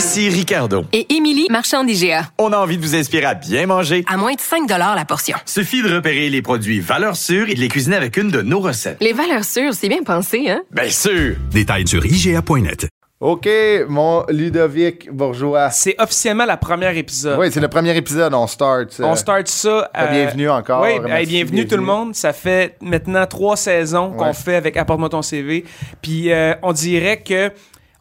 [0.00, 0.86] Ici Ricardo.
[0.94, 2.22] Et Émilie, marchand d'IGA.
[2.38, 4.02] On a envie de vous inspirer à bien manger.
[4.10, 5.36] À moins de 5 la portion.
[5.44, 8.60] Suffit de repérer les produits valeurs sûres et de les cuisiner avec une de nos
[8.60, 8.96] recettes.
[9.02, 10.62] Les valeurs sûres, c'est bien pensé, hein?
[10.70, 11.36] Bien sûr!
[11.52, 12.88] Détails sur IGA.net.
[13.20, 13.46] OK,
[13.90, 15.68] mon Ludovic Bourgeois.
[15.68, 17.38] C'est officiellement la première épisode.
[17.38, 18.98] Oui, c'est le premier épisode, on start.
[19.00, 19.90] euh, On start ça.
[19.92, 20.80] ben, bienvenue encore.
[20.82, 22.14] Oui, Merci, bienvenue tout le monde.
[22.14, 24.32] Ça fait maintenant trois saisons qu'on Ouais.
[24.32, 25.66] fait avec Apporte-moi ton CV.
[26.00, 27.52] Puis euh, on dirait que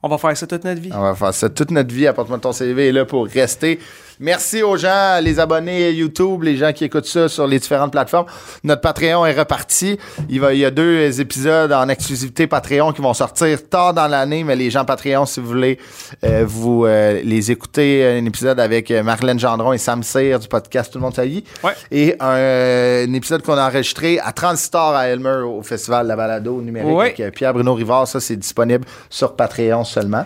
[0.01, 0.91] on va faire ça toute notre vie.
[0.93, 2.07] On va faire ça toute notre vie.
[2.07, 3.79] Apporte-moi ton CV est là pour rester.
[4.21, 8.25] Merci aux gens, les abonnés YouTube, les gens qui écoutent ça sur les différentes plateformes.
[8.65, 9.97] Notre Patreon est reparti.
[10.29, 14.07] Il, va, il y a deux épisodes en exclusivité Patreon qui vont sortir tard dans
[14.07, 15.79] l'année, mais les gens Patreon, si vous voulez
[16.25, 20.49] euh, vous euh, les écouter, un épisode avec euh, Marlène Gendron et Sam Cyr du
[20.49, 21.45] podcast Tout le monde s'agit.
[21.63, 21.71] Ouais.
[21.89, 26.09] Et un, euh, un épisode qu'on a enregistré à Transistor à Elmer au Festival de
[26.09, 27.05] la Balado numérique Ouais.
[27.05, 28.05] avec euh, Pierre-Bruno Rivard.
[28.07, 30.25] Ça, c'est disponible sur Patreon seulement.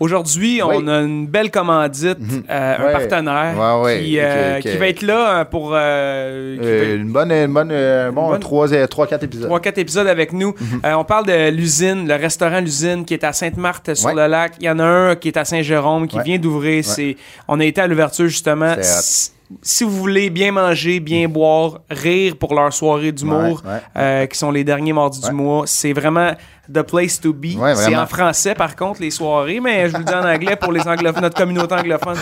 [0.00, 2.18] Aujourd'hui, on a une belle commandite,
[2.50, 3.54] euh, un partenaire
[4.02, 7.70] qui, euh, qui va être là euh, pour euh, Euh, être- une bonne, une bonne,
[7.72, 9.46] euh, bon, bonne- trois, euh, trois, quatre épisodes.
[9.46, 10.52] trois, quatre épisodes avec nous.
[10.84, 14.54] Euh, on parle de l'usine, le restaurant L'usine qui est à Sainte-Marthe sur le lac.
[14.60, 16.84] Il y en a un qui est à Saint-Jérôme qui vient d'ouvrir.
[16.84, 18.74] C'est, on a été à l'ouverture justement.
[18.80, 19.30] Si,
[19.62, 23.78] si vous voulez bien manger, bien boire, rire pour leur soirée d'humour, Ouais, ouais.
[23.96, 25.28] euh, qui sont les derniers mardis Ouais.
[25.28, 26.32] du mois, c'est vraiment
[26.72, 27.56] the place to be.
[27.56, 30.56] Ouais, c'est en français par contre les soirées, mais je vous le dis en anglais
[30.56, 32.16] pour les anglophones, notre communauté anglophone.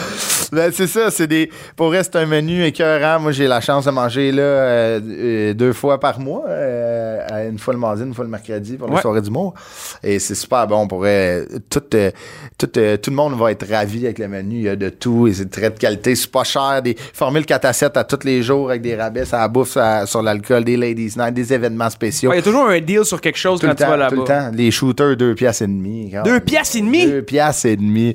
[0.53, 1.51] Ben, c'est ça, c'est des.
[1.77, 3.21] Pour vrai, c'est un menu écœurant.
[3.21, 7.45] Moi, j'ai la chance de manger là euh, euh, deux fois par mois, euh, à
[7.45, 9.01] une fois le mardi, une fois le mercredi pour la Ouais.
[9.01, 9.55] soirée d'humour.
[10.03, 10.87] Et c'est super bon.
[10.87, 10.97] Tout,
[11.95, 12.11] euh,
[12.59, 14.57] tout, tout le monde va être ravi avec le menu.
[14.57, 16.15] Il y a de tout et c'est très de qualité.
[16.15, 16.83] C'est pas cher.
[16.83, 20.05] Des formules 4 à 7 à tous les jours avec des rabais, ça bouffe ça-
[20.07, 22.29] sur l'alcool, des ladies night, des événements spéciaux.
[22.31, 24.15] Ouais, Il y a toujours un deal sur quelque chose Tout quand tu vas là-bas.
[24.41, 24.51] Temps.
[24.53, 26.11] Les shooters, deux piastres et demi.
[26.13, 26.41] Quand Deux même.
[26.41, 27.07] piastres et demi?
[27.07, 28.15] Deux piastres et demi.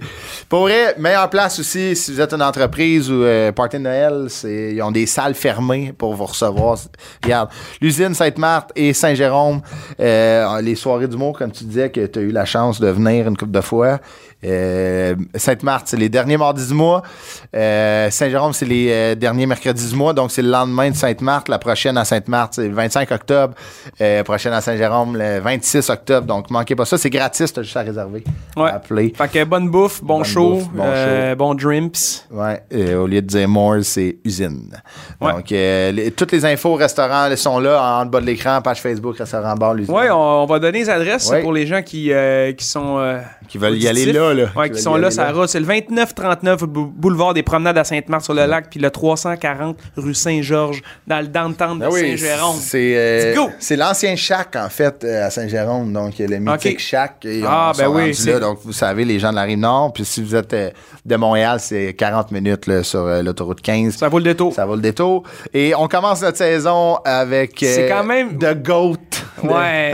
[0.49, 4.25] Pour vrai, meilleure place aussi, si vous êtes une entreprise ou euh, party de Noël,
[4.29, 6.77] c'est, ils ont des salles fermées pour vous recevoir.
[7.23, 7.49] Regarde,
[7.81, 9.61] l'usine Sainte-Marthe et Saint-Jérôme,
[9.99, 13.27] euh, les soirées d'humour, comme tu disais, que tu as eu la chance de venir
[13.27, 13.99] une couple de fois.
[14.43, 17.01] Euh, Sainte-Marthe, c'est les derniers mardis du mois.
[17.55, 20.13] Euh, Saint-Jérôme, c'est les euh, derniers mercredis du mois.
[20.13, 21.49] Donc, c'est le lendemain de Sainte-Marthe.
[21.49, 23.55] La prochaine à Sainte-Marthe, c'est le 25 octobre.
[24.25, 26.06] Prochaine à Saint-Jérôme, le 26 octobre.
[26.11, 26.97] Donc, manquez pas ça.
[26.97, 27.51] C'est gratis.
[27.53, 28.23] T'as juste à réserver.
[28.55, 28.69] Ouais.
[28.69, 29.13] À appeler.
[29.15, 32.23] Fait que bonne bouffe, bon Bonne show, bouffe, bon euh, bon drinks.
[32.31, 34.71] Ouais, euh, au lieu de dire more, c'est usine.
[35.21, 35.33] Ouais.
[35.33, 38.61] Donc, euh, les- toutes les infos au restaurant elles sont là en bas de l'écran,
[38.61, 39.93] page Facebook, restaurant bar, l'usine.
[39.93, 41.41] Ouais, on, on va donner les adresses Ouais.
[41.41, 42.97] pour les gens qui, euh, qui sont.
[43.47, 44.45] Qui veulent y aller là, là.
[44.55, 45.31] Ouais, Qui sont là, ça là.
[45.33, 45.49] route.
[45.49, 49.77] C'est le 2939 bou- boulevard des Promenades à Sainte-Marthe sur le lac, puis le 340
[49.95, 52.57] rue Saint-Georges, dans le downtown de Ah oui, Saint-Jérôme.
[53.59, 56.79] c'est l'ancien Shack en fait à Saint-Jérôme, donc le mythique Ok.
[56.79, 57.25] Shack.
[57.25, 59.93] Et Ah, on ben oui, là, donc vous savez les gens de la rive nord.
[59.93, 60.69] Puis si vous êtes euh,
[61.05, 63.95] de Montréal, c'est 40 minutes là, sur euh, l'autoroute 15.
[63.97, 64.53] Ça vaut le détour.
[64.53, 65.23] Ça vaut le détour.
[65.53, 68.95] Et on commence notre saison avec euh, C'est quand même- The Goat.
[69.43, 69.91] Ouais.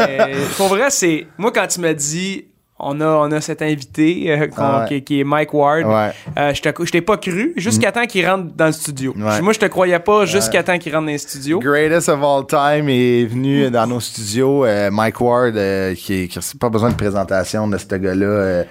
[0.58, 1.28] pour vrai, c'est.
[1.38, 2.46] Moi, quand tu m'as dit.
[2.86, 4.88] On a, on a cet invité euh, Ah ouais.
[4.88, 5.86] qui, qui est Mike Ward.
[5.86, 6.12] Ouais.
[6.38, 9.14] Euh, je t'ai pas cru jusqu'à temps qu'il rentre dans le studio.
[9.18, 9.42] Ouais.
[9.42, 11.60] Moi, je te croyais pas jusqu'à temps qu'il rentre dans le studio.
[11.60, 14.66] Greatest of all time est venu dans nos studios.
[14.66, 18.64] Euh, Mike Ward, euh, qui n'a pas besoin de présentation de ce gars-là,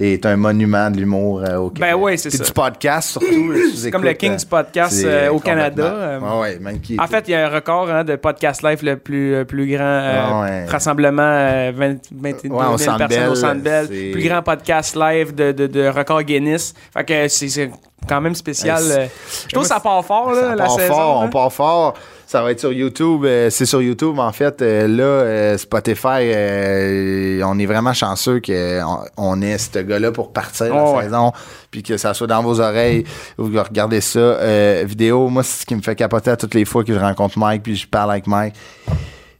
[0.00, 2.44] euh, est un monument de l'humour euh, au Ben ouais, c'est Puis ça.
[2.44, 3.26] du podcast, surtout.
[3.76, 6.40] C'est comme le king du podcast, euh, au Canada, euh.
[6.40, 8.96] Ouais, même qui En fait, il y a un record hein, de podcast live le
[8.96, 10.64] plus, euh, plus grand euh, Ah ouais.
[10.66, 13.86] rassemblement, euh, 20, 22 Ouais, au 000 Centre personnes au Centre Bell.
[13.88, 16.74] c'est- Plus grand podcast live de, de, de record Guinness.
[16.92, 17.70] Fait que c'est- c'est
[18.08, 18.80] quand même spécial.
[18.82, 19.06] C'est- euh.
[19.46, 20.94] Je trouve que ça part fort, là, Ça la part saison.
[20.94, 21.26] fort, hein.
[21.26, 21.94] on part fort.
[22.30, 23.24] Ça va être sur YouTube.
[23.24, 24.60] euh, c'est sur YouTube, en fait.
[24.60, 30.66] Euh, là, euh, Spotify, on est vraiment chanceux qu'on on ait ce gars-là pour partir
[30.72, 31.02] Oh, la ouais.
[31.04, 31.32] saison,
[31.70, 33.04] puis que ça soit dans vos oreilles.
[33.38, 34.84] Vous regardez ça.
[34.84, 37.38] vidéo, moi, c'est ce qui me fait capoter à toutes les fois que je rencontre
[37.38, 38.54] Mike, puis je parle avec Mike.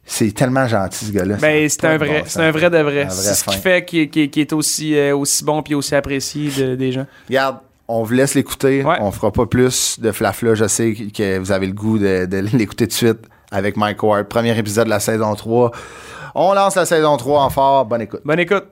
[0.03, 1.35] C'est tellement gentil, ce gars-là.
[1.39, 3.05] Ben, c'est un vrai, c'est un vrai de vrai.
[3.11, 6.91] C'est ce qui fait qu'il est aussi, euh, aussi bon puis aussi apprécié de- des
[6.91, 7.05] gens.
[7.27, 7.57] Regarde,
[7.89, 8.83] on vous laisse l'écouter.
[8.85, 8.97] Ouais.
[9.01, 10.53] On fera pas plus de flafla.
[10.55, 13.19] Je sais que vous avez le goût de, de l'écouter de suite
[13.51, 14.27] avec Mike Ward.
[14.27, 15.71] Premier épisode de la saison 3.
[16.35, 17.85] On lance la saison 3 en fort.
[17.85, 18.21] Bonne écoute.
[18.23, 18.65] Bonne écoute.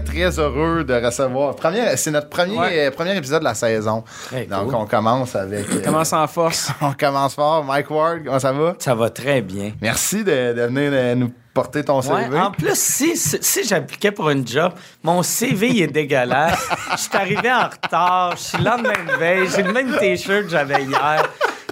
[0.00, 1.54] Très, très heureux de recevoir.
[1.96, 2.86] C'est notre premier, Ouais.
[2.86, 4.04] euh, premier épisode de la saison.
[4.48, 5.66] Donc, on commence avec.
[5.70, 6.70] euh, Commence en force.
[6.80, 7.64] on commence fort.
[7.64, 8.74] Mike Ward, comment ça va?
[8.78, 9.72] Ça va très bien.
[9.80, 12.38] Merci de, de venir euh, nous porter ton Ouais, CV.
[12.38, 14.72] en plus, si, si, si j'appliquais pour une job,
[15.02, 16.68] mon CV il est dégueulasse.
[16.92, 20.50] Je suis arrivé en retard, je suis lendemain de veille, j'ai le même t-shirt que
[20.50, 21.22] j'avais hier.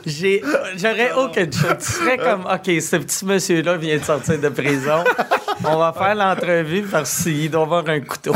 [0.07, 0.41] J'ai,
[0.77, 1.75] j'aurais aucune chose.
[1.81, 5.03] Tu serais comme, OK, ce petit monsieur-là vient de sortir de prison.
[5.65, 8.33] On va faire l'entrevue parce qu'il doit avoir un couteau.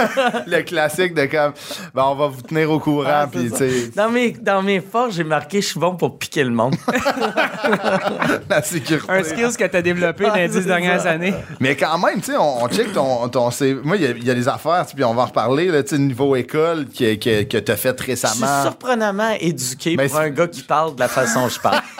[0.46, 1.52] Le classique de comme,
[1.94, 3.08] ben, on va vous tenir au courant.
[3.08, 3.84] Ah, puis, c'est tu ça.
[3.86, 6.74] sais, dans, mes, dans mes forces, j'ai marqué je suis bon pour piquer le monde.
[8.48, 9.10] la sécurité.
[9.12, 11.10] Un skills que tu as développé dans les c'est dix dernières ça.
[11.10, 11.34] années.
[11.60, 13.50] Mais quand même, tu sais, on, on check ton, ton.
[13.84, 15.82] Moi, il y a- il y, a des affaires, puis on va en reparler, là,
[15.82, 18.62] tu sais, niveau école que, que, que tu as fait Je suis récemment.
[18.62, 21.80] surprenamment éduqué Ben, pour c'est- un gars qui parle de la façon je parle.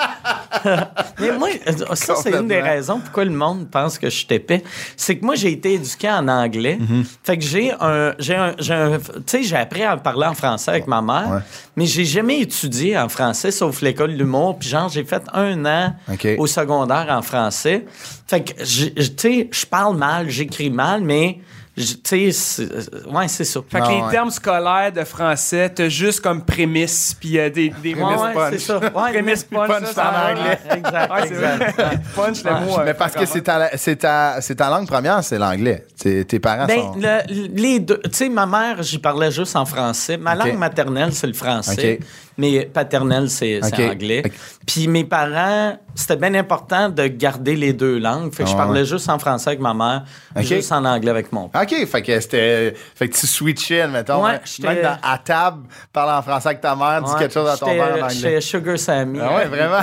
[1.21, 4.27] Mais moi, euh, ça, c'est une des raisons pourquoi le monde pense que je suis
[4.31, 4.63] épais.
[4.97, 6.79] C'est que moi, j'ai été éduqué en anglais.
[6.81, 7.05] Mhm.
[7.23, 8.15] Fait que j'ai un.
[8.19, 8.55] J'ai un.
[8.59, 11.41] j'ai un- Tu sais, j'ai appris à parler en français avec ma mère, Ouais.
[11.77, 14.59] mais j'ai jamais étudié en français, sauf l'école de l'humour.
[14.59, 15.95] Puis, genre, j'ai fait un an
[16.39, 17.85] au secondaire en français.
[18.27, 21.41] Fait que, tu sais, je parle mal, j'écris mal, mais.
[21.77, 23.61] Tu sais, c'est- ouais, c'est ça.
[23.69, 24.11] Fait que les ouais.
[24.13, 28.23] termes scolaires de français, t'as juste comme prémisse, puis euh, des, des Ouais, mots.
[28.23, 28.53] ouais, punch.
[28.53, 28.79] c'est ça.
[28.79, 30.59] Ouais, Prémisse punch, punch, ça, en anglais.
[30.71, 31.55] Exact, Ouais, c'est vrai.
[31.69, 32.05] exact.
[32.15, 32.79] punch, le mot.
[32.79, 35.85] euh, Mais parce que c'est ta, c'est ta, c'est ta langue première, c'est l'anglais.
[35.99, 36.95] T'es- Tes parents Ben, sont.
[36.97, 38.01] le- les deux.
[38.05, 40.17] Tu sais, ma mère, j'y parlais juste en français.
[40.17, 41.99] Ma langue maternelle, c'est le français.
[42.01, 42.07] OK.
[42.37, 43.93] Mais paternelle, c'est c'est OK.
[43.93, 44.23] anglais.
[44.27, 44.33] OK.
[44.67, 48.33] Puis mes parents, c'était bien important de garder les deux langues.
[48.35, 48.87] Fait que je Ah, parlais ouais.
[48.87, 50.05] juste en français avec ma mère,
[50.37, 50.43] OK.
[50.43, 51.63] juste en anglais avec mon père.
[51.63, 52.75] OK, fait que c'était.
[52.97, 54.25] Fait que tu switchais, mettons.
[54.25, 57.35] Ouais, hein, même dans- à table, parle en français avec ta mère, dis Ouais, quelque
[57.35, 58.09] chose à ton père en anglais.
[58.11, 59.19] J'étais Sugar Sammy.
[59.23, 59.83] Ah ouais, vraiment?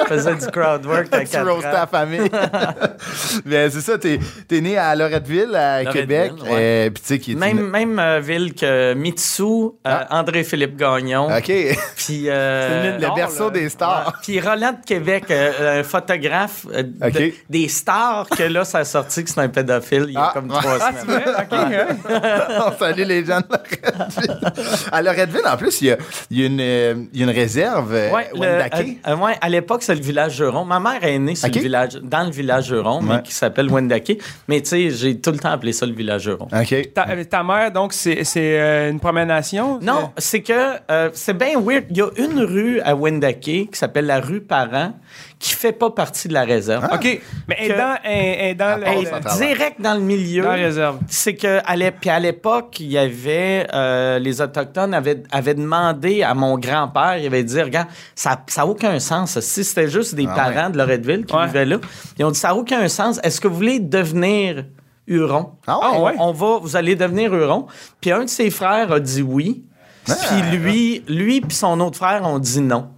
[0.00, 1.86] Je faisais du crowd work tu 4 roastais ans.
[1.90, 2.30] famille.
[3.44, 4.18] Mais c'est ça, t'es
[4.50, 6.32] es né à Loretteville, à Loretteville, Québec.
[6.50, 7.34] euh, qui est.
[7.34, 10.18] Même, une- même euh, ville que Mitsou, euh, Ah.
[10.20, 11.28] André-Philippe Gagnon.
[11.36, 11.52] OK.
[11.96, 13.50] Puis, euh, Le Non, berceau là.
[13.50, 14.06] des stars.
[14.06, 14.12] Ouais.
[14.22, 18.84] Puis Roland de Québec, euh, un photographe euh, de- des stars, que là, ça a
[18.84, 20.30] sorti que c'est un pédophile il y a Ah.
[20.34, 21.22] comme trois Ah, semaines.
[21.24, 21.42] vois?
[21.42, 22.72] OK.
[22.74, 24.52] On salue les gens de Loretteville.
[24.92, 25.96] À Loretteville, en plus, il y a,
[26.30, 27.92] il y a une, euh, il y a une réserve.
[27.94, 28.74] euh, Ouais, le- Wendake.
[29.06, 30.64] euh, euh, ouais, à l'époque, c'est le village Juron.
[30.64, 31.54] Ma mère est née sur OK.
[31.56, 33.16] le village, dans le village Juron, Ouais.
[33.16, 34.18] mais qui s'appelle Wendake.
[34.48, 36.48] Mais tu sais, j'ai tout le temps appelé ça le village Juron.
[36.52, 36.92] OK.
[36.94, 39.78] Ta, euh, ta mère, donc, c'est euh, une promenation?
[39.82, 40.52] Non, c'est que
[40.90, 41.84] euh, c'est bien weird.
[41.90, 44.94] Il y a une rue à Wendake qui s'appelle la rue Parent
[45.38, 46.88] qui fait pas partie de la réserve.
[46.92, 47.20] OK.
[47.48, 50.42] Mais elle est dans, elle- elle est dans, le- direct dans le milieu.
[50.42, 50.98] dans la réserve.
[51.08, 56.58] C'est que à l'époque, il y avait euh, les autochtones avaient, avaient demandé à mon
[56.58, 59.38] grand-père, il avait dit regarde, ça ça a aucun sens.
[59.40, 61.46] Si c'était juste des Ah parents de Loretteville qui Ouais.
[61.46, 61.78] vivaient là,
[62.18, 63.20] ils ont dit ça a aucun sens.
[63.22, 64.64] Est-ce que vous voulez devenir
[65.06, 65.52] Huron?
[65.66, 65.86] Ah ouais?
[65.96, 66.12] on, ouais?
[66.18, 67.66] on va vous allez devenir Huron.
[68.00, 69.64] Puis un de ses frères a dit oui.
[70.10, 70.14] Ah.
[70.28, 72.88] Puis lui lui puis son autre frère ont dit non.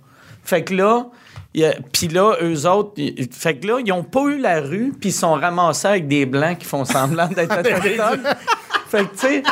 [0.44, 1.06] Fait que là
[1.92, 2.92] puis là, eux autres,
[3.32, 6.24] fait que là, ils ont pas eu la rue, puis ils sont ramassés avec des
[6.24, 8.22] blancs qui font semblant d'être autochtones.
[8.88, 9.42] fait que, tu sais,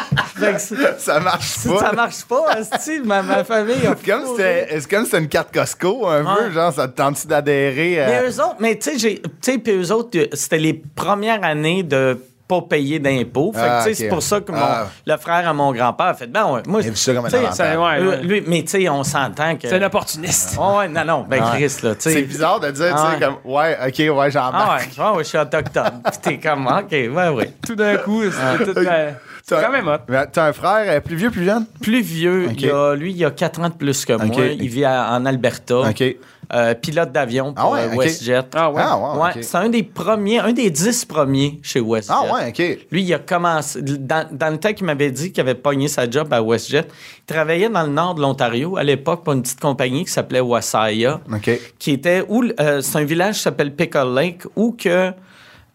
[0.99, 1.79] Ça marche pas.
[1.81, 6.07] ça marche pas, asti, ma, ma famille C'est comme c'est comme c'était une carte Costco,
[6.07, 8.07] un peu, genre, ça te tente d'adhérer à...
[8.07, 11.43] Mais eux autres, mais tu sais, j'ai- tu sais, puis eux autres, c'était les premières
[11.43, 12.17] années de
[12.49, 13.53] pas payer d'impôts.
[13.53, 13.97] Fait que, Ah, tu sais, ok.
[13.97, 14.87] c'est pour ça que mon- Ah.
[15.07, 17.27] le frère à mon grand-père a fait, ben ouais, moi, Il a vu ça comme
[17.27, 17.29] un.
[17.29, 18.17] Ça, ouais, euh, ouais.
[18.23, 19.69] lui, mais tu sais, on s'entend que...
[19.69, 20.57] C'est un opportuniste.
[20.59, 21.43] Ouais, non, non, ben.
[21.53, 21.95] Chris, là.
[21.99, 24.55] C'est bizarre de dire, tu Ah sais, comme, ouais, ok, ouais, j'embarque.
[24.57, 26.03] Ah ouais, ah ouais, je suis autochtone.
[26.05, 27.53] Puis t'es comme, OK, ouais, ouais.
[27.67, 29.15] Tout d'un coup, c'est tout, euh, c'est
[29.57, 29.99] T'as- quand même hot.
[30.09, 31.65] Mais T'as un frère euh, plus vieux, plus jeune?
[31.81, 32.61] Plus vieux, OK.
[32.63, 34.27] il a, lui, il a 4 ans de plus que moi.
[34.27, 34.39] OK.
[34.61, 35.81] Il vit à- en Alberta.
[35.91, 36.05] OK.
[36.51, 37.99] Euh, pilote d'avion pour Ah ouais, euh, OK.
[38.05, 38.41] WestJet.
[38.55, 38.83] Ah ouais.
[38.83, 39.39] Ah ouais, ok.
[39.43, 42.15] c'est un des premiers, un des dix premiers chez WestJet.
[42.17, 42.79] Ah ouais, OK.
[42.91, 43.83] Lui, il a commencé.
[43.83, 47.25] Dans, dans le temps qu'il m'avait dit qu'il avait pogné sa job à WestJet, il
[47.35, 51.21] travaillait dans le nord de l'Ontario, à l'époque, pour une petite compagnie qui s'appelait Wasaya,
[51.31, 51.51] OK.
[51.79, 52.43] qui était où.
[52.61, 55.13] euh, c'est un village qui s'appelle Pickle Lake, où que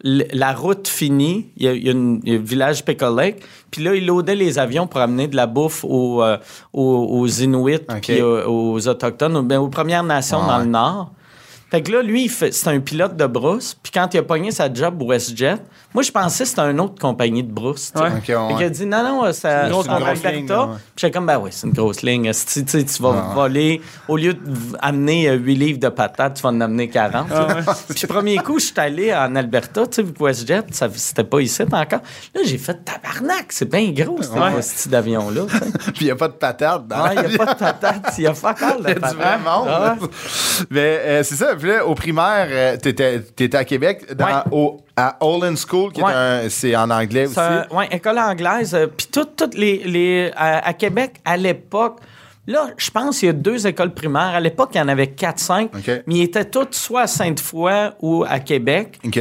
[0.06, 2.84] la route finit, il y a, il y a une- il y a le village
[2.84, 6.36] Pickle Lake, puis là, il loadait les avions pour amener de la bouffe aux, euh,
[6.74, 10.64] aux, aux Inuits, puis aux Autochtones, aux, aux Premières Nations Ah dans ouais.
[10.64, 11.12] le Nord.
[11.70, 13.76] Fait que là, lui, il fait- c'est un pilote de brousse.
[13.82, 15.56] Puis quand il a pogné sa job WestJet,
[15.92, 17.92] moi, je pensais que c'était une autre compagnie de brousse.
[17.96, 18.20] Ouais.
[18.24, 20.12] Qu'il a dit non, non, c'est une grosse- ligne, ouais.
[20.14, 22.32] Puis j'étais comme, ben oui, c'est une grosse ligne.
[22.32, 23.34] Si tu vas Ouais.
[23.34, 27.26] voler, au lieu de v- amener 8 livres de patates, tu vas en amener 40.
[27.94, 31.24] Puis premier coup, je suis allé en Alberta, tu sais, vu que WestJet, ça- c'était
[31.24, 32.00] pas ici encore.
[32.34, 35.42] Là, j'ai fait tabarnak, c'est bien gros, ce d'avion-là.
[35.86, 38.14] Puis il n'y a pas de patate dans Ouais, il n'y a pas de patates,
[38.18, 39.16] il y a pas encore de Il y a du patates.
[39.16, 39.68] vrai monde.
[39.68, 40.06] Ah là.
[40.70, 44.32] Mais euh, c'est ça, puis là, au primaire, euh, t'étais, t'étais à Québec, dans, Ouais.
[44.52, 46.10] au, à Olin School, qui Ouais.
[46.12, 47.38] est un, c'est en anglais aussi.
[47.70, 48.74] Ouais, école anglaise.
[48.74, 49.78] euh, Puis toutes, les.
[49.84, 51.98] les à, à Québec, à l'époque,
[52.46, 54.34] là, je pense qu'il y a deux écoles primaires.
[54.34, 55.64] À l'époque, il y en avait 4-5.
[55.76, 56.02] OK.
[56.06, 58.98] Mais ils étaient toutes soit à Sainte-Foy ou à Québec.
[59.04, 59.20] OK.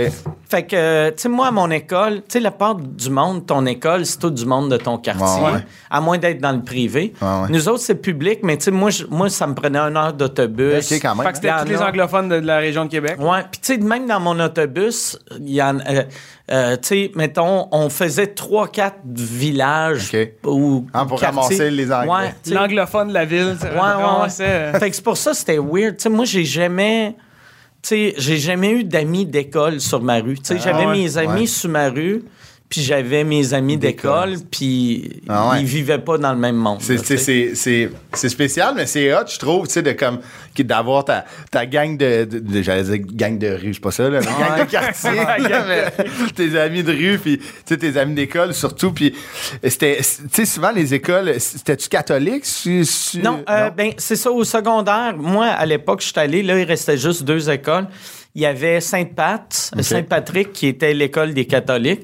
[0.49, 3.45] Fait que, euh, tu sais, moi, à mon école, tu sais, la part du monde,
[3.45, 5.65] ton école, c'est tout du monde de ton quartier, Ouais, ouais.
[5.89, 7.13] à moins d'être dans le privé.
[7.21, 7.47] Ouais, ouais.
[7.49, 10.91] Nous autres, c'est public, mais tu sais, moi, moi, ça me prenait une heure d'autobus.
[10.91, 11.25] OK, quand même.
[11.25, 13.15] Fait que c'était tous les anglophones de, de la région de Québec.
[13.19, 16.03] Ouais, puis tu sais, même dans mon autobus, il y en euh,
[16.51, 20.29] euh, tu sais, mettons, on faisait trois, quatre villages OK.
[20.45, 21.41] ou Ah, pour quartiers.
[21.41, 22.11] ramasser les Anglais.
[22.11, 22.53] Ouais.
[22.53, 23.55] L'anglophone de la ville.
[23.61, 24.27] Ouais, ouais, ouais.
[24.41, 25.97] euh, Fait que c'est pour ça que c'était weird.
[25.97, 27.15] Tu sais, moi, j'ai jamais.
[27.81, 30.35] Tu sais, j'ai jamais eu d'amis d'école sur ma rue.
[30.37, 30.97] Tu sais, j'avais Ah ouais?
[30.97, 31.47] mes amis Ouais.
[31.47, 32.23] sur ma rue,
[32.73, 35.59] puis j'avais mes amis d'école, puis Ah ouais.
[35.61, 36.79] ils vivaient pas dans le même monde.
[36.81, 40.17] C'est, c'est, c'est, c'est, c'est spécial, mais c'est hot, je trouve, tu sais, de comme,
[40.57, 43.91] d'avoir ta, ta gang de, de- de- j'allais dire gang de rue, je sais pas
[43.91, 45.11] ça, là, mais gang de quartier,
[45.67, 49.13] mais tes amis de rue, puis, tu sais, tes amis d'école surtout, puis
[49.63, 52.45] c'était, tu sais, souvent les écoles, c'était-tu catholique?
[52.47, 55.13] su- su- Non, euh, ben c'est ça au secondaire.
[55.15, 57.85] Moi, à l'époque, je suis allé, là, il restait juste deux écoles.
[58.33, 62.01] Il y avait Sainte-Pat, Saint-Patrick, qui était l'école des catholiques,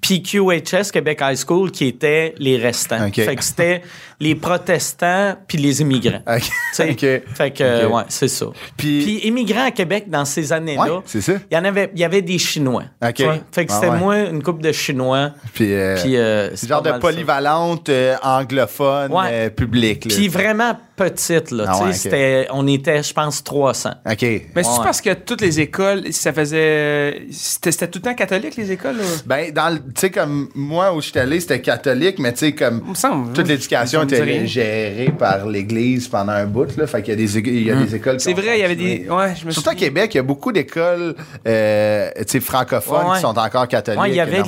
[0.00, 3.06] puis QHS, Québec High School, qui était les restants.
[3.06, 3.14] OK.
[3.14, 3.82] Fait que c'était
[4.20, 6.22] les protestants puis les immigrants.
[6.76, 7.00] Ok.
[7.34, 8.46] Fait que, ouais, c'est ça.
[8.76, 12.04] Puis- Puis, immigrants à Québec, dans ces années-là, Ouais, il y en avait, il y
[12.04, 12.84] avait des Chinois.
[13.00, 13.18] Ok.
[13.52, 13.98] Fait que Ah c'était ouais.
[13.98, 15.30] moi, une couple de Chinois.
[15.52, 19.26] Puis, euh, Puis, euh, c'est genre de polyvalente, euh, anglophone, Ouais.
[19.30, 20.14] euh, public, là.
[20.16, 21.64] Puis vraiment petite, là.
[21.68, 23.90] Ah tu sais, on était, je pense, 300.
[24.08, 24.22] OK.
[24.22, 24.76] Mais c'est Ouais.
[24.84, 27.26] parce que toutes les écoles, ça faisait.
[27.30, 28.96] C'était tout le temps catholique, les écoles?
[28.98, 29.04] Là?
[29.26, 32.38] Ben, dans le- tu sais, comme moi, où je suis allé, c'était catholique, mais tu
[32.40, 32.82] sais, comme.
[32.84, 33.32] Il me semble.
[33.32, 36.86] Toute l'éducation Était gérée par l'Église pendant un bout, là.
[36.86, 38.16] Fait qu'il y a des, il y a des écoles.
[38.18, 39.06] qui C'est vrai, il y avait des.
[39.08, 39.74] Ouais, je me Surtout à.
[39.74, 41.14] Québec, il y a beaucoup d'écoles,
[41.46, 43.14] euh, francophones Ouais.
[43.16, 44.00] qui sont encore catholiques.
[44.00, 44.42] Ouais, il y avait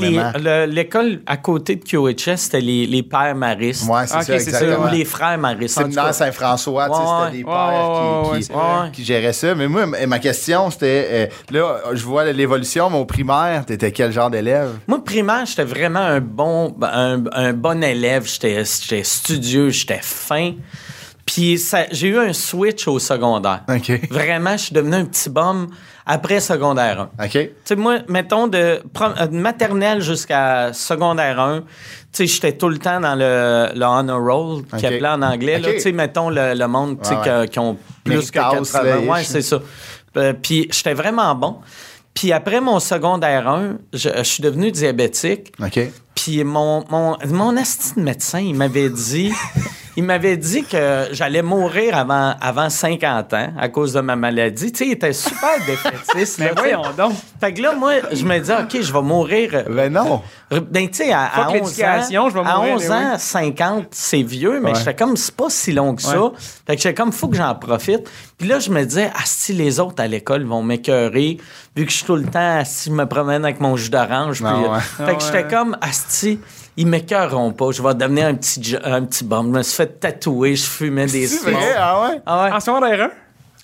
[0.66, 3.84] l'école à côté de QHS, c'était les, les pères maristes.
[3.84, 4.86] C'est Ok, ça, c'est ça, exactement.
[4.86, 5.74] Ou les frères maristes.
[5.94, 6.12] cas.
[6.12, 8.52] Saint-François, Ouais, c'était des pères qui, c'est
[8.92, 9.54] qui, géraient ça.
[9.54, 14.12] Mais moi, ma question, c'était, euh, là, je vois l'évolution, mais au primaire, t'étais quel
[14.12, 14.70] genre d'élève?
[14.86, 18.26] Moi, primaire, j'étais vraiment un bon, un, un bon élève.
[18.26, 19.04] J'étais j'étais
[19.46, 20.52] studieux, j'étais fin.
[21.24, 21.60] Puis
[21.90, 23.62] j'ai eu un switch au secondaire.
[24.10, 25.68] Vraiment, je suis devenu un petit bum
[26.06, 27.24] après secondaire 1.
[27.24, 27.30] OK?
[27.32, 31.64] Tu sais, moi, mettons, de, euh, de maternelle jusqu'à secondaire 1, tu
[32.12, 35.60] sais, j'étais tout le temps dans le, le honor roll, qui appelait en anglais.
[35.60, 37.48] Tu sais, mettons, le, le monde, tu sais, Ouais, que- ouais.
[37.48, 38.82] qui ont plus que Méritas, 80.
[38.84, 39.58] là, Ouais, c'est ça.
[40.16, 41.56] Euh, Puis j'étais vraiment bon.
[42.14, 45.52] Puis après mon secondaire 1, je, je suis devenu diabétique.
[45.60, 45.80] OK.
[46.44, 47.56] Mon, mon, mon
[47.96, 49.32] médecin, il m'avait dit...
[49.98, 54.70] Il m'avait dit que j'allais mourir avant, avant 50 ans à cause de ma maladie.
[54.70, 56.38] Tu sais, il était super défaitiste.
[56.38, 57.14] Mais là, voyons donc.
[57.40, 59.50] Fait que là, moi, je me dis, OK, je vais mourir.
[59.54, 60.20] euh, Ben non.
[60.50, 62.94] Ben, tu sais, à, à Fuck 11 l'éducation, ans, je vais à mourir, 11 mais
[62.94, 64.78] ans, 50, c'est vieux, mais Ouais.
[64.78, 66.20] j'étais comme, c'est pas si long que ça.
[66.22, 66.30] Ouais.
[66.66, 68.08] Fait que j'étais comme, faut que j'en profite.
[68.38, 71.38] Puis là, je me disais, ah, si les autres à l'école vont m'écœurer,
[71.74, 74.38] vu que je suis tout le temps, si je me promène avec mon jus d'orange.
[74.38, 74.68] puis, Ah ouais.
[74.76, 75.48] euh, Fait Ah que j'étais ouais.
[75.50, 76.38] comme, asti,
[76.76, 77.70] ils m'écœureront pas.
[77.72, 79.46] Je vais devenir un petit, un petit bum.
[79.52, 81.54] Je me suis fait tatouer, je fumais des C'est smokes.
[81.54, 82.20] vrai, ah ouais?
[82.26, 82.52] Ah ouais.
[82.52, 83.10] En secondaire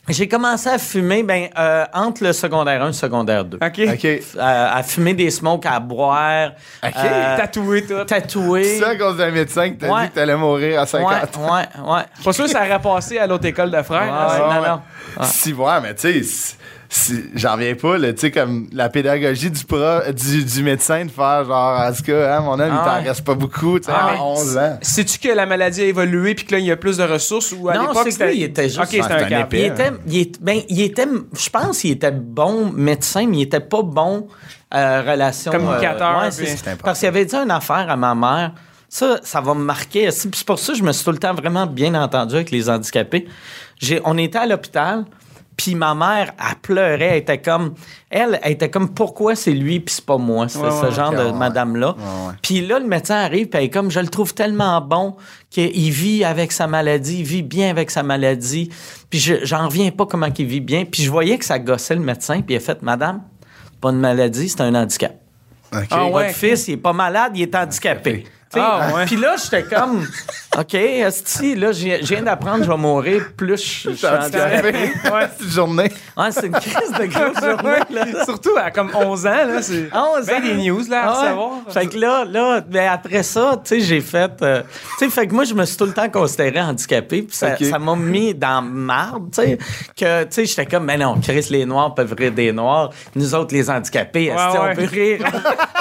[0.09, 3.59] J'ai commencé à fumer ben, euh, entre le secondaire 1 et le secondaire 2.
[3.61, 3.67] 1?
[3.69, 3.81] OK.
[3.95, 4.07] OK.
[4.39, 6.53] À, à fumer des smokes, à boire,
[6.85, 6.93] OK.
[6.97, 8.05] euh, Tatoué, tout.
[8.05, 8.65] tatouer.
[8.65, 10.03] C'est ça à cause d'un médecin qui t'a Ouais.
[10.05, 11.55] dit que t'allais mourir à 50 Ouais, ans.
[11.55, 12.03] ouais, ouais.
[12.25, 14.03] Pas sûr que ça aurait passé à l'autre école de frères.
[14.03, 14.81] Ouais, non, non.
[15.19, 15.25] Ah.
[15.25, 16.57] Si, ouais, mais tu sais,
[17.35, 19.79] j'en reviens pas, tu sais, comme la pédagogie du, pro,
[20.15, 23.03] du, du médecin de faire genre, en tout cas, hein, mon homme, il Ah t'en
[23.03, 23.09] ouais.
[23.09, 24.19] reste pas beaucoup, tu sais, Ah à ouais.
[24.21, 24.79] 11 ans.
[24.83, 27.53] Sais-tu que la maladie a évolué puis que là, il y a plus de ressources
[27.59, 29.53] ou à Non, l'époque, c'est que lui, il était juste- un un cap.
[29.55, 31.07] Il était, il était, ben, il était,
[31.39, 34.29] je pense qu'il était bon médecin, mais il était pas bon
[34.75, 35.53] euh, relation.
[35.53, 36.85] Communicateur, ouais, puis- c'est- C'est important.
[36.85, 38.53] parce qu'il avait dit une affaire à ma mère.
[38.89, 40.11] Ça, ça va me marquer.
[40.11, 42.51] C'est c'est pour ça que je me suis tout le temps vraiment bien entendu avec
[42.51, 43.27] les handicapés.
[43.81, 45.05] J'ai, on était à l'hôpital,
[45.57, 47.09] puis ma mère, elle pleurait.
[47.11, 47.75] Elle était comme,
[48.11, 50.45] elle, elle était comme, pourquoi c'est lui puis c'est pas moi?
[50.45, 51.33] Ouais, ce ouais, genre de ouais.
[51.33, 51.95] madame-là.
[52.43, 55.15] Puis là, le médecin arrive, puis elle est comme, je le trouve tellement bon
[55.51, 58.71] qu'il vit avec sa maladie, il vit bien avec sa maladie.
[59.11, 60.85] Puis je- j'en reviens pas comment il vit bien.
[60.85, 63.23] Puis je voyais que ça gossait le médecin, puis il a fait, madame,
[63.81, 65.15] pas une maladie, c'est un handicap.
[65.75, 65.87] OK.
[65.91, 66.11] Ah ouais.
[66.27, 68.25] Votre fils, il est pas malade, il est handicapé.
[68.61, 69.05] Ah, ouais.
[69.07, 70.07] Puis là, j'étais comme,
[70.59, 73.97] OK, esti, là, j'ai- je viens d'apprendre, je vais mourir, plus je suis ouais.
[75.39, 75.93] C'est une journée.
[76.17, 78.25] Ouais, c'est une crise de grosse journée, là.
[78.25, 80.41] Surtout à comme 11 ans, là, c'est À 11 ben ans.
[80.47, 81.27] des news là, à ouais.
[81.29, 81.51] savoir.
[81.71, 84.31] Fait que là, là ben après ça, tu sais, j'ai fait.
[84.43, 84.63] euh,
[84.99, 87.23] tu sais, fait que moi, je me suis tout le temps considéré handicapé.
[87.23, 89.59] Puis ça ça m'a mis dans marde, tu sais.
[89.97, 92.91] Que, tu sais, j'étais comme, mais non, Chris, les Noirs peuvent rire des Noirs.
[93.15, 94.59] Nous autres, les handicapés, esti, ouais.
[94.71, 95.25] on peut rire?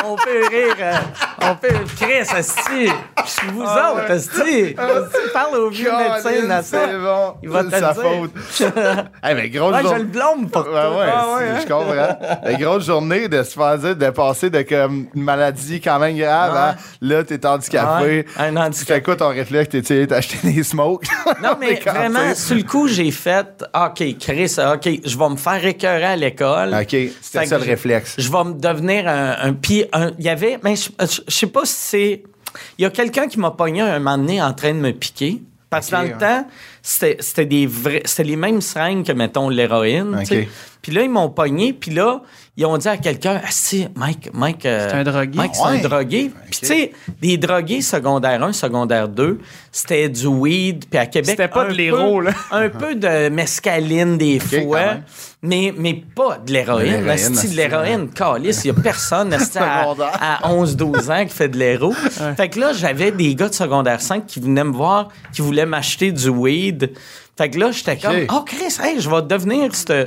[0.06, 0.76] on peut rire.
[0.80, 0.94] euh,
[1.42, 1.74] on peut.
[2.00, 2.61] Chris, esti.
[2.70, 4.12] Je suis vous Ah autres.
[4.12, 4.76] Esti,
[5.34, 6.78] Parle au vieux médecin, Nassa.
[6.88, 7.34] C'est bon.
[7.44, 8.02] Il va te sa dire.
[8.04, 8.32] faute.
[9.24, 10.00] hey, mais grosse Ouais, je journée.
[10.00, 10.98] le blâme pour Ouais, toi.
[11.00, 12.40] ouais, Ah ouais, je comprends.
[12.44, 16.18] La grosse journée de se faire dire de passer de comme une maladie quand même
[16.18, 18.26] grave à là, t'es handicapé.
[18.38, 18.94] Un Tu handicapé.
[18.94, 19.70] fais quoi ton réflexe?
[19.70, 21.06] T'es tu acheté des smokes?
[21.42, 25.66] Non, mais vraiment, sur le coup, j'ai fait OK, Chris, OK, je vais me faire
[25.66, 26.74] écœurer à l'école.
[26.80, 28.16] OK, c'était ça le réflexe.
[28.18, 29.36] Je vais me devenir un.
[29.42, 29.86] un puis,
[30.20, 30.60] il y avait.
[30.64, 32.24] Mais je, je- je sais pas si c'est.
[32.78, 35.42] Il y a quelqu'un qui m'a pogné un moment donné en train de me piquer.
[35.70, 36.46] Parce que dans le temps,
[36.82, 38.02] c'était des vrais.
[38.04, 40.22] C'était les mêmes seringues que, mettons, l'héroïne.
[40.82, 41.72] Puis là, ils m'ont pogné.
[41.72, 42.22] Puis là,
[42.62, 44.66] ils ont dit à quelqu'un Ah, si, Mike, Mike.
[44.66, 45.38] euh, C'est un drogué.
[45.38, 45.80] Mike, c'est Ouais.
[45.80, 46.32] un drogué.
[46.50, 46.92] Puis, tu sais,
[47.22, 49.40] des drogués secondaire 1, secondaire 2,
[49.72, 50.86] c'était du weed.
[50.90, 51.32] Puis à Québec.
[51.32, 52.32] C'était pas un de l'héros, là.
[52.52, 54.98] Un peu de mescaline des fois.
[55.44, 57.10] Mais, mais pas de l'héroïne.
[57.10, 58.64] Asti, de l'héroïne, calice.
[58.64, 59.88] Il n'y a personne à,
[60.46, 61.94] à 11-12 ans qui fait de l'héros.
[62.38, 65.66] Fait que là, j'avais des gars de secondaire 5 qui venaient me voir, qui voulaient
[65.66, 66.92] m'acheter du weed.
[67.38, 70.06] Fait que là, j'étais comme, oh Chris, hey, je vais devenir ce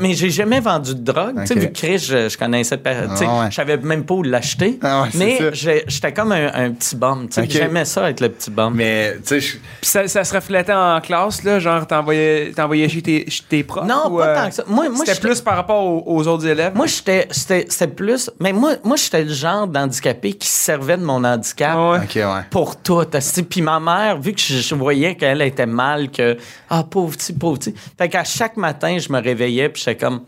[0.00, 1.40] Mais j'ai jamais vendu de drogue.
[1.40, 2.94] Tu sais, vu que Chris, je, je connaissais pas.
[3.08, 3.50] tu sais, Ah ouais.
[3.50, 4.78] Je savais même pas où l'acheter.
[4.82, 7.28] Ah ouais, mais j'étais comme un, un petit bum.
[7.28, 7.46] tu sais.
[7.48, 8.74] J'aimais ça être le petit bum.
[8.74, 12.52] Mais, tu sais, je- ça, ça se reflétait en classe, là, genre t'envoyais,
[12.88, 13.86] chez tes, chez tes profs?
[13.86, 14.64] Non, ou, pas euh, tant que ça.
[14.68, 16.72] Moi, moi, C'était j'étais- plus par rapport aux, aux autres élèves?
[16.74, 18.30] Moi, j'étais, c'était, c'était plus.
[18.38, 21.72] Mais moi, moi j'étais le genre d'handicapé qui se servait de mon handicap.
[21.74, 21.98] Ah ouais.
[22.04, 22.42] OK, ouais.
[22.50, 23.02] Pour tout.
[23.48, 26.36] Puis ma mère, vu que je, je voyais qu'elle était mal, que
[26.68, 27.74] ah pauvre petit, pauvre petit.
[27.96, 30.24] Fait qu'à chaque matin, je me réveillais puis j'étais comme,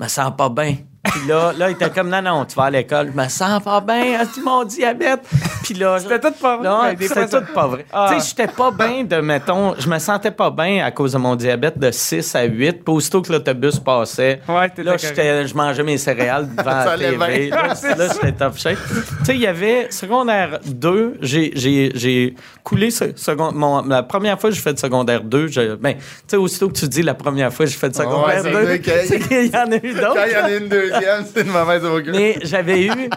[0.00, 0.76] me sens pas bien.
[1.04, 3.62] Puis là, là, il était comme, non, non, tu vas à l'école, je me sens
[3.62, 5.20] pas bien, tu mon diabète.
[5.62, 6.68] Puis là, C'était tout pas vrai.
[6.68, 7.84] Ouais, c'était tout pas vrai.
[7.92, 8.10] Ah.
[8.12, 11.18] Tu sais, j'étais pas bien de, mettons, je me sentais pas bien à cause de
[11.18, 12.84] mon diabète de 6 à 8.
[12.84, 17.50] Puis aussitôt que l'autobus passait, Ouais, là, je mangeais mes céréales devant la TV.
[17.50, 18.78] Là, là, j'étais top shape.
[19.18, 24.02] tu sais, il y avait secondaire 2, j'ai, j'ai, j'ai coulé ce, second, mon, la
[24.02, 26.88] première fois que j'ai fait de secondaire 2, je, ben, tu sais, aussitôt que tu
[26.88, 29.46] dis la première fois que j'ai fait de secondaire c'est 2, vrai que- c'est qu'il
[29.52, 30.14] y en a eu d'autres.
[30.14, 30.93] quand il y en a une deuxième,
[31.32, 32.12] c'est une mauvaise augure.
[32.14, 33.10] Mais j'avais eu,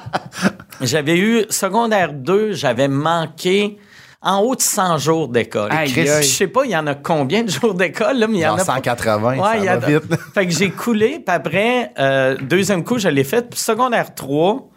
[0.82, 3.78] j'avais eu secondaire 2, j'avais manqué
[4.22, 5.72] en haut de 100 jours d'école.
[5.86, 8.48] Je sais pas, il y en a combien de jours d'école, là, mais il y
[8.48, 8.58] en a.
[8.58, 10.04] pas- 180, Ouais, ça il y va vite.
[10.34, 13.48] Fait que j'ai coulé, puis après, euh, deuxième coup, je l'ai fait.
[13.50, 14.70] Puis secondaire 3,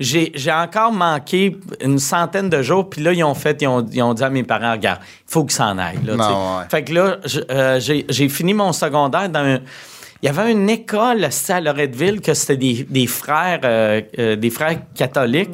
[0.00, 2.90] j'ai j'ai encore manqué une centaine de jours.
[2.90, 5.30] Puis là, ils ont fait, ils ont, ils ont dit à mes parents, regarde, il
[5.32, 6.00] faut que ça en aille.
[6.04, 6.64] Là, Non, ouais.
[6.68, 7.18] Fait que là,
[7.50, 9.58] euh, j'ai j'ai fini mon secondaire dans un...
[10.22, 14.50] Il y avait une école à Loretteville que c'était des, des frères euh, euh, des
[14.50, 15.50] frères catholiques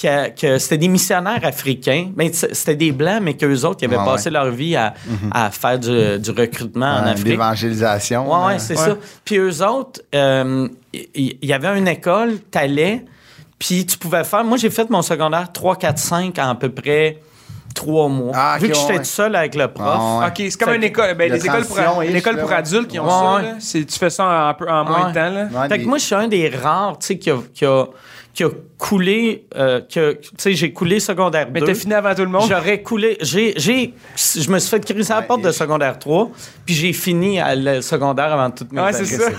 [0.00, 4.04] que c'était des missionnaires africains, mais c'était des blancs, mais qu'eux autres, ils avaient Ouais,
[4.06, 4.94] passé leur vie à,
[5.30, 7.26] à faire du, du recrutement en Afrique.
[7.28, 8.26] L'évangélisation.
[8.26, 8.86] Ouais, ouais, euh, c'est Ouais.
[8.86, 8.96] ça.
[9.24, 13.04] Puis eux autres, euh, il il y, avait une école, t'allais,
[13.58, 14.44] puis tu pouvais faire.
[14.44, 17.18] Moi, j'ai fait mon secondaire 3, 4, 5 en à peu près
[17.74, 18.32] trois mois.
[18.34, 18.98] Ah, Vu que j'étais ouais.
[18.98, 19.86] tout seul avec le prof.
[19.98, 20.26] Ah, ouais.
[20.26, 21.14] OK, c'est comme une école.
[21.14, 21.76] Ben, les écoles pour,
[22.46, 23.34] pour adultes qui ont Ouais, ça.
[23.36, 23.42] ouais.
[23.42, 23.54] là.
[23.58, 25.08] C'est- Tu fais ça en, un peu, en moins Ouais.
[25.10, 25.30] de temps.
[25.30, 25.44] Là.
[25.62, 27.64] Ouais, Fait des- que moi, je suis un des rares, tu sais, qui a, qui
[27.64, 27.84] a,
[28.34, 30.00] qui a coulé, euh, tu
[30.38, 31.52] sais, j'ai coulé secondaire 2.
[31.52, 32.46] Mais t'as fini avant tout le monde?
[32.48, 33.16] J'aurais coulé.
[33.20, 36.30] J'ai, j'ai, je me suis fait criser à la porte de secondaire 3,
[36.64, 39.30] puis j'ai fini à le secondaire avant toutes mes Ouais, c'est ça.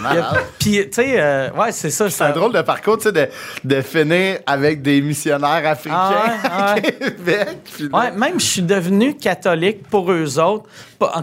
[0.60, 2.10] Puis, tu sais, euh, ouais, c'est ça.
[2.10, 3.28] C'est un drôle de parcours, tu sais, de,
[3.64, 6.90] de finir avec des missionnaires africains Ah ouais, ouais.
[7.00, 7.58] à Québec.
[7.92, 10.66] Ouais, même je suis devenu catholique pour eux autres,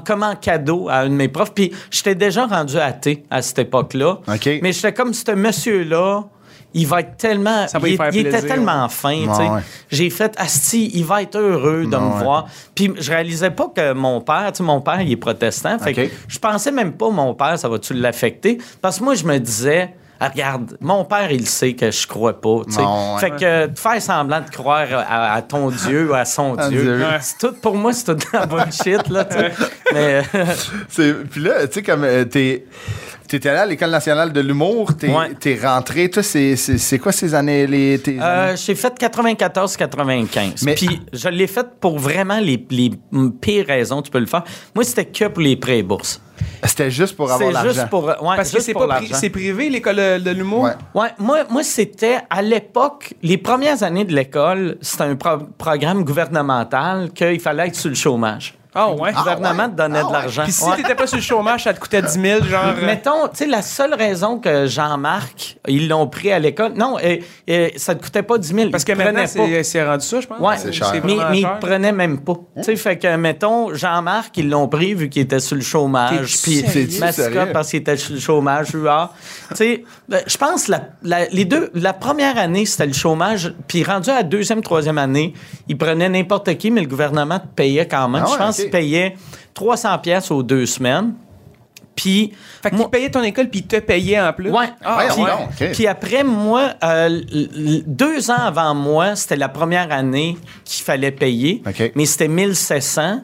[0.04, 1.54] comme en cadeau à un de mes profs.
[1.54, 4.18] Puis j'étais déjà rendu athée à cette époque-là.
[4.26, 4.48] OK.
[4.62, 6.24] Mais j'étais comme ce monsieur-là.
[6.72, 7.66] Il va être tellement.
[7.66, 9.42] Ça va il, lui faire il était tellement fin, tu sais.
[9.42, 9.61] Ouais, ouais.
[9.90, 12.46] J'ai fait Asti, il va être heureux de me voir.
[12.74, 15.78] Puis je réalisais pas que mon père, tu sais, mon père, il est protestant.
[15.78, 18.59] Fait que je pensais même pas, mon père, ça va-tu l'affecter?
[18.80, 19.94] Parce que moi, je me disais.
[20.22, 22.61] Ah, regarde, mon père, il sait que je crois pas.
[22.66, 22.83] tu sais.
[22.83, 23.20] Non, ouais.
[23.20, 26.56] Fait que euh, de faire semblant de croire à, à ton Dieu ou à son
[26.68, 27.06] Dieu, Dieu.
[27.22, 29.09] c'est tout, pour moi, c'est tout de la bullshit.
[29.09, 29.52] Là, tu sais.
[29.94, 30.22] Mais
[30.90, 32.66] C'est- Puis là, tu sais, comme euh, t'es.
[33.30, 35.32] T'étais allé à l'École nationale de l'humour, t'es Ouais.
[35.38, 36.10] t'es rentré.
[36.10, 37.64] Toi, c'est- c'est c'est quoi ces années?
[37.64, 38.56] Les, tes euh, années?
[38.56, 40.64] j'ai fait 94-95.
[40.64, 42.90] Mais- Puis je l'ai fait pour vraiment les, les
[43.40, 44.42] pires raisons, tu peux le faire.
[44.74, 46.20] Moi, c'était que pour les pré-bourses.
[46.64, 47.72] C'était juste pour avoir C'est l'argent.
[47.72, 50.62] juste pour, ouais, Parce que juste c'est pour pas c'est privé, l'école de, de l'humour?
[50.64, 50.72] Ouais.
[50.94, 56.02] Ouais, moi, moi c'était à l'époque, les premières années de l'école, c'était un pro- programme
[56.02, 58.54] gouvernemental qu'il fallait être sur le chômage.
[58.74, 59.11] Ah ouais?
[59.11, 60.12] Le gouvernement te donnait Ah de ouais.
[60.12, 60.42] l'argent.
[60.44, 60.76] Puis si Ouais.
[60.76, 62.64] t'étais pas sur le chômage, ça te coûtait 10 000, genre.
[62.66, 66.96] euh, Mettons, tu sais, la seule raison que Jean-Marc, ils l'ont pris à l'école, non,
[67.02, 67.16] euh,
[67.48, 68.70] euh, ça te coûtait pas 10 000.
[68.70, 69.24] Parce que ils maintenant,
[69.62, 70.40] c'est rendu ça, je pense.
[70.40, 70.92] Ouais, C'est cher.
[70.94, 71.54] mais, mais ils cher.
[71.56, 72.35] ne prenaient même pas.
[72.59, 76.37] Tu sais, fait que, mettons, Jean-Marc, ils l'ont pris vu qu'il était sur le chômage.
[76.42, 76.64] Puis?
[77.00, 78.68] Mascotte parce qu'il était sur le chômage.
[78.74, 79.11] UA.
[79.50, 83.52] Tu sais, ben, je pense la, la- les deux, la première année, c'était le chômage.
[83.66, 85.35] Puis rendu à la deuxième, troisième année,
[85.68, 88.22] ils prenaient n'importe qui, mais le gouvernement te payait quand même.
[88.24, 88.64] Ah ouais, je pense ok.
[88.64, 89.16] qu'il payait
[89.55, 91.14] 300 pièces aux deux semaines.
[91.96, 94.51] Puis, Fait moi- qu'ils payaient ton école, puis te payaient en plus.
[94.51, 94.68] Ouais.
[94.83, 95.66] Ah, Voyons ouais.
[95.68, 95.73] ok.
[95.73, 97.20] Puis après, moi, euh,
[97.87, 101.62] deux ans avant moi, c'était la première année qu'il fallait payer.
[101.66, 101.92] OK.
[101.94, 103.20] Mais c'était 1700.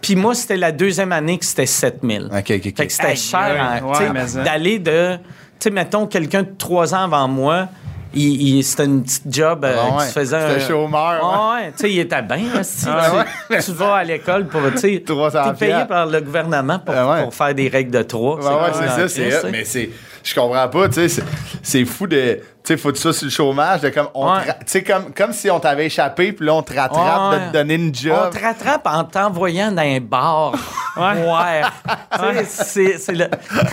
[0.00, 2.26] Puis moi, c'était la deuxième année que c'était 7000.
[2.26, 2.62] OK, OK, OK.
[2.76, 5.16] Fait que c'était cher hein, ouais, d'aller de...
[5.16, 5.20] Tu
[5.60, 7.68] sais, mettons, quelqu'un de trois ans avant moi,
[8.14, 10.06] il, il- c'était une petite job euh, Ah qui ouais.
[10.06, 10.40] se faisait...
[10.50, 12.38] C'était un- chômeur, Ah ouais, tu sais, il était bien.
[12.86, 13.10] Ah
[13.50, 16.94] tu, tu vas à l'école pour, tu sais, 300 t'es payé par le gouvernement pour,
[16.96, 17.22] Ah ouais.
[17.24, 18.36] pour faire des règles de trois.
[18.36, 19.90] Ouais, ouais, c'est ça, mais c'est.
[20.24, 21.22] Je comprends pas, tu sais.
[21.62, 22.40] c'est- fou de.
[22.64, 24.08] Tu sais, faut que tu sois sur le chômage, de comme.
[24.14, 24.40] on Ouais.
[24.46, 27.40] Tu sais, comme, comme si on t'avait échappé, puis là, on te rattrape Ouais.
[27.40, 28.30] de te donner une On job.
[28.32, 30.52] te rattrape en t'envoyant dans un bar.
[30.96, 31.62] ouais.
[32.10, 33.26] Tu sais, c'est- c'est le...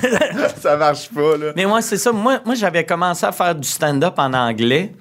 [0.61, 1.53] ça marche pas, là.
[1.55, 2.11] Mais moi, c'est ça.
[2.11, 4.91] Moi, moi j'avais commencé à faire du stand-up en anglais.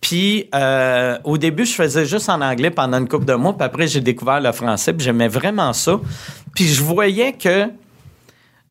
[0.00, 3.52] Puis, euh, au début, je faisais juste en anglais pendant une couple de mois.
[3.52, 4.94] Puis après, j'ai découvert le français.
[4.94, 6.00] Puis j'aimais vraiment ça.
[6.54, 7.66] Puis je voyais que...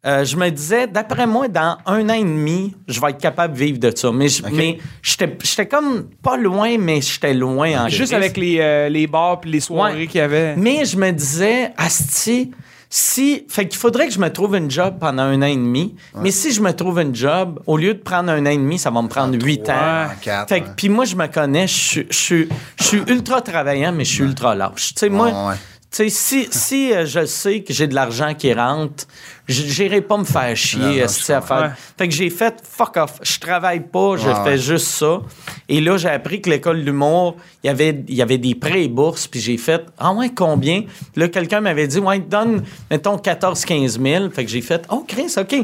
[0.06, 3.54] euh, je me disais, d'après moi, dans un an et demi, je vais être capable
[3.54, 4.12] de vivre de ça.
[4.12, 8.88] Mais, je- mais j'étais comme pas loin, mais j'étais loin en Juste avec les, euh,
[8.90, 10.08] les bars puis les soirées Ouais.
[10.08, 10.56] qu'il y avait.
[10.56, 12.52] Mais je me disais, Asti,
[12.90, 13.46] si.
[13.50, 15.96] Fait qu'il faudrait que je me trouve une job pendant un an et demi.
[16.16, 18.80] Mais si je me trouve une job, au lieu de prendre un an et demi,
[18.80, 20.08] ça va me prendre huit ans.
[20.22, 20.72] Quatre, fait que, ouais.
[20.78, 24.14] puis moi, je me connais, je suis- je suis je suis ultra travaillant, mais je
[24.14, 24.94] suis ultra lâche.
[24.96, 25.54] Tu sais, moi.
[25.92, 29.06] Sais, si, si euh, je sais que j'ai de l'argent qui rentre,
[29.48, 31.62] j- j'irai pas me faire chier esti, à faire.
[31.62, 31.70] Ouais.
[31.98, 33.14] Fait que j'ai fait fuck off.
[33.24, 34.58] Je travaille pas, je Ouais, fais ouais.
[34.60, 35.20] juste ça.
[35.68, 38.84] Et là, j'ai appris que l'école d'humour, il y avait, il y avait des prêts
[38.84, 40.84] et bourses, puis j'ai fait Ah ouais, combien?
[41.16, 44.30] Là, quelqu'un m'avait dit Ouais, donne, mettons, 14-15 000.
[44.30, 45.56] Fait que j'ai fait Oh, Chris, OK.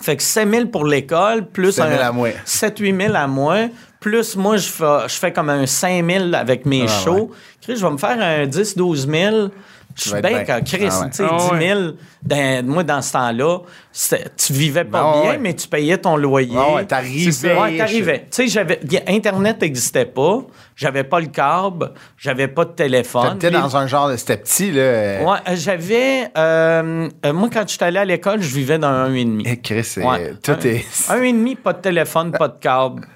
[0.00, 2.30] Fait que 7 000 pour l'école, plus 7 000 à moi.
[2.46, 3.68] 7-8 000 à moi,
[4.04, 7.30] plus moi, je fais, je fais comme un 5 000 avec mes Ouais, shows.
[7.62, 9.48] Chris, je vais me faire un 10-12 000.
[9.96, 11.10] Je suis vas être bien quand Chris, Ah ouais.
[11.10, 11.68] tu sais, Ah 10 ouais.
[11.68, 11.80] 000,
[12.24, 13.58] dans- moi, dans ce temps-là,
[14.36, 15.38] tu vivais pas Ben bien, ouais.
[15.38, 16.50] mais tu payais ton loyer.
[16.56, 17.56] Ouais, ouais, t'arrivais.
[17.56, 18.18] Ouais, t'arrivais.
[18.22, 20.40] Tu sais, j'avais, Internet n'existait pas,
[20.74, 23.38] j'avais pas le câble, j'avais pas de téléphone.
[23.38, 24.16] T'étais dans un genre de.
[24.16, 25.22] C'était petit, là.
[25.22, 26.28] Ouais, euh, j'avais.
[26.36, 29.42] euh, euh, moi, quand j'étais allé à l'école, je vivais dans un 1,5.
[29.46, 30.34] Eh, Chris, c'est- Ouais.
[30.42, 30.84] tout un, est.
[31.08, 33.06] Un et demi, pas de téléphone, pas de câble.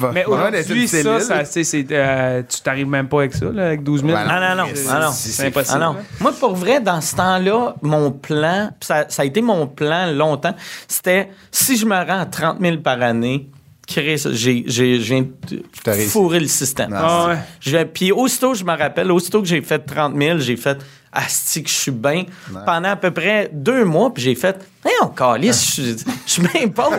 [0.00, 1.20] Pas- Mais aujourd'hui, ça, cellule.
[1.22, 4.12] ça c'est, c'est, euh, tu t'arrives même pas avec ça, là, avec 12 000.
[4.12, 4.72] Ouais, Non, non, non.
[4.90, 5.10] Ah, non.
[5.12, 5.78] c'est- impossible.
[5.82, 5.96] Ah non.
[6.20, 10.10] Moi, pour vrai, dans ce temps-là, mon plan, pis ça, ça a été mon plan
[10.12, 10.54] longtemps,
[10.88, 13.48] c'était si je me rends à 30 000 par année,
[13.86, 15.24] Chris, j'ai, j'ai, je
[16.10, 16.94] fourrer le système.
[16.96, 17.38] Ah, ouais.
[17.58, 20.78] Je Puis aussitôt, je me rappelle, aussitôt que j'ai fait 30 000, j'ai fait
[21.12, 22.24] Asti que je suis bien.
[22.64, 26.30] Pendant à peu près deux mois, puis j'ai fait Hey, on calisse, je suis- je
[26.30, 26.96] suis bien pauvre.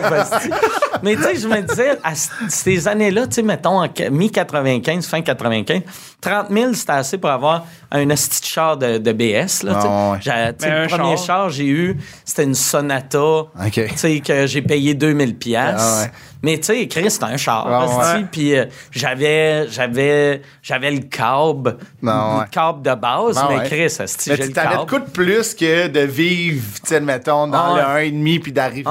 [1.02, 2.12] Mais tu sais, je me disais, à
[2.48, 5.80] ces années-là, tu sais, mettons, en qu- mi-95, fin 95,
[6.20, 9.64] 30 000, c'était assez pour avoir un asti de char de, de BS.
[9.64, 9.88] Là, tu sais.
[9.88, 10.54] Ah, ouais.
[10.62, 11.26] Mais le premier char?
[11.26, 13.18] char que j'ai eu, c'était une Sonata.
[13.20, 13.50] OK.
[13.72, 15.74] Tu sais, que j'ai payé 2000 pièces.
[15.78, 16.10] Ah, ouais.
[16.44, 17.66] Mais tu sais, Chris, c'était un char.
[17.68, 18.18] Ah.
[18.30, 22.44] Puis euh, j'avais, j'avais, j'avais le câble, Non, ouais.
[22.44, 23.66] le câble de base, Ah, mais ouais.
[23.66, 27.76] Chris, asti, Mais j'ai le t'avais de plus que de vivre, tu sais, mettons, dans
[27.76, 28.10] Ah ouais.
[28.10, 28.88] le 1,5 puis d'arriver.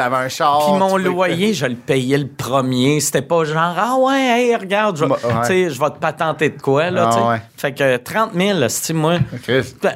[0.00, 0.64] T'avais un char.
[0.66, 3.00] Puis mon loyer, je le payais le premier.
[3.00, 5.40] C'était pas genre, ah ouais, hey, regarde, je, vais- Bah, ouais.
[5.42, 7.42] tu sais, je vais te patenter de quoi, là, Ah ouais.
[7.56, 9.18] Fait que 30 000, c'est moi.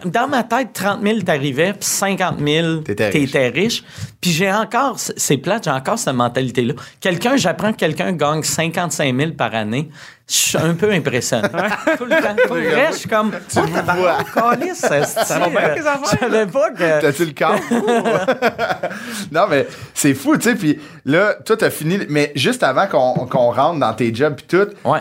[0.05, 3.13] Dans ma tête, 30 000 t'arrivais, puis 50 000 T'étais riche.
[3.33, 3.85] t'étais riche.
[4.25, 6.73] Puis j'ai encore, c'est- plate, j'ai encore cette mentalité-là.
[6.99, 9.91] Quelqu'un, j'apprends que quelqu'un gagne 55 000 par année.
[10.27, 11.47] Je suis un peu impressionné.
[11.99, 12.35] Tout le temps.
[12.47, 16.47] Pour vrai, je suis comme, oh, tabarnak, câlisse, ça va bien, les affaires, Je savais
[16.47, 17.01] pas que...
[17.03, 17.61] T'as-tu le corps?
[19.31, 20.55] non, mais c'est fou, tu sais.
[20.55, 21.99] Puis là, toi, t'as fini.
[22.09, 25.01] Mais juste avant qu'on qu'on rentre dans tes jobs puis tout, Ouais.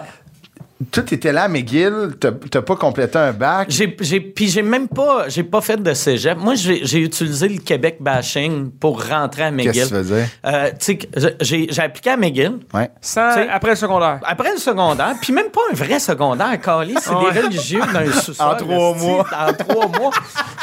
[0.92, 3.68] Toi, t'étais là à McGill, t'as pas complété un bac.
[3.70, 6.38] J'ai, j'ai, puis j'ai même pas, j'ai pas fait de cégep.
[6.38, 9.72] Moi, j'ai, utilisé le Québec bashing pour rentrer à McGill.
[9.72, 10.30] Qu'est-ce que tu faisais?
[10.46, 11.08] Euh, tu sais, que
[11.42, 12.60] j'ai, appliqué à McGill.
[12.74, 12.90] Ouais.
[13.02, 14.20] Sans- après le secondaire.
[14.26, 17.32] Après le secondaire, puis même pas un vrai secondaire, Cali, c'est Ouais.
[17.32, 18.46] des religieux dans un sous-sol.
[18.48, 19.26] En trois mois.
[19.48, 20.12] En trois mois.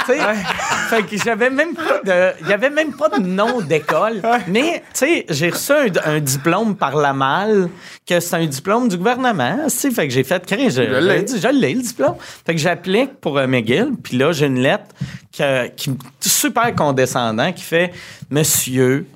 [0.07, 0.19] Tu sais,
[0.89, 2.33] fait que j'avais même pas de.
[2.43, 4.21] Il y avait même pas de nom d'école.
[4.49, 7.69] Mais, tu sais, j'ai reçu un, un diplôme par la malle,
[8.07, 9.57] que c'est un diplôme du gouvernement.
[9.69, 10.00] tu.
[10.01, 12.15] Fait que j'ai fait, Chris, je, je l'ai, le diplôme.
[12.47, 14.87] Fait que j'applique pour euh, McGill, puis là, j'ai une lettre
[15.31, 17.93] qui super condescendant qui fait
[18.31, 19.07] Monsieur.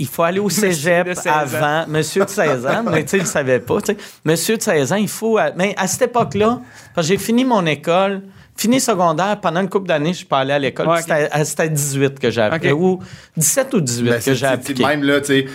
[0.00, 1.30] Il faut aller au cégep de 16 ans.
[1.36, 1.84] avant.
[1.86, 3.80] Monsieur de 16 ans, mais tu sais, il ne savait pas.
[3.80, 3.98] tu sais.
[4.24, 5.38] Monsieur de 16 ans, il faut.
[5.38, 6.60] à- Mais à cette époque-là,
[6.96, 8.22] quand j'ai fini mon école,
[8.56, 10.88] fini secondaire, pendant une couple d'années, je suis pas allé à l'école.
[10.88, 12.72] Ouais, C'était à, c'était à 18 que j'ai appris.
[12.72, 12.80] Ok.
[12.80, 12.98] Ou
[13.36, 14.82] 17 ou 18 Ben, que j'ai c'est- appliqué.
[14.84, 15.46] Même là, tu sais,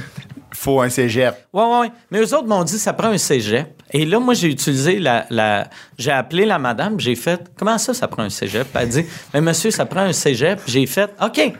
[0.53, 1.35] faut un cégep.
[1.53, 1.91] Ouais, ouais.
[2.09, 3.67] Mais eux autres m'ont dit, ça prend un cégep.
[3.91, 5.25] Et là, moi, j'ai utilisé la.
[5.29, 8.67] la j'ai appelé la madame, j'ai fait, comment ça, ça prend un cégep?
[8.75, 10.61] Elle a dit, mais monsieur, ça prend un cégep.
[10.67, 11.53] J'ai fait, OK.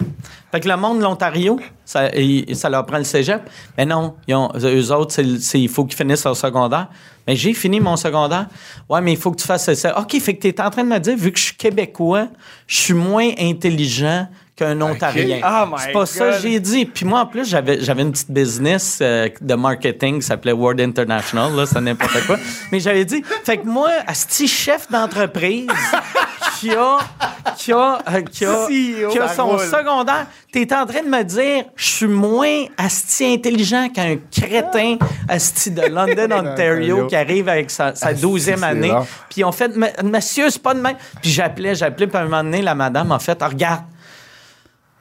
[0.52, 2.10] Fait que le monde de l'Ontario, ça,
[2.54, 3.42] ça leur prend le cégep.
[3.78, 6.88] Mais non, ils ont, eux autres, c'est, c'est- il faut qu'ils finissent leur secondaire.
[7.28, 8.48] Mais j'ai fini mon secondaire.
[8.90, 10.00] Ouais, mais il faut que tu fasses ça.
[10.00, 12.28] OK, fait que tu es en train de me dire, vu que je suis québécois,
[12.68, 14.28] je suis moins intelligent
[14.60, 15.40] qu'un Ontarien.
[15.44, 16.40] Oh my c'est pas ça, God.
[16.42, 16.86] j'ai dit.
[16.86, 20.82] Puis moi, en plus, j'avais, j'avais une petite business euh, de marketing qui s'appelait World
[20.82, 21.56] International.
[21.56, 22.38] Là, c'est n'importe quoi.
[22.72, 25.68] Mais j'avais dit, fait que moi, asti chef d'entreprise
[26.60, 26.98] qui a,
[27.56, 29.60] qui a, euh, qui a, CEO, qui a son roule.
[29.60, 34.98] secondaire, t'es en train de me dire, je suis moins asti intelligent qu'un crétin
[35.30, 38.94] asti de London, Ontario, qui arrive avec sa, 12e c'est année.
[39.30, 39.72] Puis on fait,
[40.04, 40.98] monsieur, c'est pas de même.
[41.22, 43.84] Puis j'appelais, j'appelais, puis à un moment donné, la madame, en fait, Ah, regarde,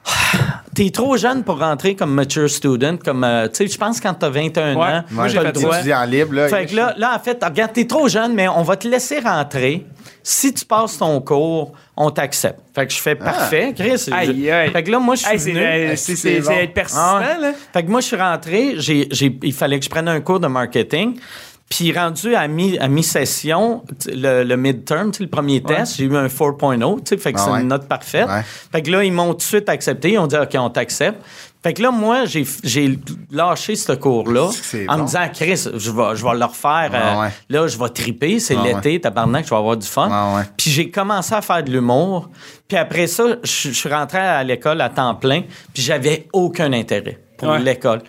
[0.75, 4.15] T'es trop jeune pour rentrer comme mature student, comme, euh, tu sais, je pense quand
[4.15, 4.83] t'as 21 Ouais.
[4.87, 5.39] ans, Moi, j'ai.
[5.39, 6.49] Étudiant libre, là.
[6.49, 9.19] Fait que là, là, en fait, regarde, t'es trop jeune, mais on va te laisser
[9.19, 9.85] rentrer.
[10.23, 12.61] Si tu passes ton cours, on t'accepte.
[12.75, 14.05] Fait que je fais parfait, Chris.
[14.13, 14.71] Aïe, aïe.
[14.71, 15.65] Fait que là, moi, je suis c'est, venu.
[15.65, 16.51] euh, c'est, bon?
[16.53, 17.53] être persistant, Ah là.
[17.73, 18.77] Fait que moi, je suis rentré,
[19.43, 21.19] il fallait que je prenne un cours de marketing.
[21.69, 26.27] Puis rendu à, mi, à mi-session, le, le midterm, le premier test, j'ai eu un
[26.29, 27.61] 4.0, tu sais, fait que Ah c'est ouais.
[27.61, 28.27] une note parfaite.
[28.27, 28.43] Ouais.
[28.73, 30.13] Fait que là, ils m'ont tout de suite accepté.
[30.13, 31.23] Ils ont dit, OK, on t'accepte.
[31.63, 32.99] Fait que là, moi, j'ai, j'ai
[33.31, 35.03] lâché ce cours-là C'est en bon.
[35.03, 36.91] me disant, Chris, je vais, je vais le refaire.
[36.95, 37.29] Ah euh.
[37.51, 38.39] Là, je vais triper.
[38.39, 40.09] C'est Ah l'été, tabarnak, je vais avoir du fun.
[40.11, 40.45] Ah.
[40.57, 42.31] Puis j'ai commencé à faire de l'humour.
[42.69, 45.43] Puis après ça, je je suis rentré à l'école à temps plein.
[45.75, 47.61] Puis j'avais aucun intérêt pour Ouais.
[47.61, 48.01] l'école.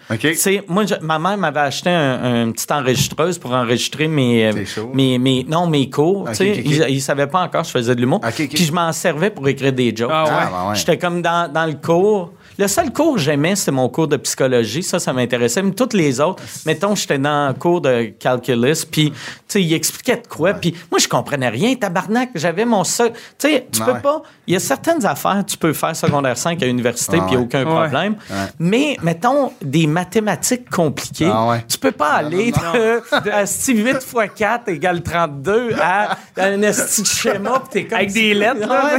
[0.68, 4.54] Moi, je- ma mère m'avait acheté un, un petit enregistreuse pour enregistrer mes, euh,
[4.94, 6.22] mes, mes, non, mes cours.
[6.24, 6.66] OK, tu sais, OK, OK.
[6.66, 8.20] Ils, ils savaient pas encore que je faisais de l'humour.
[8.36, 10.10] Puis je m'en servais pour écrire des jokes.
[10.14, 10.30] Ah ouais.
[10.34, 10.76] Ah, ben ouais.
[10.76, 12.34] J'étais comme dans, dans le cours.
[12.60, 14.84] Le seul cours que j'aimais, c'est mon cours de psychologie.
[14.84, 15.62] Ça, ça m'intéressait.
[15.62, 19.18] Mais toutes les autres, mettons, j'étais dans un cours de calculus, puis, tu
[19.48, 20.54] sais, il expliquait de quoi.
[20.54, 22.32] Puis moi, je comprenais rien, tabarnak.
[22.36, 23.14] J'avais mon seul...
[23.14, 24.24] Tu sais, tu peux pas...
[24.46, 27.38] Il y a certaines affaires, tu peux faire secondaire 5 à l'université, Ah puis il
[27.38, 27.46] ouais.
[27.46, 27.76] n'y a aucun Ouais.
[27.90, 28.16] problème.
[28.60, 31.64] Mais, mettons, des mathématiques compliquées, Ah ouais.
[31.66, 37.08] tu peux pas aller de asti 8 x 4 égale 32 à un esti de
[37.08, 37.98] schéma, puis t'es comme...
[38.00, 38.98] Avec des lettres, là.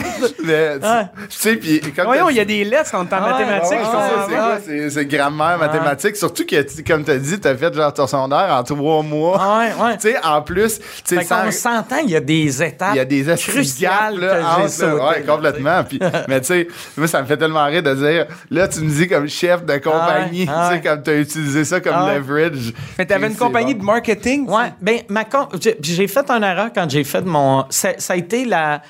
[1.28, 3.78] Tu- sais, puis Voyons, il y a des lettres quand t'es en ouais, mathématiques.
[3.78, 4.58] Ouais, c'est quoi?
[4.64, 6.16] C'est- C'est grammaire, mathématiques.
[6.16, 9.02] Surtout que, tu- comme tu as dit, tu as fait genre ton secondaire en trois
[9.02, 9.38] mois.
[9.40, 9.96] Ah ouais, ouais.
[10.00, 12.96] Tu sais, en plus, tu sais, Fait sans- s'entend, il y a des étapes il
[12.96, 15.84] y a des astuces cruciales là, que entre, Ouais, complètement.
[15.84, 18.90] Puis, mais tu sais, moi, ça me fait tellement rire de dire, là, tu me
[18.90, 20.82] dis comme chef de compagnie, ah tu ouais.
[20.82, 22.14] sais, comme tu as utilisé ça comme Ah ouais.
[22.16, 22.72] leverage.
[22.98, 23.80] Mais t'avais une C'est compagnie bon.
[23.80, 24.48] de marketing.
[24.48, 28.12] Ouais, ben ma com- j'ai j'ai fait une erreur quand j'ai fait mon ça, ça
[28.14, 28.82] a été la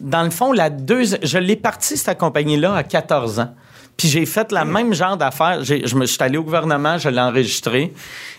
[0.00, 3.54] dans le fond la deuxième je l'ai parti cette compagnie là à 14 ans.
[3.96, 5.64] Puis j'ai fait la même genre d'affaires.
[5.64, 7.92] J'ai- Je me suis allé au gouvernement, je l'ai enregistré.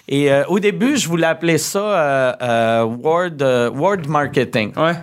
[0.07, 4.71] Et euh, au début, je voulais appeler ça euh, euh, Word, euh, Word Marketing.
[4.77, 4.93] Ouais.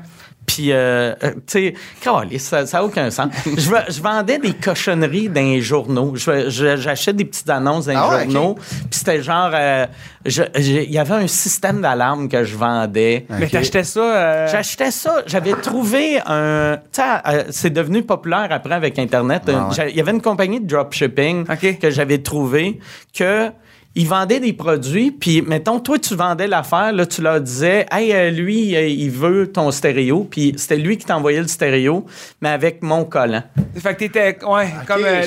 [0.46, 3.28] Puis, euh, euh, tu sais, ça n'a aucun sens.
[3.46, 6.14] je, ve- je vendais des cochonneries dans les journaux.
[6.16, 8.50] J'achetais des petites annonces dans les Ah ouais, journaux.
[8.50, 8.59] ok.
[8.59, 9.50] Puis c'était genre...
[9.54, 9.87] euh,
[10.26, 13.26] Il y avait un système d'alarme que je vendais.
[13.30, 14.00] Mais t'achetais ça.
[14.00, 15.22] euh, J'achetais ça.
[15.26, 16.76] J'avais trouvé un.
[16.92, 19.42] Tu sais, euh, c'est devenu populaire après avec Internet.
[19.46, 19.54] Ouais.
[19.74, 21.46] j'a- Il y avait une compagnie de dropshipping
[21.80, 22.78] que j'avais trouvé
[23.16, 23.50] que.
[23.96, 28.12] Ils vendaient des produits, puis mettons, toi, tu vendais l'affaire, là, tu leur disais, hey,
[28.12, 32.04] euh, lui, euh, il veut ton stéréo, puis c'était lui qui t'envoyait le stéréo,
[32.40, 33.44] mais avec mon collant.
[33.76, 34.37] Fait que t'étais.
[34.44, 35.22] Ouais, comme euh,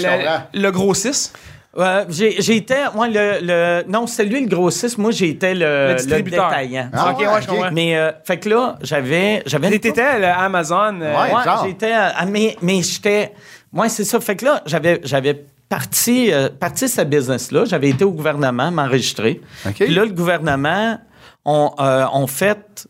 [0.53, 1.31] le, le gros 6.
[1.77, 6.15] Euh, j'ai- J'étais, moi, le, le- Non, c'était lui le grossiste, moi, j'étais le, Le
[6.15, 6.89] le détaillant.
[6.91, 7.53] Ah ok, ouais, ouais, je ok.
[7.55, 7.71] comprends.
[7.71, 9.43] Mais, euh, fait que là, j'avais.
[9.45, 10.99] j'avais T'étais à Amazon.
[11.01, 11.33] euh, Ouais.
[11.35, 11.65] Ouais, genre.
[11.67, 11.93] j'étais.
[12.29, 13.31] mais mais j'étais.
[13.71, 14.19] Ouais, c'est ça.
[14.19, 17.65] Fait que là, j'avais, j'avais parti, euh, parti ce business-là.
[17.65, 19.41] J'avais été au gouvernement m'enregistrer.
[19.75, 20.99] Puis là, le gouvernement,
[21.45, 22.87] on, euh, on fait.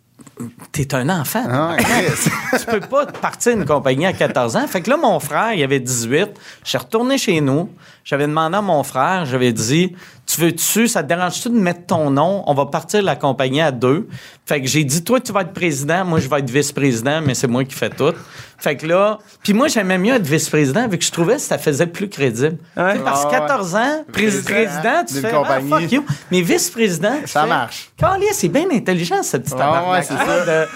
[0.71, 1.43] T'es un enfant.
[1.49, 1.77] Ah,
[2.59, 4.67] tu peux pas partir une compagnie à 14 ans.
[4.67, 6.29] Fait que là, mon frère, il avait 18.
[6.63, 7.71] Je suis retourné chez nous.
[8.03, 9.95] J'avais demandé à mon frère, j'avais dit,
[10.27, 12.43] Tu veux-tu, ça te dérange-tu de mettre ton nom?
[12.47, 14.09] On va partir la compagnie à deux.
[14.45, 17.33] Fait que j'ai dit, toi, tu vas être président, moi, je vais être vice-président, mais
[17.33, 18.11] c'est moi qui fais tout.
[18.57, 21.57] Fait que là, puis moi, j'aimais mieux être vice-président, vu que je trouvais que ça
[21.57, 22.57] faisait plus crédible.
[22.75, 22.91] Ouais.
[22.93, 23.47] Tu sais, Parce que Ah ouais.
[23.47, 25.69] 14 ans, président, Président tu fais, compagnie.
[25.73, 26.05] ah, fuck you.
[26.29, 27.89] Mais vice-président, tu Ça fais, marche.
[28.33, 29.91] C'est bien intelligent, ce petit Ouais, tabarnak.
[29.93, 30.45] ouais, c'est ça.
[30.45, 30.67] De-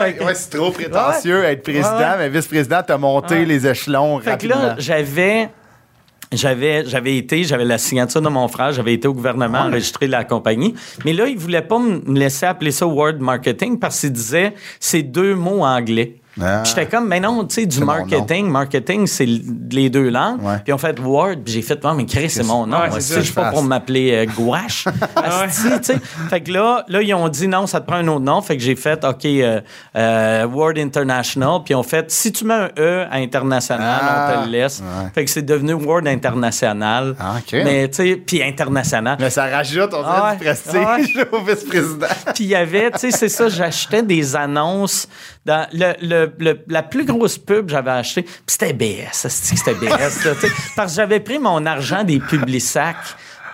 [0.00, 2.16] Ouais, ouais, ouais, c'est trop prétentieux être président, Ouais.
[2.18, 3.44] mais vice-président, t'as monté Ouais.
[3.44, 4.56] les échelons Fait que rapidement.
[4.62, 5.48] là, j'avais.
[6.32, 10.24] J'avais, j'avais été, j'avais la signature de mon frère, j'avais été au gouvernement enregistrer la
[10.24, 10.74] compagnie.
[11.04, 14.54] Mais là, il voulait pas me me laisser appeler ça Word Marketing parce qu'il disait
[14.80, 16.16] c'est deux mots anglais.
[16.40, 16.60] Ah.
[16.62, 18.48] Puis J'étais comme, mais non, tu sais, du marketing.
[18.48, 20.42] Marketing, c'est les deux langues.
[20.42, 20.58] Ouais.
[20.64, 22.78] Puis on fait Word, puis j'ai fait, oh, mais Chris, c'est mon nom.
[22.94, 24.86] Je suis pas pour m'appeler euh, Gouache.
[25.16, 25.98] Asti, tu sais.
[26.28, 28.42] Fait que là, là, ils ont dit non, ça te prend un autre nom.
[28.42, 29.60] Fait que j'ai fait, OK, euh,
[29.96, 31.60] euh, Word International.
[31.64, 34.80] Puis on fait, si tu mets un E à international, Ah, on te le laisse.
[34.80, 35.10] ouais.
[35.14, 37.14] Fait que c'est devenu Word International.
[37.18, 37.52] Ah, OK.
[37.64, 39.16] Mais, tu sais, puis international.
[39.20, 42.06] Mais ça rajoute, on dirait, Ah du prestige au vice-président.
[42.34, 45.08] Puis il y avait, tu sais, c'est ça, j'achetais des annonces.
[45.46, 50.36] Le, la plus grosse pub que j'avais acheté, puis c'était BS, c'était BS,
[50.74, 52.96] parce que j'avais pris mon argent des Publisac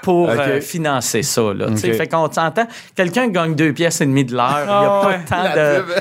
[0.03, 1.55] pour euh, financer ça.
[1.55, 1.91] Là, tu sais.
[1.93, 1.97] OK.
[1.97, 5.01] Fait qu'on s'entend, quelqu'un gagne deux pièces et demie de l'heure, il n'y a Ah
[5.03, 5.21] pas ouais.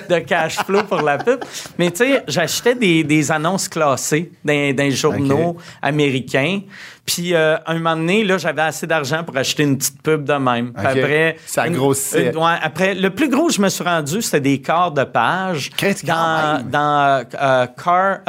[0.08, 1.40] tant de, cash flow pour la pub.
[1.78, 5.62] Mais tu sais, j'achetais des, des annonces classées dans, les journaux OK.
[5.82, 6.62] américains.
[7.06, 10.34] Puis euh, un moment donné, là, j'avais assez d'argent pour acheter une petite pub de
[10.34, 10.72] même.
[10.74, 12.30] Puis après, Ça une- grossissait.
[12.30, 15.72] une- ouais, après, le plus gros, je me suis rendu, c'était des quarts de page
[16.04, 18.20] dans, dans euh, Car,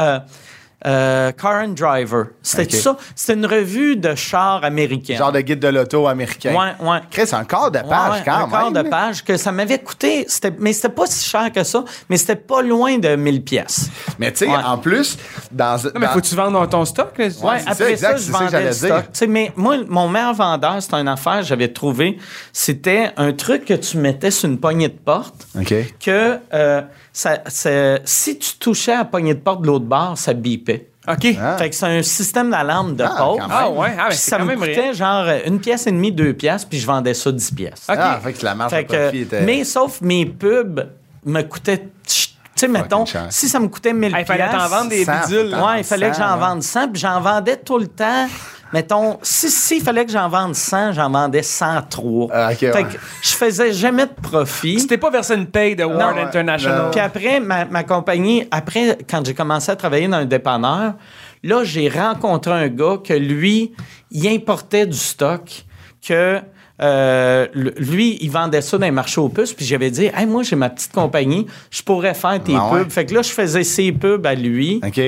[0.86, 2.26] euh, Car and Driver.
[2.42, 2.96] C'était ça.
[3.14, 5.16] C'était une revue de chars américains.
[5.16, 6.54] Genre de guide de l'auto américain.
[6.54, 6.98] Ouais, ouais.
[7.10, 8.50] Chris, un quart de page ouais, quand un même.
[8.50, 11.84] quart de page que ça m'avait coûté, c'était, mais c'était pas si cher que ça,
[12.08, 13.90] mais c'était pas loin de 1000 pièces.
[14.18, 14.56] Mais tu sais, Ouais.
[14.64, 15.16] en plus,
[15.50, 15.76] dans.
[15.82, 17.16] Non, mais dans- faut-tu vendre ton stock?
[17.18, 17.24] Là?
[17.26, 18.74] Ouais, ça, après exact, ça, je ça que vendais le dire.
[18.74, 19.02] stock.
[19.04, 22.18] Tu sais, mais moi, mon meilleur vendeur, c'était une affaire que j'avais trouvé.
[22.52, 25.46] C'était un truc que tu mettais sur une poignée de porte.
[25.58, 25.74] OK.
[26.00, 26.82] Que euh,
[27.12, 30.88] ça, ça- si tu touchais à la poignée de porte de l'autre bord, ça bipait.
[31.08, 31.26] OK.
[31.40, 31.56] Ah.
[31.58, 33.46] Fait que c'est un système d'alarme de Ah, même.
[33.50, 36.32] Ah ouais, ah, ben, ça quand me même coûtait genre une pièce et demie, deux
[36.32, 37.86] pièces, puis je vendais ça 10 pièces.
[37.88, 37.96] OK.
[37.98, 39.40] Ah, fait que la marge Fait de que, profit était.
[39.42, 40.88] Mais sauf mes pubs
[41.26, 41.88] me coûtaient.
[42.06, 45.04] Tu sais, mettons, si ça me coûtait 1000 Ah, il fallait t'en piastres, vendre des
[45.04, 45.54] 100, bidules.
[45.54, 46.40] Ouais, il fallait que 100, j'en ouais.
[46.40, 48.26] vende 100, puis j'en vendais tout le temps.
[48.72, 52.28] Mettons, si s'il fallait que j'en vende 100, j'en vendais 103.
[52.32, 52.84] Ah, ok, fait ouais.
[52.84, 54.80] que je faisais jamais de profit.
[54.80, 56.90] C'était pas versé une paye de Ward Non, International.
[56.90, 60.94] Puis après, ma, ma compagnie, après, quand j'ai commencé à travailler dans un dépanneur,
[61.42, 63.72] là, j'ai rencontré un gars que lui,
[64.10, 65.64] il importait du stock,
[66.06, 66.40] que
[66.80, 70.42] euh, lui, il vendait ça dans les marchés aux puces, puis j'avais dit, hey, moi,
[70.42, 72.82] j'ai ma petite compagnie, je pourrais faire tes ouais?
[72.82, 72.90] pubs.
[72.90, 74.80] Fait que là, je faisais ses pubs à lui.
[74.84, 75.00] OK.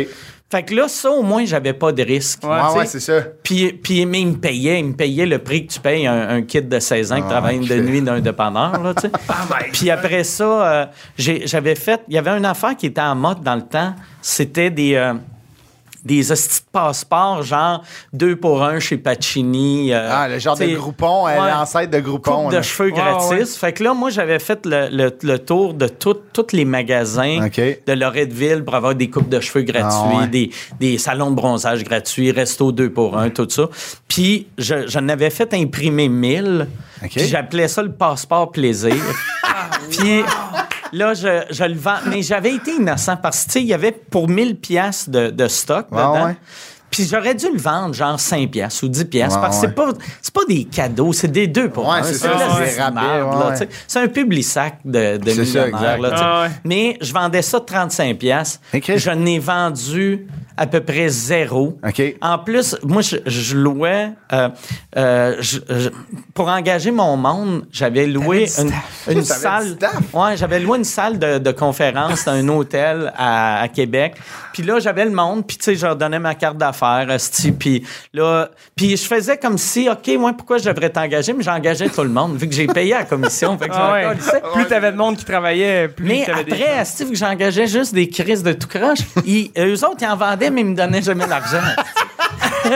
[0.52, 2.44] Ouais, Fait que là, ça, au moins, j'avais pas de risque.
[2.44, 3.26] ouais, Tu sais, c'est ça.
[3.42, 6.28] puis, puis, mais il me payait, il me payait le prix que tu payes un,
[6.28, 9.02] un kid de 16 ans qui Ah, travaille de nuit dans un dépanneur, là, tu
[9.02, 9.10] sais.
[9.72, 10.86] Puis après ça, euh,
[11.18, 13.94] j'ai- j'avais fait, il y avait une affaire qui était en mode dans le temps,
[14.22, 14.94] c'était des...
[14.94, 15.14] euh,
[16.04, 19.92] des hosties de passeports, genre deux pour un chez Pacini.
[19.92, 21.50] euh, Ah, le genre de groupon, euh, ouais.
[21.50, 22.42] l'ancêtre de groupon.
[22.44, 22.62] coupe de là.
[22.62, 23.30] cheveux Ouais, gratis.
[23.30, 23.44] ouais.
[23.46, 26.16] Fait que là, moi, j'avais fait le, le- le tour de tous
[26.52, 27.48] les magasins
[27.86, 30.26] de Loretteville pour avoir des coupes de cheveux gratuits, Ah ouais.
[30.28, 33.68] des, des salons de bronzage gratuits, resto 2 pour 1, tout ça.
[34.08, 36.68] Puis, je- j'en avais fait imprimer 1000.
[37.02, 37.10] OK.
[37.10, 38.94] Puis, j'appelais ça le passeport plaisir.
[39.90, 40.22] Puis,
[40.94, 41.98] là, je, je le vends.
[42.06, 45.30] Mais j'avais été innocent parce que, tu sais, il y avait pour 1000 pièces de,
[45.30, 46.24] de stock Ouais, dedans.
[46.26, 46.36] ouais.
[46.94, 49.68] Puis j'aurais dû le vendre genre 5 pièces ou 10 pièces Ouais, parce que ouais.
[49.68, 52.02] c'est pas c'est pas des cadeaux, c'est des deux pour Ouais, un.
[52.04, 52.26] c'est
[53.60, 53.68] ouais.
[53.88, 55.72] C'est un public sac de, de là, sais.
[56.14, 56.48] Ah ouais.
[56.64, 58.60] Mais je vendais ça 35 pièces.
[58.74, 58.92] Ok.
[58.96, 60.26] Je n'ai vendu
[60.56, 61.78] à peu près zéro.
[61.84, 62.02] OK.
[62.22, 64.10] En plus, moi, je, je louais...
[64.32, 64.48] euh,
[64.96, 65.88] euh, je- je-
[66.32, 68.46] pour engager mon monde, j'avais loué
[69.08, 69.76] une, salle...
[70.12, 74.14] Ouais, j'avais loué une salle de, de conférence dans un hôtel à, à Québec.
[74.54, 77.08] Puis là, j'avais le monde, puis tu sais, je leur donnais ma carte d'affaires,
[77.58, 81.32] puis là, puis je faisais comme si, OK, moi, pourquoi je devrais t'engager?
[81.32, 83.58] Mais j'engageais tout le monde, vu que j'ai payé à la commission.
[83.58, 84.14] Fait que Ah m'en ouais.
[84.54, 87.66] Plus t'avais de monde qui travaillait, plus Mais t'avais des après, esti, vu que j'engageais
[87.66, 90.76] juste des crises de tout croche, ils- eux autres, ils en vendaient, mais ils me
[90.76, 91.58] donnaient jamais l'argent.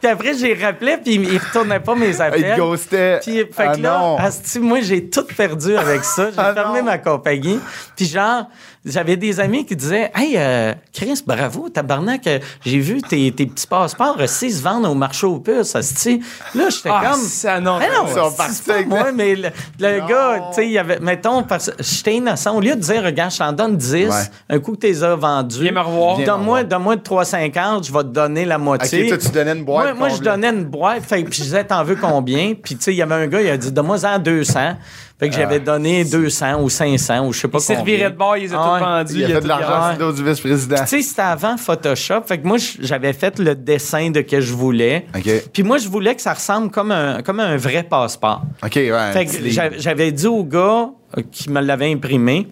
[0.00, 2.54] puis après, j'ai rappelé, puis ils retournaient pas mes appels.
[2.54, 3.20] te ghostait.
[3.22, 4.16] Puis, fait Ah que là, non.
[4.18, 6.30] asti, moi, j'ai tout perdu avec ça.
[6.30, 6.84] J'ai Ah fermé non.
[6.86, 7.58] ma compagnie.
[7.96, 8.46] Puis genre,
[8.84, 13.46] j'avais des amis qui disaient «Hey, euh, Chris, bravo, tabarnak, euh, j'ai vu tes, tes
[13.46, 16.20] petits passeports aussi se vendre au marché aux puces, asti.»
[16.54, 17.20] Là, j'étais Ah, comme...
[17.20, 17.78] ça, non.
[17.78, 18.06] Mais non,
[18.50, 22.14] c'est moi, mais le, le gars, tu sais, il y avait, mettons, parce que j'étais
[22.16, 22.56] innocent.
[22.56, 24.10] Au lieu de dire, regarde, je t'en donne 10, Ouais.
[24.50, 26.18] un coup que tu les as vendus, Viens me revoir.
[26.18, 29.06] Donne-moi, donne-moi de 350, je vais te donner la OK, moitié.
[29.08, 29.84] toi, tu donnais une boîte.
[29.84, 32.54] Moi, moi, je donnais une boîte, fait, puis je disais, t'en veux combien?
[32.54, 34.76] Puis, tu sais, il y avait un gars, il a dit, donne-moi-en 200.
[35.20, 37.76] Fait que j'avais donné 200 ou 500 ou je sais pas Il combien.
[37.76, 38.80] servirait de bord, ils ont Ah tous ouais.
[38.90, 39.14] vendus.
[39.18, 40.76] Il a fait de tout l'argent sur le dos du vice-président.
[40.80, 42.22] Tu sais, c'était avant Photoshop.
[42.26, 45.06] Fait que moi, j'avais fait le dessin de que je voulais.
[45.14, 45.30] OK.
[45.52, 48.42] Puis moi, je voulais que ça ressemble comme un, comme un vrai passeport.
[48.64, 49.12] OK, ouais.
[49.12, 49.32] Fait que
[49.78, 52.48] j'avais dit au gars euh, qui me l'avait imprimé,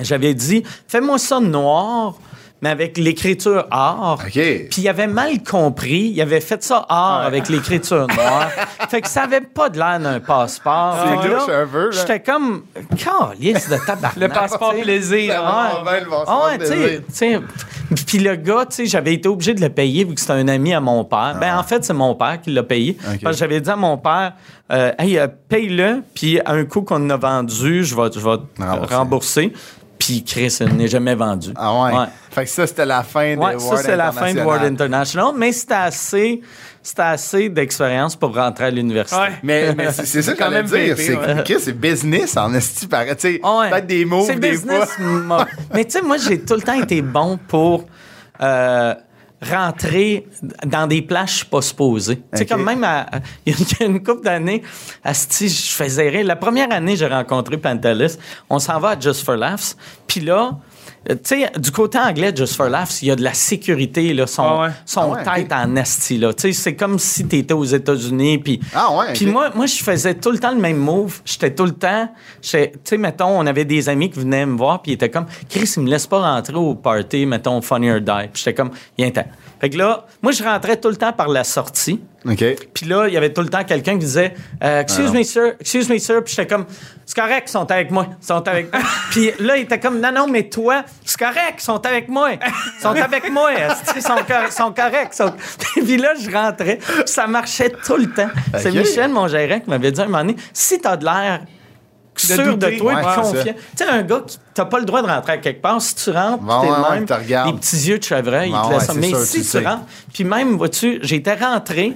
[0.00, 2.14] j'avais dit, fais-moi ça noir,
[2.64, 4.18] mais avec l'écriture or.
[4.24, 4.32] OK.
[4.32, 8.48] Puis il avait mal compris, il avait fait ça or avec l'écriture noire.
[8.88, 10.96] fait que ça avait pas de l'air d'un passeport.
[11.04, 11.90] C'est peu, là.
[11.90, 12.62] J'étais comme,
[12.96, 14.16] calice de tabarnak.
[14.16, 14.82] Le passeport tu sais.
[14.82, 15.42] plaisir.
[15.44, 15.82] Ah,
[16.26, 16.50] Ah.
[18.06, 20.48] Puis le gars, tu sais, j'avais été obligé de le payer vu que c'était un
[20.48, 21.36] ami à mon père.
[21.38, 22.96] Ben, en fait, c'est mon père qui l'a payé.
[23.04, 23.10] Ah.
[23.12, 23.20] Ok.
[23.24, 24.32] Parce que j'avais dit à mon père,
[24.72, 28.38] euh, hey, euh, paye-le, puis à un coup qu'on a vendu, je vais, je vais
[28.38, 29.52] te Rembourser.
[29.98, 31.50] Puis Chris, n'est jamais vendu.
[31.56, 32.06] Ah ouais.
[32.30, 34.40] Fait que ça, c'était la fin de Ouais, Word ça, c'est la fin de.
[34.40, 36.40] World International, mais c'était assez,
[36.82, 39.20] c'était assez d'expérience pour rentrer à l'université.
[39.20, 39.32] Ouais.
[39.42, 40.96] Mais, mais c'est ça que Quand même dire.
[40.98, 41.42] C'est ouais.
[41.44, 43.14] Chris, c'est business en esti, pareil.
[43.16, 43.70] Tu sais, ouais.
[43.70, 45.46] peut-être des mots, C'est des business, fois.
[45.74, 47.86] Mais tu sais, moi, j'ai tout le temps été bon pour
[48.40, 48.94] euh,
[49.50, 50.26] rentrer
[50.66, 52.16] dans des places je suis pas supposé.
[52.16, 53.06] Tu sais, comme même à-
[53.46, 54.62] il y a- il y a une couple d'années,
[55.02, 56.24] asti, je faisais rire.
[56.26, 58.16] La première année, j'ai rencontré Pantelis.
[58.50, 59.76] On s'en va à Just for Laughs.
[60.06, 60.52] Puis là,
[61.08, 64.26] tu sais, du côté anglais, Just for Laughs, il y a de la sécurité, là,
[64.26, 64.68] son, Ah ouais.
[64.86, 66.32] son Ah ouais, tête en esti, là.
[66.32, 68.60] Tu sais, c'est comme si tu étais aux États-Unis, puis...
[68.74, 69.32] Ah ouais, Puis ok.
[69.32, 71.20] moi, moi, je faisais tout le temps le même move.
[71.24, 72.08] J'étais tout le temps...
[72.40, 75.26] Tu sais, mettons, on avait des amis qui venaient me voir, puis ils étaient comme,
[75.48, 78.28] Chris, il me laisse pas rentrer au party, mettons, Funny or Die.
[78.32, 79.28] Puis j'étais comme, il y a un temps.
[79.60, 82.00] Fait que là, moi, je rentrais tout le temps par la sortie.
[82.26, 82.44] OK.
[82.74, 85.52] Puis là, il y avait tout le temps quelqu'un qui disait euh, Excuse me, sir,
[85.60, 86.22] excuse me, sir.
[86.24, 86.64] Puis j'étais comme
[87.06, 88.06] C'est correct, ils sont avec moi.
[88.20, 88.82] Ils sont avec moi.
[89.10, 92.30] Puis là, il était comme Non, non, mais toi, c'est correct, ils sont avec moi.
[92.32, 93.50] Ils sont avec moi.
[93.52, 94.14] Ils sont,
[94.46, 95.14] ils sont corrects.
[95.14, 95.34] sont-
[95.74, 96.76] Puis là, je rentrais.
[96.76, 98.28] Puis ça marchait tout le temps.
[98.58, 98.70] C'est.
[98.72, 101.40] Michel, mon gérant, qui m'avait dit un moment donné Si t'as de l'air
[102.16, 102.72] sûr douter.
[102.76, 103.54] de toi, Ouais, c'est confiant.
[103.76, 105.80] Tu sais, un gars qui t'as pas le droit de rentrer à quelque part.
[105.82, 108.62] Si tu rentres, Bon, t'es ouais, le ouais, même, les petits yeux de chevreuil, Bon,
[108.62, 109.66] ils te laissent ouais, Mais sûr, si tu tu sais.
[109.66, 111.94] rentres, puis même, vois-tu, j'étais rentré,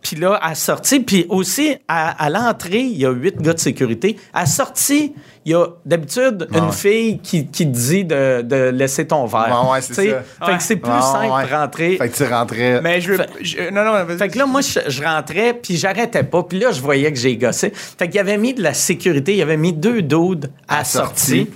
[0.00, 3.58] puis là, à sortie, puis aussi, à, à l'entrée, il y a huit gars de
[3.58, 4.16] sécurité.
[4.32, 5.12] À sortie,
[5.44, 6.72] il y a d'habitude une ouais.
[6.72, 9.60] fille qui, qui te dit de, de laisser ton verre.
[9.64, 10.46] Ouais, ouais, c'est ça.
[10.46, 11.46] Fait que c'est plus Ouais, simple ouais.
[11.48, 11.96] de rentrer.
[11.96, 12.80] Fait que tu rentrais.
[12.80, 13.16] Mais je veux.
[13.16, 14.18] Fait- je- non, non, vas-y.
[14.18, 16.44] Fait que là, moi, je, je rentrais, puis j'arrêtais pas.
[16.44, 17.72] Puis là, je voyais que j'ai gossé.
[17.74, 19.34] Fait qu'il avait mis de la sécurité.
[19.34, 21.38] Il avait mis deux doudes à, À la sortie.
[21.46, 21.50] sortie.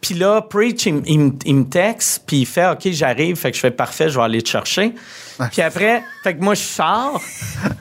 [0.00, 1.02] Puis là, Preach, il,
[1.46, 4.24] il me texte, puis il fait «OK, j'arrive.» Fait que je fais «Parfait, je vais
[4.24, 4.92] aller te chercher.»
[5.52, 7.20] Puis après, fait que moi, je sors,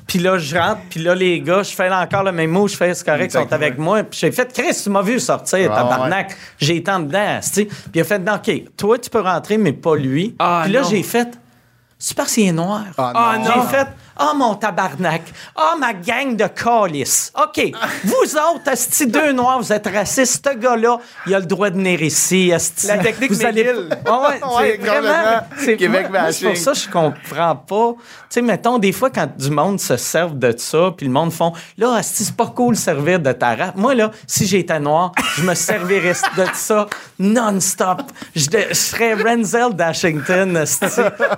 [0.07, 2.75] puis là, je rentre, puis là, les gars, je fais encore le même mot, je
[2.75, 5.59] fais «C'est correct, ils sont avec moi.» Puis j'ai fait «Chris, tu m'as vu sortir,
[5.59, 6.35] Ouais, tabarnak.
[6.59, 7.65] J'ai été en dedans, tu sais.
[7.65, 10.35] Puis il a fait «OK, toi, tu peux rentrer, mais pas lui.
[10.39, 10.89] Ah, Puis là, non.
[10.89, 11.29] j'ai fait
[11.97, 12.83] «C'est parce qu'il est noir.
[12.97, 13.45] Ah, Ah, non.
[13.45, 13.51] non.
[13.63, 13.87] J'ai fait
[14.17, 15.23] Ah, mon tabarnak.
[15.55, 17.31] Ah, ma gang de calices.
[17.35, 17.71] OK.
[18.03, 20.47] vous autres, Asti, deux noirs, vous êtes racistes.
[20.47, 22.51] Ce gars-là, il a le droit de venir ici.
[22.53, 22.87] Asti.
[22.87, 23.63] La technique vous allez...
[23.63, 23.89] McGill.
[24.05, 25.41] Ouais, ouais, vraiment.
[25.57, 27.93] c'est- Québec moi, moi, C'est pour ça que je comprends pas.
[27.93, 31.31] Tu sais, mettons, des fois, quand du monde se serve de ça, puis le monde
[31.31, 33.75] font Là, Asti, c'est pas cool de servir de ta rap.
[33.75, 36.87] Moi, là, si j'étais noir, je me servirais de ça
[37.19, 38.01] non-stop.
[38.35, 40.85] Je, serais Renzel d'Ashington, Asti.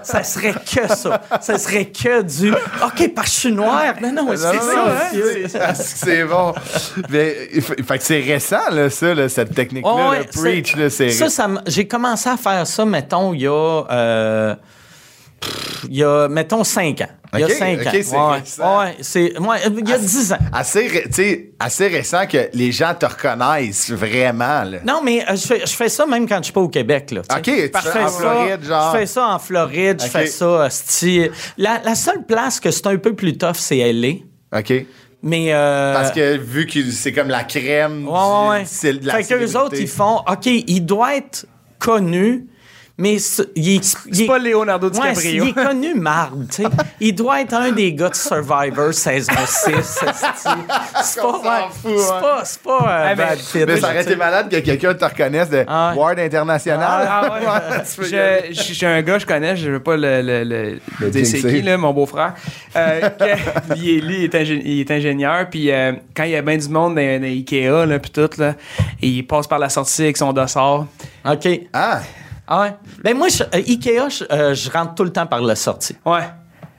[0.04, 1.22] Ça serait que ça.
[1.42, 2.54] Ça serait que du
[2.86, 3.94] OK, parce que je suis noir.
[4.02, 4.54] Non, non, ça.
[4.54, 4.60] non,
[5.14, 5.48] monsieur.
[5.48, 6.54] c'est- ah, c'est bon.
[7.10, 10.10] Mais, fait que c'est récent, là, ça, là, cette technique-là.
[10.10, 11.10] Ouais, le preach, là, c'est.
[11.12, 13.84] Ça, ça j'ai commencé à faire ça, mettons, il y a.
[13.92, 14.56] euh,
[15.90, 17.08] il y a, mettons, 5 ans.
[17.34, 17.92] Il y a Ok, 5 ok, ans.
[17.94, 20.38] c'est ouais, c'est, ouais, il y a 10 ans.
[20.54, 24.78] Assez, ré- assez récent que les gens te reconnaissent vraiment, là.
[24.86, 27.12] Non, mais euh, je, fais, je fais ça même quand je suis pas au Québec.
[27.12, 27.22] Là.
[27.30, 28.94] Ok, tu Je fais en ça- Floride, genre.
[28.94, 30.70] Je fais ça en Floride, je fais ça.
[31.58, 34.14] La, la seule place que c'est un peu plus tough, c'est LA.
[34.58, 34.74] OK.
[35.22, 35.54] Mais.
[35.54, 38.60] euh, Parce que vu que c'est comme la crème Ouais, ouais, ouais.
[38.62, 39.58] du, c'est de la fait qu'eux célébrité.
[39.58, 41.46] autres, ils font, OK, il doit être
[41.80, 42.48] connu,
[42.98, 45.44] mais C'est est- pas Leonardo Ouais, DiCaprio.
[45.46, 46.70] il est connu marde, tu sais.
[47.00, 49.72] Il doit être un des gars de Survivor saison 6.
[49.84, 50.12] C'est
[51.04, 52.22] c'est pas, ouais, c'est ouais.
[52.22, 53.66] pas, c'est pas euh, Ah, mais- Brad Pitt.
[53.68, 56.00] Mais ça aurait été malade que quelqu'un te reconnaisse de Ah ouais.
[56.00, 57.08] Ward International.
[57.10, 57.84] Ah ouais.
[58.52, 61.10] Je- je- J'ai un gars que je connais, je veux pas le, le, le- Le
[61.10, 62.34] dire c'est qui, là, mon beau-frère.
[62.76, 66.24] Euh, que- lui, il est- lui, il est, ingé- il est ingénieur, puis euh, quand
[66.24, 68.56] il y a bien du monde dans, dans Ikea, là, puis tout, là,
[69.02, 70.86] et il passe par la sortie avec son dossard.
[71.30, 71.48] OK.
[71.74, 72.00] Ah,
[72.48, 72.76] Ah ouais?
[73.04, 75.96] Ben moi, je- euh, Ikea, je, euh, je rentre tout le temps par la sortie.
[76.06, 76.22] Ouais.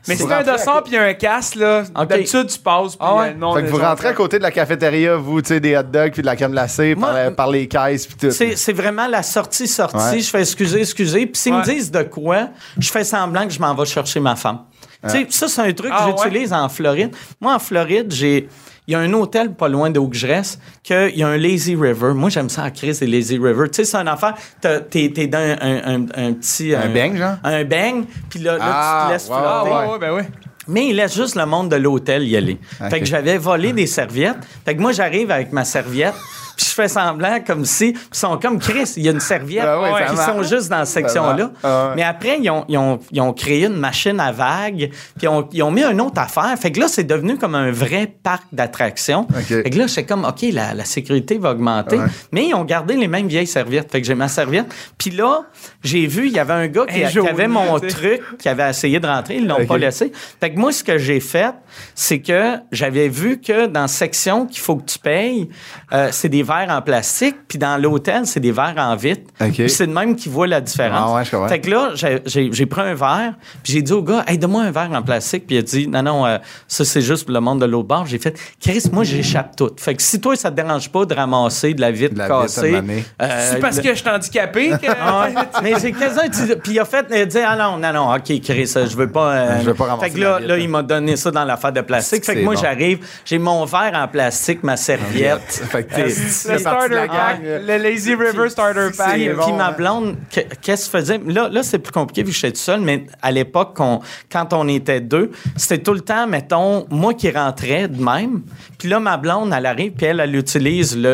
[0.07, 2.07] Mais C'est si t'as un dossard puis il y a un casque, là, Ok.
[2.09, 3.31] d'habitude, tu passes, puis Ah ouais?
[3.31, 5.77] euh, monde fait que vous rentrez à côté de la cafétéria, vous, tu sais, des
[5.77, 8.31] hot dogs puis de la crème glacée par, Moi, par les caisses puis tout.
[8.31, 9.97] C'est c'est vraiment la sortie-sortie.
[9.97, 10.21] Ouais.
[10.21, 11.27] Je fais excusez, excusez.
[11.27, 11.65] Puis s'ils me Ouais.
[11.65, 12.49] disent de quoi,
[12.79, 14.61] je fais semblant que je m'en vais chercher ma femme.
[15.05, 17.15] Tu sais, ça, c'est un truc Ah, que j'utilise en Floride.
[17.41, 18.49] Moi, en Floride, j'ai.
[18.89, 21.37] Il y a un hôtel pas loin d'où que je reste, qu'il y a un
[21.37, 22.15] lazy river.
[22.15, 23.67] Moi, j'aime ça à crise des lazy river.
[23.71, 26.75] Tu sais, c'est un affaire, t'es, t'es dans un, un, un petit...
[26.75, 27.35] Un bang, genre?
[27.45, 29.77] Un bang, puis là, là, Ah, tu te laisses wow, Ah, flotter.
[29.87, 30.29] ouais, ouais, ben ouais.
[30.69, 32.59] Mais il laisse juste le monde de l'hôtel y aller.
[32.91, 34.37] Fait que j'avais volé des serviettes.
[34.65, 36.15] Fait que moi, j'arrive avec ma serviette,
[36.59, 37.93] puis je fais semblant comme si...
[37.93, 39.65] Puis ils sont comme Chris, il y a une serviette.
[39.65, 41.53] Ah Puis ils sont juste dans cette section-là.
[41.63, 41.93] Ah ouais.
[41.97, 45.29] Mais après, ils ont, ils ont- ils ont créé une machine à vagues, puis ils
[45.29, 46.53] ont, ils ont mis une autre affaire.
[46.61, 49.27] Fait que là, c'est devenu comme un vrai parc d'attractions.
[49.31, 49.47] Ok.
[49.47, 51.97] Fait que là, j'étais comme, OK, la, la sécurité va augmenter.
[51.99, 52.07] Ouais.
[52.33, 53.91] Mais ils ont gardé les mêmes vieilles serviettes.
[53.93, 54.67] Fait que j'ai ma serviette.
[54.99, 55.43] Puis là,
[55.85, 58.49] j'ai vu, il y avait un gars qui, Un qui jaune, avait mon truc, qui
[58.49, 59.37] avait essayé de rentrer.
[59.37, 60.11] Ils l'ont pas laissé.
[60.41, 61.55] Fait que moi, ce que j'ai fait,
[61.95, 65.49] c'est que j'avais vu que dans section qu'il faut que tu payes,
[65.93, 69.23] euh, c'est des verres en plastique, puis dans l'hôtel, c'est des verres en vitre.
[69.39, 71.11] Puis c'est de même qui voit la différence.
[71.13, 71.49] Ah ouais, je comprends.
[71.49, 74.39] Fait que là, j'ai- j'ai j'ai pris un verre, puis j'ai dit au gars, hey,
[74.39, 75.47] donne-moi un verre en plastique.
[75.47, 77.89] Puis il a dit, non, non, euh, ça, c'est juste pour le monde de l'autre
[77.89, 78.07] bord.
[78.07, 79.71] J'ai fait, Chris, moi, j'échappe tout.
[79.77, 82.25] Fait que si toi, ça te dérange pas de ramasser de la vitre De la
[82.27, 82.75] vitre, cassée.
[83.23, 84.87] euh, C'est parce le- que je suis handicapé que.
[85.01, 85.35] ah ouais.
[85.63, 88.15] Mais j'ai quasiment utilisé- Puis il a fait, il a dit, ah non, non, non,
[88.15, 89.33] OK, Chris, je veux pas.
[89.35, 90.59] euh, Je veux pas ramasser Fait que là, là hein.
[90.61, 92.25] il m'a donné ça dans l'affaire de plastique.
[92.25, 92.61] Fait que C'est moi, bon.
[92.61, 95.41] j'arrive, j'ai mon verre en plastique, ma serviette.
[95.71, 96.09] Fait que t'es-
[96.47, 99.15] Le tu starter pack, le Lazy River Starter Pack.
[99.15, 99.75] Puis, bon, ma hein.
[99.77, 101.21] blonde, que- qu'est-ce qu'elle faisait?
[101.27, 104.69] Là, là c'est plus compliqué vu que j'étais tout seul, mais à l'époque, quand on
[104.69, 108.43] était deux, c'était tout le temps, mettons, moi qui rentrais de même.
[108.79, 111.09] Puis là, ma blonde, elle arrive, puis elle, elle utilise le.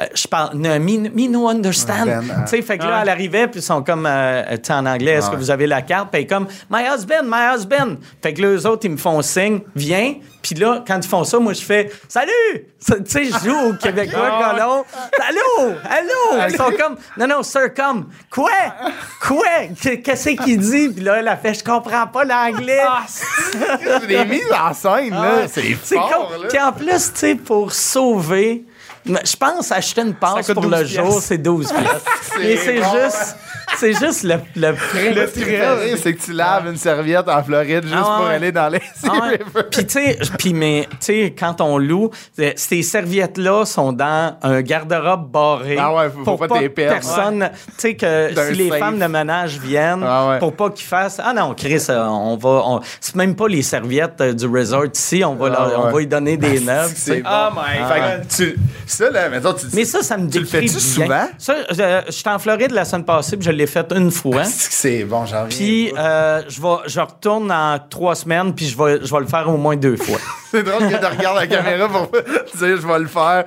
[0.00, 2.06] euh, je parle, no, me, me no understand.
[2.06, 2.98] Ben, euh, tu sais, fait que là, Ouais.
[3.02, 5.66] elle arrivait, puis ils sont comme, euh, tu sais, en anglais, est-ce que vous avez
[5.66, 6.10] la carte?
[6.10, 7.96] Puis elle est comme, my husband, my husband.
[8.22, 10.14] Fait que là, eux autres, ils me font signe, viens.
[10.42, 12.30] Puis là, quand ils font ça, moi, je fais, salut!
[12.86, 14.84] Tu sais, je joue au Québécois, Ah colon.
[15.28, 15.74] Allô?
[15.84, 16.44] Allô?
[16.48, 18.50] Ils sont comme, non, non, sir, comme, quoi?
[19.20, 19.44] Quoi?
[19.80, 20.88] Qu- Qu'est-ce qu'il dit?
[20.88, 22.80] Puis là, elle a fait, je comprends pas l'anglais.
[22.86, 25.46] Ah, C'est des mises en scène, là.
[25.48, 26.48] C'est fort, comme- là.
[26.48, 28.64] Puis en plus, tu sais, pour sauver,
[29.04, 32.10] je pense acheter une passe pour le 12 jour, c'est 12 piastres.
[32.38, 32.92] Mais c'est bon.
[32.92, 33.36] juste,
[33.78, 35.14] c'est juste le, le prix.
[35.14, 38.34] Le thrill, c'est que tu laves une serviette en Floride juste Ah pour ouais.
[38.34, 39.38] aller dans les Ah ouais.
[39.70, 43.92] Puis tu sais, puis mais tu sais quand on loue, euh, ces serviettes là sont
[43.92, 48.30] dans un garde-robe barré Ah ouais, faut- faut pour pas pas, personne, tu sais que
[48.48, 48.78] si les safe.
[48.78, 50.38] femmes de ménage viennent Ah ouais.
[50.38, 53.62] pour pas qu'ils fassent ah non Chris euh, on va on- c'est même pas les
[53.62, 56.92] serviettes euh, du resort ici, on va Ah leur- on va y donner des neuves,
[56.94, 57.28] C'est bon.
[57.30, 58.26] Oh my God.
[58.28, 58.56] que tu.
[58.86, 59.66] Ça, là, mettons, tu.
[59.72, 61.04] Mais ça, ça me Tu le décrit fais-tu bien.
[61.06, 61.28] souvent?
[61.38, 64.44] Ça, je, je suis en Floride la semaine passée, puis je l'ai fait une fois.
[64.44, 65.46] C'est bon, j'en.
[65.48, 69.26] Puis euh, je, vais, je retourne dans trois semaines, puis je vais, je vais le
[69.26, 70.18] faire au moins deux fois.
[70.50, 73.44] C'est drôle que tu regardes la caméra pour dire je vais le faire.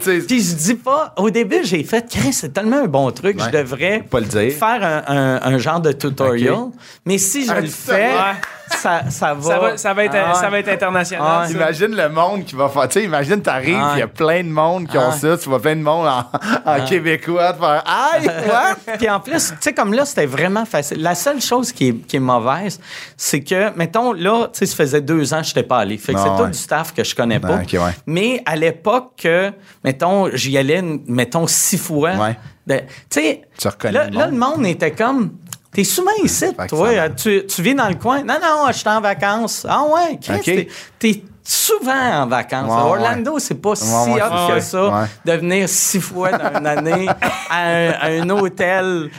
[0.00, 0.26] Tu sais.
[0.26, 3.44] Puis je dis pas, au début, j'ai fait, c'est tellement un bon truc, Ouais.
[3.52, 4.52] je devrais Pas le dire.
[4.52, 6.70] faire un, un- un genre de tutorial.
[7.04, 8.34] Mais si je le fais, Ouais.
[8.70, 9.42] Ça, ça va.
[9.42, 11.22] Ça va, ça va être, Ah, ça va être international.
[11.24, 11.46] Ah.
[11.50, 12.88] Imagine le monde qui va faire.
[12.88, 13.92] Tu sais, imagine, t'arrives, Ah.
[13.94, 15.12] il y a plein de monde qui ont Ah.
[15.12, 15.36] ça.
[15.38, 16.24] Tu vois plein de monde en,
[16.64, 18.96] en québécois te faire Aïe, what?
[18.98, 21.00] Puis en plus, tu sais, comme là, c'était vraiment facile.
[21.02, 22.80] La seule chose qui est, qui est mauvaise,
[23.16, 25.96] c'est que, mettons, là, tu sais, ça faisait deux ans que je n'étais pas allé.
[25.98, 26.36] Fait que c'est ouais.
[26.36, 27.56] tout du staff que je connais pas.
[27.56, 27.78] Ouais.
[28.06, 29.52] Mais à l'époque, que,
[29.84, 32.12] mettons, j'y allais, mettons, six fois.
[32.14, 32.36] Ouais.
[32.66, 33.42] ben, tu sais,
[33.90, 35.30] là, le monde était comme.
[35.76, 37.10] T'es souvent ici, toi.
[37.10, 38.22] Tu, tu vis dans le coin.
[38.22, 39.66] Non, non, je suis en vacances.
[39.68, 40.44] Ah ouais, Chris, Ok.
[40.44, 40.68] t'es-
[40.98, 42.68] t'es souvent en vacances.
[42.70, 44.60] Ouais, Orlando, c'est pas si Ouais, hot que ça.
[44.60, 45.06] ça Ouais.
[45.24, 47.06] de venir six fois dans une année
[47.50, 49.10] à un, à un hôtel.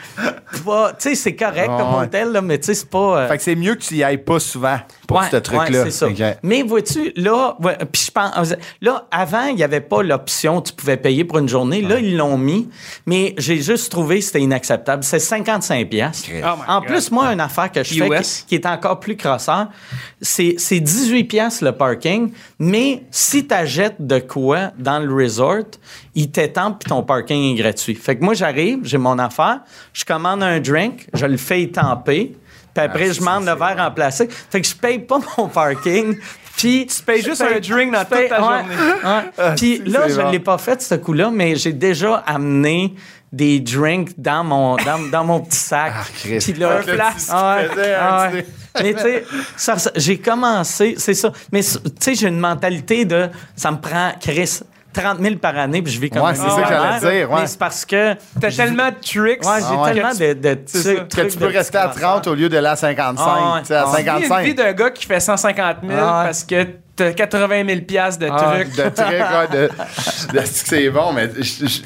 [0.53, 0.61] Tu
[0.99, 2.03] sais, c'est correct Ouais, comme ouais.
[2.05, 3.19] hôtel, là, mais tu sais, c'est pas.
[3.19, 5.83] euh, Fait que c'est mieux que tu y ailles pas souvent pour Ouais, ce truc-là.
[5.83, 6.07] ouais, c'est ça.
[6.43, 10.73] Mais vois-tu, là, ouais, puis je pense, là, avant, il n'y avait pas l'option, tu
[10.73, 11.81] pouvais payer pour une journée.
[11.81, 12.69] Là, ils l'ont mis,
[13.05, 15.03] mais j'ai juste trouvé que c'était inacceptable.
[15.03, 16.29] C'est 55 piastres.
[16.33, 16.87] Oh my en God.
[16.89, 19.67] plus, moi, une affaire que je fais qui, qui est encore plus crosseur,
[20.21, 22.16] c'est c'est 18 piastres le parking,
[22.59, 25.65] mais si tu achètes de quoi dans le resort,
[26.15, 27.95] il t'étampe puis ton parking est gratuit.
[27.95, 29.61] Fait que moi, j'arrive, j'ai mon affaire,
[29.93, 32.35] je commande un drink, je le fais étamper,
[32.73, 34.31] puis après, Ah, je demande le verre en plastique.
[34.31, 36.15] Fait que je paye pas mon parking.
[36.57, 39.55] Puis tu payes juste un drink dans toute ta journée.
[39.55, 40.31] Puis là, je bon.
[40.31, 42.95] l'ai pas fait ce coup-là, mais j'ai déjà amené
[43.31, 45.93] des drinks dans mon dans, dans mon petit sac.
[45.95, 46.51] Ah, Christ.
[46.51, 47.27] Puis là, Un place.
[47.31, 48.45] Ah ouais, ah petit- ouais.
[48.83, 51.31] Mais tu sais, j'ai commencé, c'est ça.
[51.51, 51.69] Mais tu
[51.99, 54.59] sais, j'ai une mentalité de, ça me prend, Chris,
[54.93, 57.31] 30 000 par année, puis je vis comme Ouais, un c'est ça que j'allais dire,
[57.31, 57.41] ouais.
[57.41, 58.15] Mais c'est parce que.
[58.39, 59.45] T'as tellement de tricks.
[59.45, 59.93] Ouais, j'ai Ah ouais.
[59.93, 61.07] tellement de, trucs-.
[61.09, 63.23] Que tu peux rester à petits 30 au lieu de la 55.
[63.27, 63.61] Ah ouais.
[63.65, 64.01] tu à Ah ouais.
[64.01, 64.55] Vis une vie 55.
[64.55, 66.25] d'un gars qui fait 150 000 Ah ouais.
[66.25, 66.63] parce que
[66.95, 68.75] t'as 80 000 piastres de Ah trucs.
[68.75, 69.69] de trucs, ouais, de,
[70.39, 71.43] de- c'est bon, mais tu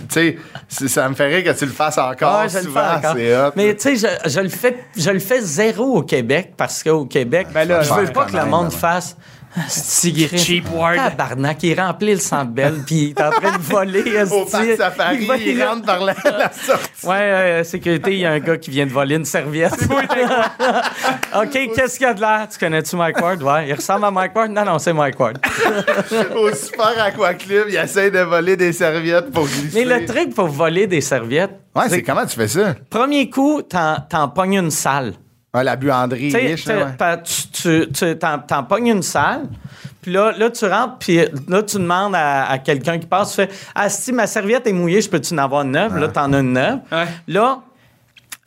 [0.10, 0.38] sais,
[0.70, 2.94] ça me rire que tu le fasses encore Ah, je le fais souvent.
[2.96, 3.16] encore.
[3.16, 3.52] Hot.
[3.58, 7.06] Mais tu sais, je, je le fais, je le fais zéro au Québec parce qu'au
[7.06, 9.18] Québec, Ben là, je veux pas que le monde fasse.
[9.68, 10.96] C'est cheap word.
[10.96, 14.04] Tabarnak, il remplit le centre belle puis il est en train de voler.
[14.32, 17.06] Au parc safari, Il va- il rentre par la, la sortie.
[17.06, 19.74] Ouais, euh, sécurité, il y a un gars qui vient de voler une serviette.
[21.36, 22.48] OK, qu'est-ce qu'il y a de l'air?
[22.52, 23.44] Tu connais-tu Mike Ward?
[23.44, 24.52] Ouais, il ressemble à Mike Ward?
[24.52, 25.38] Non, non, c'est Mike Ward.
[26.36, 29.86] Au super aquaclub, il essaie de voler des serviettes pour glisser.
[29.86, 32.76] Mais le truc pour voler des serviettes, Ouais, c'est comment tu fais ça?
[32.90, 35.14] premier coup, t'en, t'en pognes une salle.
[35.54, 36.84] Ouais, la buanderie Tu sais, riche, là, ouais.
[36.98, 39.48] t'as- t'as- tu, tu, tu- t'en, t'en pognes une salle,
[40.02, 41.18] puis là, là, tu rentres, puis
[41.50, 44.72] là, tu demandes à, à quelqu'un qui passe, tu fais Ah, si ma serviette est
[44.74, 45.98] mouillée, je peux-tu en avoir une neuve?
[45.98, 46.80] Là, t'en as une neuve.
[46.92, 47.06] Ouais.
[47.28, 47.60] Là,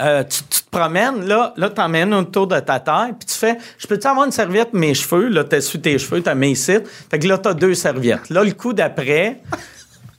[0.01, 3.59] euh, tu, tu te promènes, là, là t'emmènes autour de ta taille, puis tu fais
[3.79, 5.29] Je peux-tu avoir une serviette, mes cheveux?
[5.29, 6.79] Là, t'essuies tes cheveux, t'as mis ici.
[7.11, 8.31] Fait que là, t'as deux serviettes.
[8.31, 9.41] Là, le coup d'après,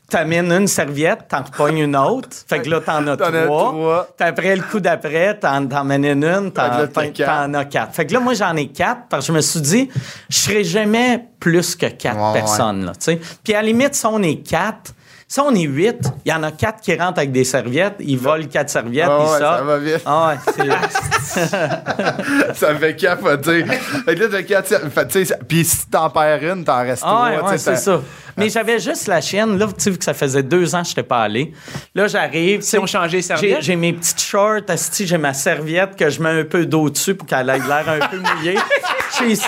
[0.10, 2.30] t'amènes une serviette, t'en repognes une autre.
[2.47, 3.72] Fait que là, t'en as trois.
[3.72, 4.08] trois.
[4.20, 7.93] Après, le coup d'après, t'en t'en amènes une, t'en as quatre.
[7.93, 9.89] Fait que là, moi, j'en ai quatre parce que je me suis dit,
[10.30, 13.20] je serai jamais plus que quatre Ouais, personnes, là, tu sais.
[13.43, 14.93] Puis à la limite, si on est quatre,
[15.28, 18.17] si on est huit, il y en a quatre qui rentrent avec des serviettes, ils
[18.17, 19.57] volent quatre serviettes, Ah ils ouais, sortent.
[19.59, 20.01] ça va vite.
[20.05, 21.45] Ah ouais, c'est...
[22.53, 23.65] ça me fait capoter.
[23.65, 26.78] fait là, t'as quatre ser- fait, tu sais, ça- Puis si t'en perds une, t'en
[26.82, 27.57] restes Ah ouais, trois.
[27.57, 28.01] c'est ça.
[28.38, 29.57] Mais j'avais juste la chienne.
[29.57, 31.53] Là, tu sais, vu que ça faisait deux ans que je n'étais pas allé.
[31.95, 32.61] Là, j'arrive.
[32.61, 33.61] Si on changeait les J'ai, serviettes?
[33.61, 37.15] j'ai mes petites shorts, asti, j'ai ma serviette que je mets un peu d'eau dessus
[37.15, 38.57] pour qu'elle ait l'air un peu mouillée.
[39.11, 39.45] Je suis ici.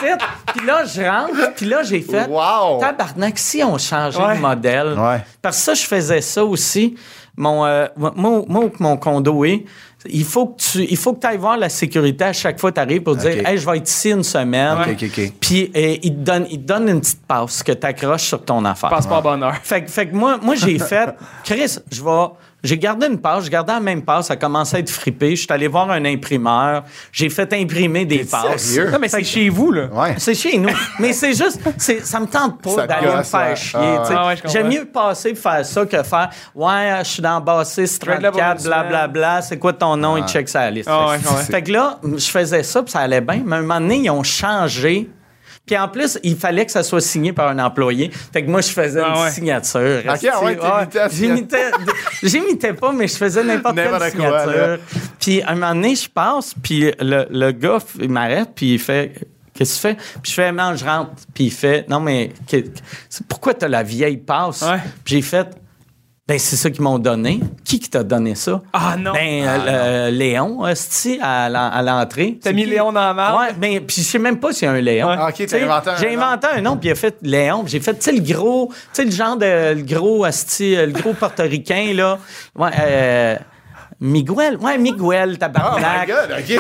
[0.55, 1.53] Puis là, je rentre.
[1.57, 2.25] Puis là, j'ai fait.
[2.29, 2.79] Wow!
[2.79, 4.35] Tabarnak, si on changeait Ouais.
[4.37, 4.93] de modèle.
[4.97, 5.21] Ouais.
[5.41, 6.95] Parce que ça, je faisais ça aussi.
[7.35, 8.13] Mon, euh, moi,
[8.47, 9.63] moi, où que mon condo est,
[10.09, 12.75] il faut que tu il faut que ailles voir la sécurité à chaque fois que
[12.75, 14.75] tu arrives pour dire Hey, je vais être ici une semaine.
[15.39, 18.43] Puis euh, il, te donne, il te donne une petite passe que tu accroches sur
[18.43, 18.89] ton affaire.
[18.89, 19.55] Passeport bonheur.
[19.61, 21.09] Fait, que- fait que moi, moi j'ai fait,
[21.43, 22.27] Chris, je vais.
[22.63, 25.35] J'ai gardé une passe, j'ai gardé la même passe, ça commençait à être frippé.
[25.35, 28.61] Je suis allé voir un imprimeur, j'ai fait imprimer des passes.
[28.61, 28.89] sérieux?
[28.91, 29.85] Non, mais c'est chez vous, là.
[29.93, 30.15] Ouais.
[30.17, 30.69] C'est chez nous.
[30.99, 33.55] Mais c'est juste, c'est, ça me tente Ça pas d'aller me faire ouais.
[33.55, 33.79] chier.
[33.79, 34.49] Ah, ouais, comprends.
[34.49, 38.21] J'aime mieux passer pour faire ça que faire Ouais, je suis dans bassiste vais être
[38.21, 38.79] là pour 34, une semaine.
[38.87, 40.17] blablabla, c'est quoi ton nom?
[40.17, 40.89] Il check sa liste.
[40.91, 41.43] Ah, ouais, fait, ouais.
[41.43, 43.43] fait que là, je faisais ça, puis ça allait bien.
[43.45, 45.09] Mais à un moment donné, ils ont changé.
[45.67, 48.09] Puis en plus, il fallait que ça soit signé par un employé.
[48.33, 49.31] Fait que moi, je faisais Ah une ouais.
[49.31, 50.01] signature.
[50.07, 50.57] ah ouais,
[50.93, 51.71] la J'imitais,
[52.23, 54.79] j'imitais pas, mais je faisais n'importe quelle signature.
[55.19, 58.79] Puis à un moment donné, je passe, puis le, le gars, il m'arrête, puis il
[58.79, 59.13] fait
[59.53, 60.03] Qu'est-ce que tu fais?
[60.21, 61.11] Puis je fais Non, je rentre.
[61.33, 62.31] Puis il fait Non, mais
[63.27, 64.61] pourquoi t'as la vieille passe?
[64.61, 64.77] Ouais.
[65.03, 65.47] Puis j'ai fait
[66.27, 67.39] Ben, c'est ça qu'ils m'ont donné.
[67.63, 68.61] Qui qui t'a donné ça?
[68.73, 69.13] Ah, non.
[69.13, 72.37] Ben, euh, le- Léon, hostie, à l'en- à l'entrée.
[72.43, 72.71] T'as mis qui?
[72.71, 73.39] Léon dans la marde?
[73.39, 75.07] Ouais, mais puis je sais même pas s'il y a un Léon.
[75.09, 77.63] Ah, ok, t'as inventé un J'ai inventé un nom, puis il a fait Léon.
[77.63, 80.75] puis J'ai fait, tu sais, le gros, tu sais, le genre de, le gros, asti,
[80.75, 82.19] euh, le gros portoricain, là.
[82.57, 83.35] Ouais, euh,
[83.99, 84.57] Miguel.
[84.57, 86.07] Ouais, Miguel, Oh my tabarnak.
[86.07, 86.49] god, ok,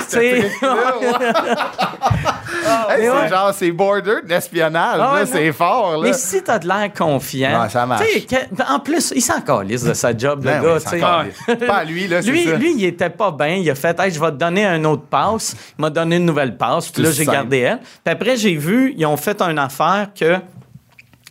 [2.89, 3.29] Hey, c'est ouais.
[3.29, 5.25] genre, c'est border de l'espionnage, Ah ouais, non.
[5.31, 5.99] c'est fort, là.
[6.03, 7.61] Mais si t'as de l'air confiant.
[7.61, 8.03] Ouais, ça marche.
[8.27, 11.65] que- En plus, il s'en calisse de sa job, Ben le oui, gars, encore des-
[11.65, 12.55] Pas lui, là, c'est Lui, ça.
[12.55, 13.55] lui, il était pas bien.
[13.55, 15.55] Il a fait, hey, je vais te donner un autre passe.
[15.77, 16.89] Il m'a donné une nouvelle passe.
[16.89, 17.79] Puis là, j'ai gardé elle.
[17.79, 20.35] Puis après, j'ai vu, ils ont fait une affaire que.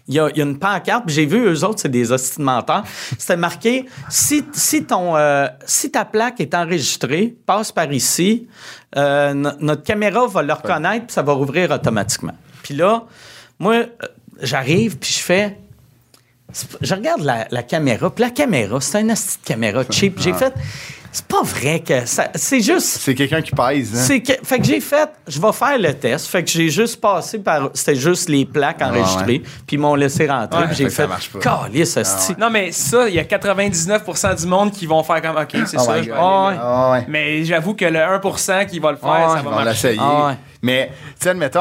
[0.09, 2.07] Il y, a, il y a une pancarte, puis j'ai vu, eux autres, c'est des
[2.39, 2.85] menteurs.
[3.19, 8.47] C'était marqué si, si, ton, euh, si ta plaque est enregistrée, passe par ici,
[8.97, 12.35] euh, no- notre caméra va le reconnaître, puis ça va rouvrir automatiquement.
[12.63, 13.05] Puis là,
[13.59, 13.87] moi, euh,
[14.41, 15.59] j'arrive, puis je fais.
[16.81, 20.21] Je regarde la, la caméra, puis la caméra, c'est un hostie de caméra cheap.
[20.21, 20.55] J'ai fait.
[21.17, 22.29] C'est pas vrai que ça.
[22.35, 22.99] C'est juste.
[23.01, 24.03] C'est quelqu'un qui pèse, hein.
[24.07, 26.27] C'est que, fait que j'ai fait, je vais faire le test.
[26.27, 30.27] Fait que j'ai juste passé par, c'était juste les plaques enregistrées, puis ils m'ont laissé
[30.29, 30.61] rentrer.
[30.61, 31.39] Ouais, puis fait j'ai ça fait, marche pas.
[31.39, 32.35] calice, esti.
[32.39, 35.79] Non, mais ça, il y a 99% du monde qui vont faire comme OK, c'est
[35.79, 36.03] Oh ça.
[36.03, 36.59] je vais aller.
[36.61, 37.05] Ah ouais.
[37.09, 39.97] Mais j'avoue que le 1% qui va le faire, Ah ça On va va marcher.
[40.67, 40.73] Ah.
[40.73, 41.61] Mais, tu sais, admettons,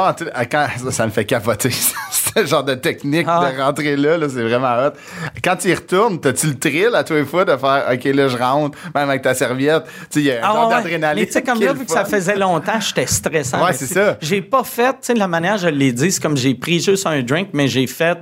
[0.52, 1.70] quand, ça, ça me fait capoter.
[2.36, 4.92] Ce genre de technique Ah de rentrer là, là c'est vraiment hot.
[5.42, 8.28] Quand tu y retournes, t'as-tu le thrill à toi et fois de faire, OK, là,
[8.28, 9.84] je rentre, même avec ta serviette.
[9.86, 10.76] Tu sais, il y a un Ah genre ouais.
[10.76, 11.22] d'adrénaline.
[11.22, 13.64] Mais tu sais, comme là, vu que ça faisait longtemps, j'étais stressant.
[13.64, 14.18] Ouais, c'est ça.
[14.22, 16.82] J'ai pas fait, tu sais, de la manière, je l'ai dit, c'est comme j'ai pris
[16.82, 18.18] juste un drink, mais j'ai fait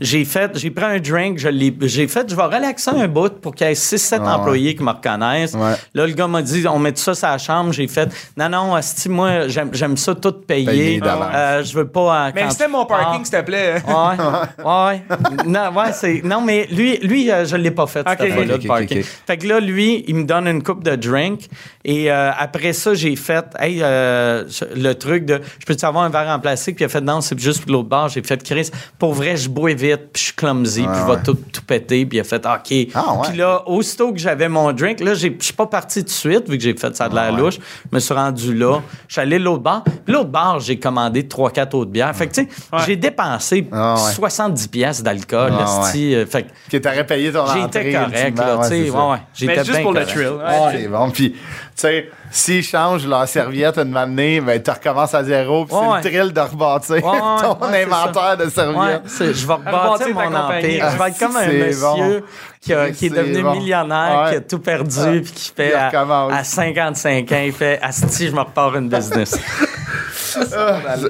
[0.00, 3.40] J'ai fait, j'ai pris un drink, je l'ai, j'ai fait, je vais relaxer un bout
[3.40, 5.54] pour qu'il y ait 6-7 Ah, employés qui me reconnaissent.
[5.54, 5.74] Ouais.
[5.94, 7.72] Là, le gars m'a dit, on met ça sur la chambre.
[7.72, 11.00] J'ai fait, non, non, asti, moi, j'aime, j'aime ça tout payer.
[11.00, 11.26] D'avance.
[11.34, 12.28] Euh, je veux pas.
[12.28, 13.74] euh, Mais c'était mon parking, pars- s'il te plaît.
[13.86, 15.02] Ouais, ouais.
[15.46, 16.22] Non, ouais, c'est.
[16.24, 18.28] Non, mais lui, lui euh, je l'ai pas fait, cette Ok.
[18.32, 19.02] fois-là, Ok, de ok, parking.
[19.26, 21.42] Fait que là, lui, il me donne une coupe de drink.
[21.84, 24.44] Et euh, après ça, j'ai fait, hey, euh,
[24.76, 26.76] le truc de, je peux-tu avoir un verre en plastique?
[26.76, 28.08] Puis il a fait, non, c'est juste pour l'autre bar.
[28.08, 31.10] J'ai fait, Chris, pour vrai, je bois vite, puis je suis clumsy, puis je vais
[31.12, 31.22] ouais.
[31.24, 32.06] tout, tout péter.
[32.06, 32.88] Puis il a fait, OK.
[32.94, 33.22] Ah.
[33.28, 36.10] Puis là, aussitôt que j'avais mon drink, là, j'ai- je suis pas parti tout de
[36.10, 37.54] suite, vu que j'ai fait ça de Ah, la louche.
[37.58, 38.80] Je me suis rendu là.
[39.08, 39.82] Je suis allé à l'autre bar.
[39.84, 42.14] Puis l'autre bar, j'ai commandé 3-4 autres bières.
[42.14, 42.48] Fait que, tu sais,
[42.86, 44.12] j'ai dépensé Ah, ouais.
[44.12, 45.52] 70 pièces d'alcool.
[45.58, 47.60] Ah, euh, Fait que t'aurais payé ton entrée.
[47.62, 48.92] j'étais correct, là, tu sais.
[49.34, 50.28] J'étais Mais juste bien pour le thrill.
[50.28, 51.10] Ouais, c'est bon.
[51.10, 51.34] Puis,
[51.80, 55.64] sais, s'ils changent leur serviette une année, ben, tu recommences à zéro.
[55.64, 57.00] Puis Ouais, c'est le thrill de rebâtir ouais,
[57.42, 59.02] ton ouais, inventaire de serviettes.
[59.18, 60.90] je vais Rebâtir mon empire.
[60.92, 61.80] Je vais être comme un monsieur
[62.20, 62.22] bon.
[62.60, 63.52] qui, a- qui est devenu bon.
[63.54, 64.30] millionnaire, Ouais.
[64.30, 65.06] qui a tout perdu, Ah.
[65.10, 66.32] puis qui fait à, recommence.
[66.32, 69.36] à 55 ans, il fait Asti, je me repars une business.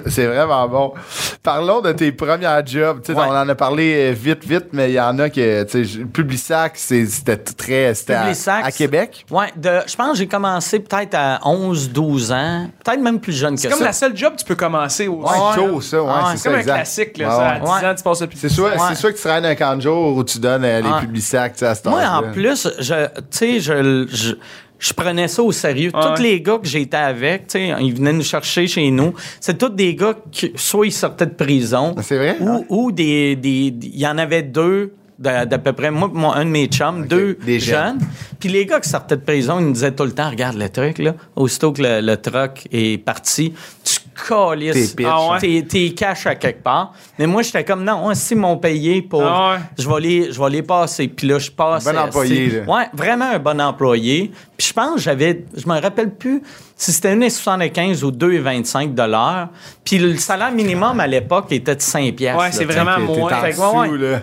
[0.06, 0.94] C'est- vraiment bon.
[1.42, 3.00] Parlons de tes premiers jobs.
[3.08, 3.14] Ouais.
[3.16, 5.64] On en a parlé euh, vite, vite, mais il y en a que,
[6.04, 7.94] Publisac, c'était très.
[7.94, 9.26] C'était à, Publisac, à Québec?
[9.30, 13.54] Ouais, je pense que j'ai commencé peut-être à 11, 12 ans, peut-être même plus jeune
[13.54, 13.74] que C'est ça.
[13.74, 15.22] comme la seule job que tu peux commencer au.
[15.22, 16.14] Ouais, tôt, ça, ouais, Ouais.
[16.26, 16.48] c'est C'est ça.
[16.50, 16.74] comme un exact.
[16.74, 17.28] classique, là.
[17.28, 17.44] Ouais, ça, ouais.
[17.46, 17.88] à 10 Ouais.
[17.90, 18.28] ans, tu passes le.
[18.34, 20.80] C'est sûr, c'est que tu travailles dans un camp de jour où tu donnes euh,
[20.80, 21.00] les Ouais.
[21.00, 24.32] Publisac, tu sais, à cet Moi, en plus, je, tu sais, je, je,
[24.78, 25.90] je prenais ça au sérieux.
[25.94, 26.00] Ouais.
[26.16, 29.12] Tous les gars que j'étais avec, tu sais, ils venaient nous chercher chez nous.
[29.40, 31.94] C'est tous des gars qui, soit ils sortaient de prison.
[32.02, 32.36] C'est vrai?
[32.40, 32.60] Ou, Ah.
[32.68, 36.50] ou des, des- il y en avait deux d'à peu près, moi, mon- un de
[36.50, 37.98] mes chums, deux des jeunes.
[38.00, 38.08] jeunes.
[38.40, 40.68] Puis les gars qui sortaient de prison, ils nous disaient tout le temps, regarde le
[40.70, 41.12] truc, là.
[41.36, 43.52] Aussitôt que le, le truck est parti,
[43.84, 45.04] tu calisses T'es.
[45.06, 45.38] Ah ouais?
[45.38, 46.94] tes, tes cash à quelque part.
[47.18, 49.22] Mais moi, j'étais comme, non, ouais, si m'ont payé pour...
[49.24, 49.60] Ah ouais?
[49.78, 51.08] Je vais les, je vais les passer.
[51.08, 51.86] Puis là, je passe.
[51.86, 52.62] Un bon employé, là.
[52.74, 54.30] Ouais, vraiment un bon employé.
[54.56, 56.42] Puis je pense que j'avais, je me rappelle plus
[56.76, 59.48] si c'était 1,75 ou 2,25 dollars.
[59.84, 62.36] Puis le salaire minimum à l'époque était de 5 pièces.
[62.36, 63.28] Ouais, c'est vraiment moins.
[63.40, 64.22] Fait que, ouais, ouais.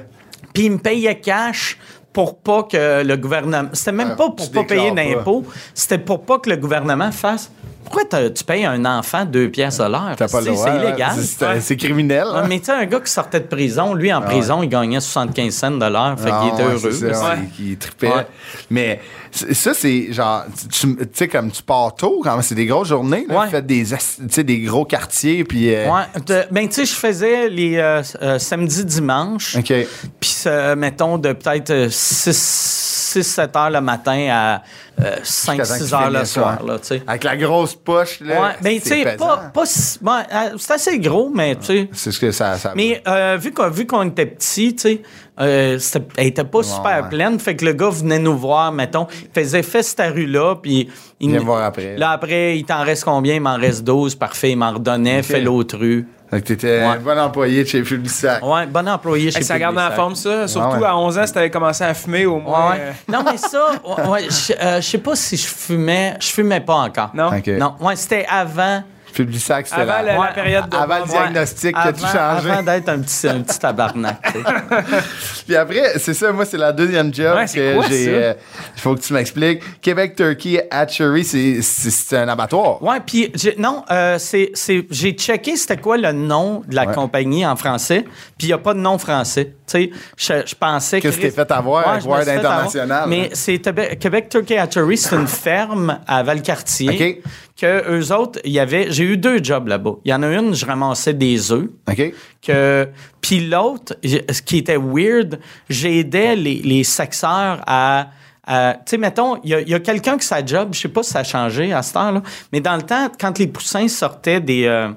[0.53, 1.77] Puis il me payait cash
[2.13, 3.69] pour pas que le gouvernement.
[3.73, 5.45] C'était même Ah, pas pour pas payer d'impôts.
[5.73, 7.51] C'était pour pas que le gouvernement fasse.
[7.89, 10.13] Pourquoi tu payes un enfant 2 pièces de l'heure?
[10.17, 10.65] T'as pas le C'est- droit.
[10.71, 11.15] C'est illégal.
[11.61, 12.25] C'est- criminel.
[12.27, 12.45] Ouais, hein.
[12.49, 15.53] mais tu sais, un gars qui sortait de prison, lui, en prison, il gagnait 75
[15.53, 16.15] cents de l'heure.
[16.19, 16.91] Fait Ah, qu'il était ouais, heureux.
[16.91, 17.77] c'est ça, il.
[18.03, 18.27] Ouais.
[18.69, 18.99] Mais
[19.31, 23.25] ça, c'est genre, tu sais, comme tu pars tôt, quand même, c'est des grosses journées.
[23.29, 23.95] Là, des, tu
[24.29, 25.73] sais, des gros quartiers, puis.
[25.73, 26.03] euh, Ouais.
[26.25, 29.55] de- ben, tu sais, je faisais les euh, euh, samedis, dimanches.
[29.57, 29.73] OK.
[30.19, 34.61] Puis, euh, mettons, de peut-être 6-7 heures le matin à
[34.99, 36.63] 5-6 temps heures le soir.
[36.65, 37.01] Là, tu sais.
[37.05, 38.41] Avec la grosse poche, là.
[38.41, 39.25] Ouais, tu c'est sais, pesant.
[39.27, 39.63] pas, pas
[40.01, 41.89] bon, euh, c'est assez gros, mais tu sais.
[41.93, 42.57] C'est ce que ça.
[42.57, 45.01] ça Mais euh, vu qu'on vu qu'on était petit, tu sais,
[45.39, 45.77] euh,
[46.17, 47.09] elle était pas super ouais.
[47.09, 50.89] pleine, fait que le gars venait nous voir, mettons, il faisait fait cette rue-là, puis
[51.19, 51.95] il Viens nous- voir après.
[51.95, 53.35] Là après, il t'en reste combien?
[53.35, 56.07] Il m'en reste 12, parfait, il m'en redonnait, fait l'autre rue.
[56.29, 56.85] Fait que t'étais Ouais.
[56.85, 58.45] un bon employé de chez Publisac.
[58.45, 60.47] Ouais, bon employé chez Hey, ça garde en forme, ça.
[60.47, 60.87] Surtout Ouais, ouais.
[60.87, 62.71] à 11 ans, si t'avais commencé à fumer, au moins.
[62.71, 62.77] ouais.
[62.79, 66.15] euh, Non, mais ça, je euh, je sais pas si je fumais.
[66.19, 67.11] Je fumais pas encore.
[67.13, 67.27] Non?
[67.27, 67.47] OK.
[67.47, 68.83] Non, ouais, c'était avant.
[69.17, 70.75] Publisac, c'était Avant la- Ouais, période de.
[70.77, 71.07] avant le Ouais.
[71.09, 72.49] diagnostic qui a tout changé.
[72.51, 74.21] avant d'être un petit, un petit tabarnak.
[75.47, 78.05] Puis après, c'est ça, moi, c'est la deuxième job Ouais, c'est que quoi, j'ai.
[78.05, 78.11] ça?
[78.11, 78.33] euh,
[78.75, 79.81] Il faut que tu m'expliques.
[79.81, 82.81] Québec Turkey Hatchery, c'est- c'est c'est un abattoir.
[82.83, 86.93] Ouais, puis non, euh, c'est c'est j'ai checké c'était quoi le nom de la Ouais.
[86.93, 88.03] compagnie en français,
[88.37, 89.45] puis il y a pas de nom français.
[89.45, 92.37] Tu sais, je, je pensais Que tu t'es fait avoir me Word avoir.
[92.61, 93.05] International.
[93.09, 96.89] Mais c'est Québec, Québec Turkey Hatchery, c'est une ferme à Valcartier.
[97.23, 97.31] OK.
[97.59, 99.95] Que eux autres, il y avait j'ai eu deux jobs là-bas.
[100.05, 102.13] Il y en a une, je ramassais des œufs OK?
[102.41, 102.87] que
[103.19, 108.09] puis l'autre ce qui était weird j'aidais les, les sexeurs à,
[108.45, 111.09] à- tu sais mettons il y a, quelqu'un qui sa job je sais pas si
[111.11, 112.21] ça a changé à cette heure là
[112.53, 114.89] mais dans le temps quand les poussins sortaient des euh,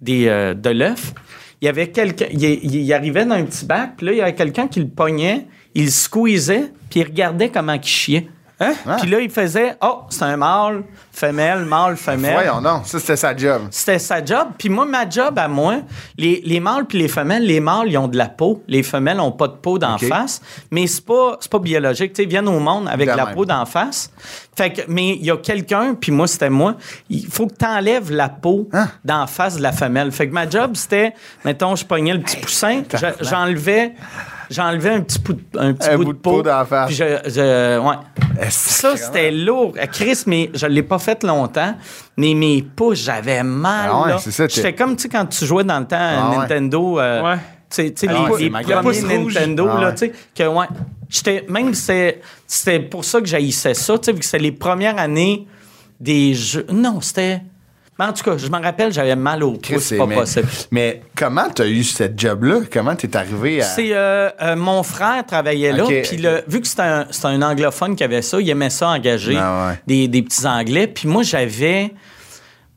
[0.00, 1.12] des euh, de l'œuf
[1.60, 4.18] il y avait quelqu'un il, il- il arrivait dans un petit bac puis là il
[4.18, 8.28] y avait quelqu'un qui le pognait il le squeezait puis il regardait comment il chiait
[8.86, 8.96] Hein?
[9.00, 10.82] Puis là, il faisait Oh, c'est un mâle,
[11.12, 12.32] femelle, mâle, femelle.
[12.34, 12.82] Voyons, non.
[12.84, 13.62] Ça, c'était sa job.
[13.70, 14.48] C'était sa job.
[14.58, 15.76] Puis moi, ma job à moi,
[16.16, 18.62] les, les mâles puis les femelles, les mâles, ils ont de la peau.
[18.68, 20.40] Les femelles ont pas de peau d'en face.
[20.70, 22.12] Mais c'est pas, pas biologique.
[22.12, 23.34] Tu sais, ils viennent au monde avec De la même.
[23.34, 24.10] peau d'en face.
[24.56, 26.74] Fait que, mais il y a quelqu'un, puis moi, c'était moi.
[27.08, 28.88] Il faut que tu enlèves la peau Hein?
[29.04, 30.12] d'en face de la femelle.
[30.12, 33.94] Fait que ma job, c'était, mettons, je pognais le petit poussin, je- j'enlevais.
[34.52, 36.42] J'enlevais un petit, bout de- un petit Un bout, bout de de peau peau.
[36.42, 36.86] d'en face.
[36.88, 38.48] Puis je, je- ouais.
[38.50, 39.74] Ça, c'était lourd.
[39.76, 41.74] Euh, Chris, mais je l'ai pas fait longtemps,
[42.16, 43.90] mais mes pouces, j'avais mal.
[43.92, 46.12] Ah ouais, c'est ça, J'étais comme, tu sais, quand tu jouais dans le temps à
[46.26, 46.36] Ah ouais.
[46.38, 47.36] Nintendo, euh, Ouais.
[47.74, 48.50] Tu sais, Ah les, premiers.
[48.50, 49.94] Nintendo, Ah là, ouais.
[49.94, 50.66] tu sais, que ouais.
[51.08, 54.52] J'étais, même c'est, c'était pour ça que j'haïssais ça, tu sais, vu que c'était les
[54.52, 55.46] premières années
[56.00, 56.66] des jeux.
[56.70, 57.40] Non, c'était.
[57.98, 60.48] Mais en tout cas, je m'en rappelle, j'avais mal au pouce, c'est pas mais, possible.
[60.70, 62.60] mais comment t'as eu cette job-là?
[62.72, 63.64] Comment t'es arrivé à.
[63.66, 66.16] C'est euh, euh, mon frère travaillait là, puis
[66.48, 69.80] vu que c'était un, un anglophone qui avait ça, il aimait ça engager Ah ouais.
[69.86, 70.86] des, des petits anglais.
[70.86, 71.92] Puis moi j'avais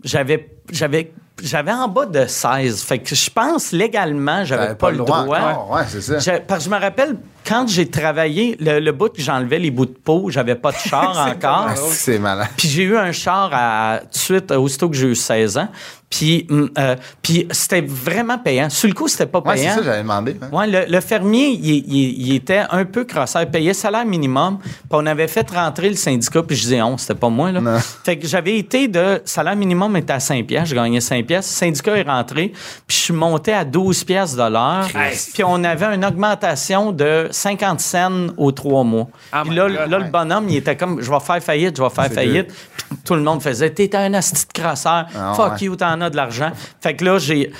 [0.03, 1.11] j'avais j'avais
[1.41, 2.81] j'avais en bas de 16.
[2.83, 5.17] Fait que je pense légalement, j'avais T'avais pas, le droit.
[5.19, 6.19] encore, ouais, c'est ça.
[6.19, 7.17] J'ai- Parce que je me rappelle
[7.47, 10.77] quand j'ai travaillé le, le bout que j'enlevais les bouts de peau, j'avais pas de
[10.89, 11.67] char encore.
[11.69, 12.47] Ah, c'est malade.
[12.57, 15.67] Puis j'ai eu un char à, tout de suite, aussitôt que j'ai eu 16 ans.
[16.09, 18.69] Puis, hum, euh, puis c'était vraiment payant.
[18.69, 19.75] Sur le coup, c'était pas Ouais, c'est payant.
[19.75, 20.37] ça, j'avais demandé.
[20.41, 20.47] hein.
[20.51, 23.41] Ouais, le, le fermier, il, il- il était un peu crosseur.
[23.41, 24.59] Il payait salaire minimum.
[24.59, 27.59] Puis on avait fait rentrer le syndicat, puis je disais, on, c'était pas moi, là.
[27.59, 27.79] Non.
[28.03, 29.21] Fait que j'avais été de.
[29.25, 30.69] Salaire minimum était à 5 piastres.
[30.69, 31.51] Je gagnais 5 piastres.
[31.53, 32.53] Le syndicat est rentré.
[32.87, 34.87] Puis je suis monté à 12 piastres de l'heure.
[35.33, 39.07] Puis on avait une augmentation de 50 cents aux trois mois.
[39.31, 40.05] Ah, puis là, God, là ouais.
[40.05, 42.47] le bonhomme, il était comme, je vais faire faillite, je vais faire faillite.
[42.47, 45.07] Puis tout le monde faisait, t'es un asti de crasseur.
[45.15, 45.57] Ah, Fuck ouais.
[45.65, 46.51] you, t'en as de l'argent.
[46.81, 47.51] Fait que là, j'ai,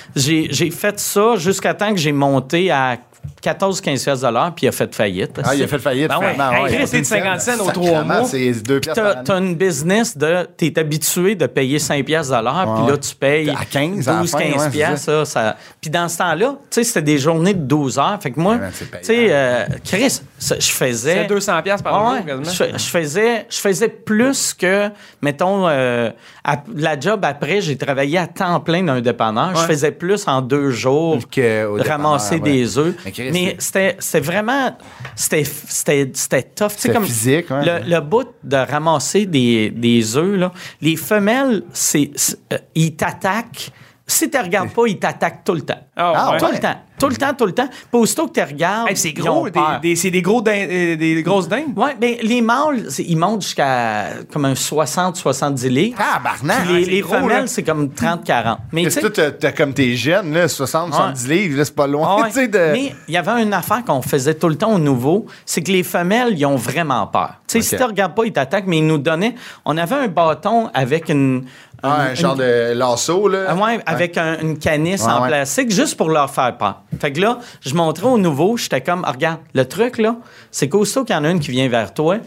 [0.71, 2.97] fait ça jusqu'à temps que j'ai monté à
[3.43, 5.39] 14-15 piastres de l'heure, puis il a fait faillite.
[5.43, 6.61] Ah, il a fait faillite, Ben ouais.
[6.63, 6.71] ouais.
[6.75, 8.23] Chris, c'est de 50 cents aux trois mois.
[8.25, 9.47] C'est deux t'as année.
[9.47, 10.47] une business de.
[10.57, 14.07] T'es habitué de payer 5 piastres de l'heure, Ouais, puis là, tu payes À 15
[14.07, 14.97] à la 12, fin, 15 ouais.
[14.97, 18.17] Ça, ça- Puis dans ce temps-là, tu sais, c'était des journées de 12 heures.
[18.21, 21.21] Fait que moi, tu sais, euh, Chris, je faisais.
[21.23, 22.43] C'est 200 pièces par jour, ouais, quasiment.
[22.49, 24.89] je, fais- je faisais, je faisais plus que,
[25.21, 26.09] mettons, euh,
[26.43, 29.55] à- la job après, j'ai travaillé à temps plein dans un dépanneur.
[29.55, 32.95] Je faisais plus en deux jours Que ramasser des œufs.
[33.17, 34.77] Mais c'était c'était vraiment,
[35.15, 36.67] c'était c'était- c'était tough.
[36.69, 37.65] Tu sais, C'était comme physique, ouais.
[37.81, 40.51] le, le bout de ramasser des, des œufs, là,
[40.81, 43.71] les femelles, c'est, c'est- euh, ils t'attaquent.
[44.07, 45.79] Si tu regardes pas, ils t'attaquent tout le temps.
[45.95, 46.37] Ah, Ah, ouais.
[46.39, 46.75] Tout le temps.
[46.97, 47.67] Tout le temps, tout le temps.
[47.67, 49.47] Puis aussitôt que tu regardes, Hey, c'est gros,
[49.95, 51.73] c'est des gros din- euh, des grosses dingues.
[51.75, 55.97] Oui, bien, les mâles, ils montent jusqu'à comme un 60-70 livres.
[55.97, 56.65] Tabarnak!
[56.65, 57.19] Puis les, les gros, là.
[57.21, 58.57] femelles, c'est comme 30-40.
[58.71, 62.21] Mais tu t'as comme tes jeunes, là, 60, 70 livres, là, c'est pas loin, ah
[62.21, 62.27] ouais.
[62.29, 62.71] tu sais, de...
[62.71, 65.71] Mais il y avait une affaire qu'on faisait tout le temps au nouveau, c'est que
[65.71, 67.41] les femelles, ils ont vraiment peur.
[67.47, 69.35] Tu sais, si tu regardes pas, ils t'attaquent, mais ils nous donnaient...
[69.65, 71.45] On avait un bâton avec une...
[71.83, 73.45] Ah, un genre de lasso, là.
[73.49, 75.27] Ah ouais, avec un- une canisse Ouais, en ouais.
[75.27, 76.81] plastique, juste pour leur faire peur.
[76.99, 80.15] Fait que là, je montrais au nouveau, j'étais comme, Ah, regarde, le truc, là,
[80.51, 82.17] c'est qu'aussitôt qu'il y en a une qui vient vers toi,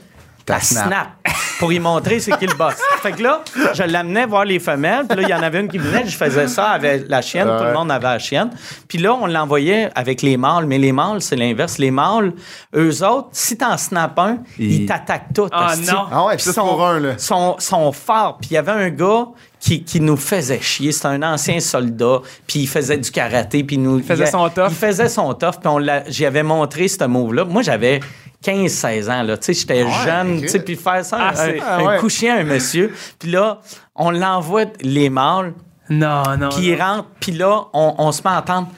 [0.48, 0.86] T'as snap.
[0.86, 1.08] snap.
[1.58, 2.74] pour y montrer c'est qui le boss.
[3.02, 3.42] fait que là,
[3.74, 6.16] je l'amenais voir les femelles, puis là, il y en avait une qui venait, je
[6.16, 8.50] faisais ça avec la chienne, tout le monde avait la chienne.
[8.88, 11.78] Puis là, on l'envoyait avec les mâles, mais les mâles, c'est l'inverse.
[11.78, 12.32] Les mâles,
[12.76, 15.48] eux autres, si t'en snaps un, Ils- ils t'attaquent tout.
[15.52, 16.06] Ah, non.
[16.12, 17.18] Ah ouais, Puis ça, c'est pour un, là.
[17.18, 18.38] sont, sont forts.
[18.40, 19.26] Puis il y avait un gars
[19.60, 20.92] qui, qui nous faisait chier.
[20.92, 22.20] C'était un ancien soldat.
[22.46, 23.64] Puis il faisait du karaté.
[23.64, 24.66] Puis il nous, faisait il- son tough.
[24.70, 25.56] Il faisait son tough.
[25.60, 27.44] Puis on l'a- j'y avais montré ce move-là.
[27.44, 28.00] Moi, j'avais
[28.44, 29.22] 15-16 ans.
[29.22, 29.36] là.
[29.36, 30.40] Tu sais, j'étais ouais, jeune.
[30.42, 31.98] Tu sais, puis faire ça, Ah, un, c'est- un ah ouais.
[31.98, 32.94] coucher à un monsieur.
[33.18, 33.60] Puis là,
[33.94, 35.54] on l'envoie les mâles.
[35.90, 36.50] Non, non.
[36.50, 37.08] Puis il rentre.
[37.20, 38.68] Puis là, on, on se met à entendre...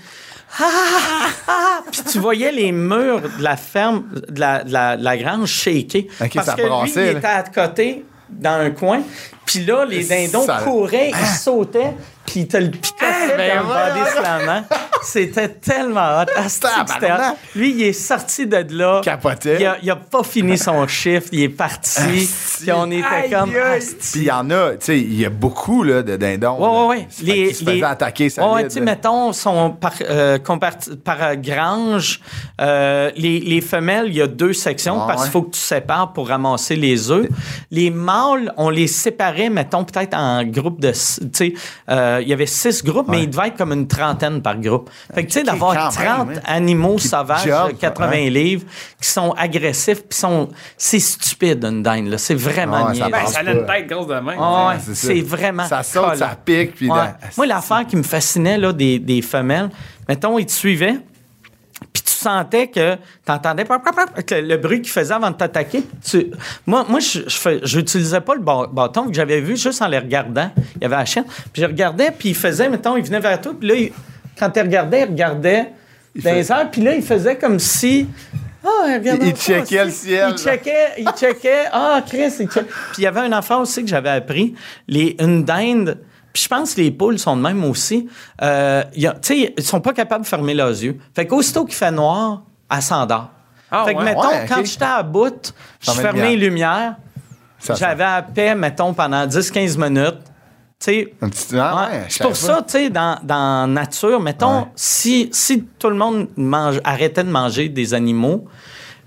[0.58, 1.78] Ah, ah, ah.
[1.92, 5.48] Puis tu voyais les murs de la ferme, de la, de la, de la grange
[5.48, 6.02] shaker.
[6.34, 9.00] Parce ça que lui, il était à côté, dans un coin.
[9.50, 11.94] Puis là, les dindons Ça- couraient, ils sautaient,
[12.26, 12.68] puis ils te le
[13.36, 14.44] ben dans le voyons.
[14.60, 14.66] body.
[15.02, 16.26] C'était tellement hot.
[16.46, 17.36] C'était hot?
[17.56, 19.00] Lui, il est sorti de là.
[19.02, 19.56] Capotait.
[19.60, 21.28] Il a, il a pas fini son chiffre.
[21.32, 22.28] Il est parti.
[22.60, 23.50] Puis on était Aïe, comme...
[23.50, 26.88] Puis il y en a, tu sais, il y a beaucoup, là, de dindons.
[26.88, 27.06] Ouais.
[27.08, 30.38] Ça fait qu'ils se faisaient attaquer, ça Ouais, tu sais, mettons, sont par, euh,
[31.04, 32.20] par grange.
[32.60, 35.32] euh, les, les femelles, il y a deux sections Ah, parce qu'il ouais.
[35.32, 37.26] faut que tu sépares pour ramasser les œufs.
[37.70, 40.92] Les mâles, on les séparait, mettons, peut-être en groupe de.
[40.92, 41.54] six- Tu sais,
[41.88, 44.90] euh, il y avait six groupes, mais il devait être comme une trentaine par groupe.
[45.14, 46.42] Fait que, tu sais, d'avoir quand 30 même, hein.
[46.44, 48.30] animaux Qui sauvages, jumpent, 80 ouais.
[48.30, 48.64] livres,
[49.00, 50.48] qui sont agressifs, puis sont.
[50.76, 52.18] C'est stupide, une dinde, là.
[52.18, 53.08] C'est vraiment Ouais, ça.
[53.08, 54.36] Ben, ça a une tête grosse de même.
[54.38, 55.66] Ah ouais, c'est vraiment.
[55.66, 59.70] Ça saute, ça pique, puis Moi, l'affaire qui me fascinait là, des, des femelles,
[60.08, 60.96] mettons, ils te suivaient,
[62.20, 65.82] sentais que tu entendais le, le bruit qu'ils faisaient avant de t'attaquer.
[66.04, 66.30] Tu-
[66.66, 67.20] Moi, moi je
[67.64, 70.50] j'utilisais pas le bâton que j'avais vu juste en les regardant.
[70.76, 71.24] Il y avait la chienne.
[71.52, 73.92] Puis je regardais, puis il faisait, mettons, il venait vers toi, puis là, il-
[74.38, 75.72] quand tu regardais, il regardait
[76.14, 78.08] dans les airs, puis là, il faisait comme si.
[78.64, 81.64] Ah, regarde Il- il checkait le ciel, Il checkait, il checkait.
[81.72, 82.64] Ah, Chris, il checkait.
[82.92, 84.54] Puis il y avait un enfant aussi que j'avais appris.
[84.86, 85.98] Les, une dinde.
[86.32, 88.08] Puis je pense que les poules sont de même aussi.
[88.42, 90.98] Euh, tu sais, ils sont pas capables de fermer leurs yeux.
[91.14, 93.30] Fait qu'aussitôt qu'il fait noir, elle s'endort.
[93.70, 94.04] Ah, fait que, ouais?
[94.04, 96.96] mettons, Ouais, quand j'étais à bout, je Fermais les lumières.
[97.76, 100.18] J'avais à paix, mettons, pendant 10-15 minutes.
[101.20, 102.04] Un petit- ah Ouais.
[102.08, 104.66] c'est pour ça, tu sais, dans, dans nature, mettons, Ouais.
[104.74, 108.46] si, si tout le monde mange, arrêtait de manger des animaux,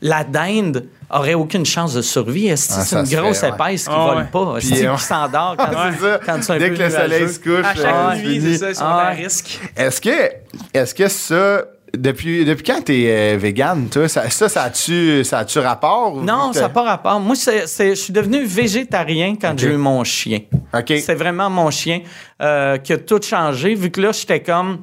[0.05, 2.47] la dinde aurait aucune chance de survie.
[2.47, 3.53] Est-ce que Ah, c'est une se grosse fait, ouais.
[3.55, 4.23] épaisse qui Ah, vole ouais.
[4.31, 4.57] pas?
[4.57, 4.97] Est-ce Puis, qui ouais.
[4.97, 5.65] s'endort quand,
[6.01, 6.19] ça.
[6.25, 8.51] quand c'est un Dès peu que le soleil se couche, À chaque euh, nuit, fini.
[8.53, 9.07] c'est ça, ils sont Ah.
[9.07, 9.59] à risque.
[9.77, 10.31] Est-ce que,
[10.73, 11.63] est-ce que ça,
[11.95, 16.15] depuis, depuis quand t'es euh, vegan, toi, ça, ça, ça a-tu, ça rapport?
[16.17, 17.19] Non, ça n'a pas rapport.
[17.19, 20.39] Moi, je suis devenu végétarien quand j'ai eu mon chien.
[20.87, 22.01] C'est vraiment mon chien
[22.41, 24.79] euh, qui a tout changé, vu que là, j'étais comme.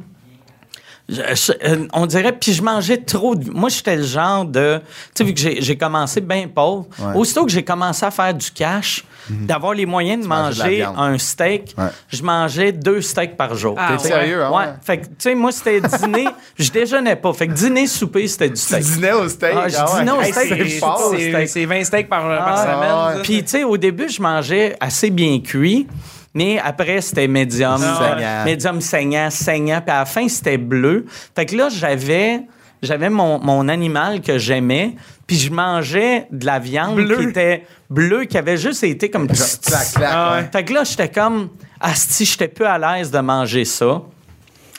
[1.11, 3.35] Je- je- euh, on dirait, puis je mangeais trop.
[3.35, 4.79] De, moi, j'étais le genre de.
[4.79, 4.85] Tu
[5.15, 7.15] sais, vu que j'ai, commencé bien pauvre, Ouais.
[7.17, 11.75] aussitôt que j'ai commencé à faire du cash, d'avoir les moyens de manger un steak,
[11.79, 11.85] Ouais.
[12.09, 13.77] je mangeais deux steaks par jour.
[13.79, 14.51] Ah, T'es sérieux, hein?
[14.51, 14.65] Ouais.
[14.83, 16.27] Fait que, tu sais, moi, c'était dîner.
[16.59, 17.33] je déjeunais pas.
[17.33, 18.83] Fait que dîner, souper, c'était du Tu steak.
[18.83, 19.55] dînais au steak?
[19.57, 19.99] Ah, je ouais.
[20.01, 22.23] dînais au Hey, steak, c'est je fort, sais pas, c'est- C'est c'est 20 steaks par,
[22.23, 23.23] par Ah, semaine.
[23.23, 25.87] Puis, tu sais, au début, je mangeais assez bien cuit,
[26.35, 27.81] mais après, c'était médium.
[27.83, 28.45] Ah, saignant.
[28.45, 29.81] Médium saignant, saignant.
[29.81, 31.07] Puis à la fin, c'était bleu.
[31.35, 32.43] Fait que là, j'avais.
[32.83, 34.95] J'avais mon, mon animal que j'aimais,
[35.27, 37.19] puis je mangeais de la viande Bleu.
[37.19, 39.29] qui était bleue, qui avait juste été comme...
[39.29, 40.49] Genre, clac, clac, Ah, ouais.
[40.51, 41.51] Fait que là, j'étais comme...
[41.79, 44.01] Asti, j'étais peu à l'aise de manger ça.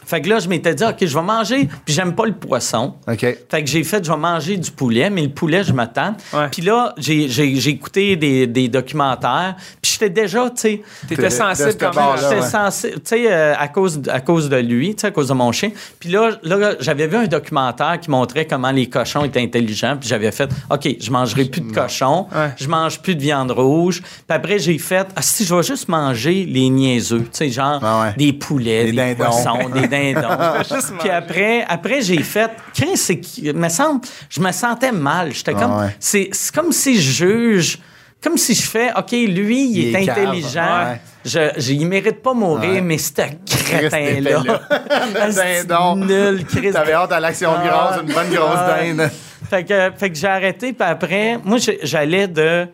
[0.06, 2.96] Fait que là, je m'étais dit, OK, je vais manger, puis j'aime pas le poisson.
[3.08, 3.20] OK.
[3.20, 6.16] Fait que j'ai fait, je vais manger du poulet, mais le poulet, je m'attends.
[6.34, 6.48] Ouais.
[6.52, 10.82] Puis là, j'ai, j'ai, j'ai écouté des, des documentaires, puis j'étais déjà, tu sais...
[11.08, 12.18] T'étais de sensible quand même.
[12.22, 12.50] J'étais ouais.
[12.50, 15.34] censé, tu sais, euh, à, cause, à cause de lui, tu sais, à cause de
[15.34, 15.72] mon chien.
[16.00, 19.98] Puis là, là j'avais vu un documentaire qui montrait comment les cochons étaient intelligents.
[20.00, 22.52] Puis j'avais fait, OK, je mangerai plus de cochons, Ouais.
[22.58, 24.02] je mange plus de viande rouge.
[24.02, 27.80] Puis après, j'ai fait, ah, si je vais juste manger les niaiseux, tu sais, genre
[27.84, 28.14] Ah ouais.
[28.18, 29.16] des poulets, Des des, dindons.
[29.26, 29.88] poissons, des
[30.70, 35.34] juste Puis après, après j'ai fait, Chris, c'est qui- me semble, je me sentais mal.
[35.34, 35.96] J'étais comme, Ah ouais.
[36.00, 37.80] c'est, c'est comme si je juge.
[38.24, 40.84] Comme si je fais, OK, lui, il, Il est, est intelligent.
[40.86, 41.02] Ouais.
[41.26, 42.82] Je, je- il mérite pas mourir, Ouais.
[42.82, 44.44] mais c'est un crétin-là.
[45.36, 45.96] Dindon.
[45.96, 46.72] Nul, Chris.
[46.72, 47.68] T'avais hâte à l'action de Ah.
[47.68, 48.78] grâce, une bonne grosse Ah.
[48.80, 49.10] dinde.
[49.50, 52.68] Fait que, fait que j'ai arrêté, puis après, moi, j'allais de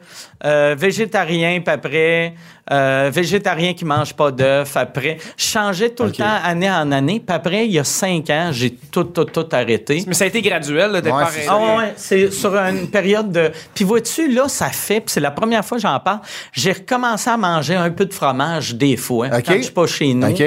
[0.46, 2.34] euh, végétarien, puis après,
[2.70, 5.18] euh, végétarien qui mange pas d'œufs, après.
[5.38, 8.50] Je changeais tout le temps, année en année, puis après, il y a cinq ans,
[8.52, 10.04] j'ai tout, tout, tout arrêté.
[10.06, 11.58] Mais ça a été graduel, là, de Ouais, part c'est et- ça.
[11.60, 13.52] Ah ouais, c'est sur une période de.
[13.74, 16.20] Puis vois-tu, là, ça fait, puis c'est la première fois que j'en parle,
[16.52, 19.44] j'ai recommencé à manger un peu de fromage des fois, OK.
[19.46, 20.28] quand je suis pas chez nous.
[20.30, 20.44] OK.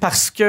[0.00, 0.42] Parce que,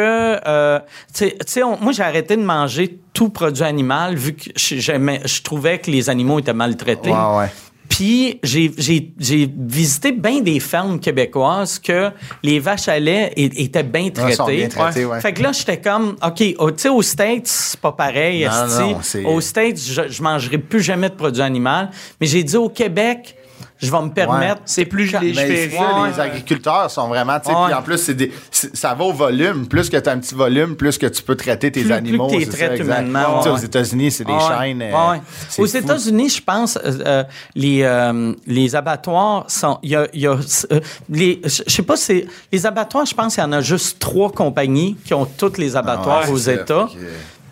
[0.48, 0.80] euh,
[1.14, 4.76] tu sais- moi, j'ai arrêté de manger tout produit animal vu que je,
[5.16, 7.10] j'aimais- je trouvais que les animaux étaient maltraités.
[7.12, 7.52] Ouais, ouais.
[7.90, 12.12] Puis j'ai, j'ai, j'ai visité bien des fermes québécoises que
[12.44, 14.58] les vaches à lait étaient bien Ah, traitées.
[14.58, 15.22] bien traitées, ouais.
[15.22, 18.46] Fait que là, j'étais comme, OK, au- tu sais, aux States, c'est pas pareil.
[18.46, 21.88] Non, non, c'est- Aux States, je, je mangerai plus jamais de produits animaux.
[22.20, 23.37] Mais j'ai dit au Québec,
[23.80, 24.62] je vais me permettre.
[24.66, 28.94] C'est plus ça, les agriculteurs sont vraiment, tu puis en plus, c'est des, c'est- ça
[28.94, 29.68] va au volume.
[29.68, 31.94] Plus que tu as un petit volume, plus que tu peux traiter tes Plus- plus
[31.94, 32.28] animaux.
[32.28, 33.50] que ça, traites humainement, Tu.
[33.50, 34.82] Aux États-Unis, c'est des Ouais, chaînes.
[34.82, 35.22] euh, ouais.
[35.50, 35.78] c'est Aux fou.
[35.78, 37.24] États-Unis, je pense, euh, euh,
[37.56, 39.80] les, euh, les abattoirs sont.
[39.84, 40.32] Il y a, y a,
[40.72, 42.26] euh, les, je sais pas, c'est.
[42.52, 45.76] Les abattoirs, je pense qu'il y en a juste trois compagnies qui ont toutes les
[45.76, 46.38] abattoirs Ah ouais, aux.
[46.38, 46.88] États.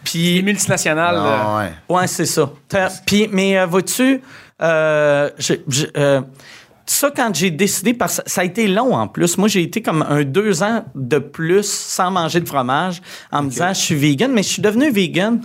[0.03, 0.36] Puis.
[0.36, 1.15] Les multinationales.
[1.17, 1.57] Ah,
[1.89, 1.95] ouais.
[1.95, 2.49] Ouais, c'est ça.
[3.05, 4.21] Puis, mais euh, vois-tu,
[4.62, 6.22] euh, je- je- euh,
[6.86, 9.38] ça, quand j'ai décidé, parce que ça a été long en plus.
[9.38, 13.01] Moi, j'ai été comme un deux ans de plus sans manger de fromage
[13.32, 15.41] en me disant, je suis vegan, mais je suis devenu vegan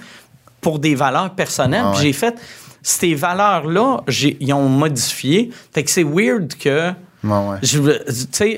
[0.60, 1.82] pour des valeurs personnelles.
[1.86, 2.06] Ah Puis ouais.
[2.08, 2.34] j'ai fait,
[2.82, 4.02] ces valeurs-là,
[4.40, 5.50] ils ont modifié.
[5.72, 6.90] Fait que c'est weird que.
[7.22, 7.56] Ouais.
[7.62, 7.78] Je,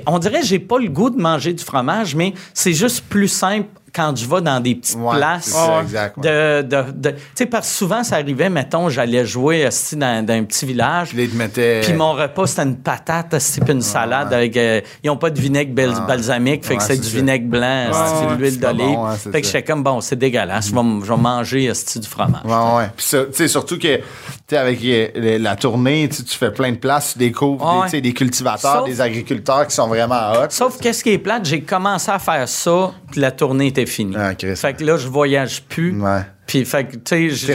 [0.06, 3.26] on dirait que j'ai pas le goût de manger du fromage, mais c'est juste plus
[3.28, 5.44] simple quand je vais dans des petites Ouais, places.
[5.44, 6.22] c'est ça, exact, ouais.
[6.22, 10.32] De, de, de- tu sais, parce que souvent, ça arrivait, mettons, j'allais jouer dans, dans
[10.34, 11.10] un petit village.
[11.14, 14.56] Puis mon repas, c'était une patate, puis une salade avec.
[14.56, 17.16] euh, ils n'ont pas de vinaigre bal- balsamique, fait que c'est c'est du ça.
[17.16, 18.84] vinaigre blanc, ouais, de l'huile c'est d'olive.
[18.96, 22.06] bon, c'est fait que j'étais comme, bon, c'est dégueulasse, je vais, je vais manger du
[22.08, 22.42] fromage.
[22.44, 22.90] Ouais, ouais.
[22.96, 24.02] Puis ça, tu sais, surtout que, tu
[24.48, 29.00] sais, avec la tournée, tu fais plein de places, tu découvres des, cultivateurs, Sauf- des
[29.00, 30.46] agriculteurs qui sont vraiment hot.
[30.50, 34.16] Sauf qu'est-ce qui est plate, j'ai commencé à faire ça, puis la tournée était finie.
[34.16, 36.00] Ah, fait que là, je voyage plus.
[36.00, 36.22] Ouais.
[36.52, 37.46] Puis, fait que, tu sais, je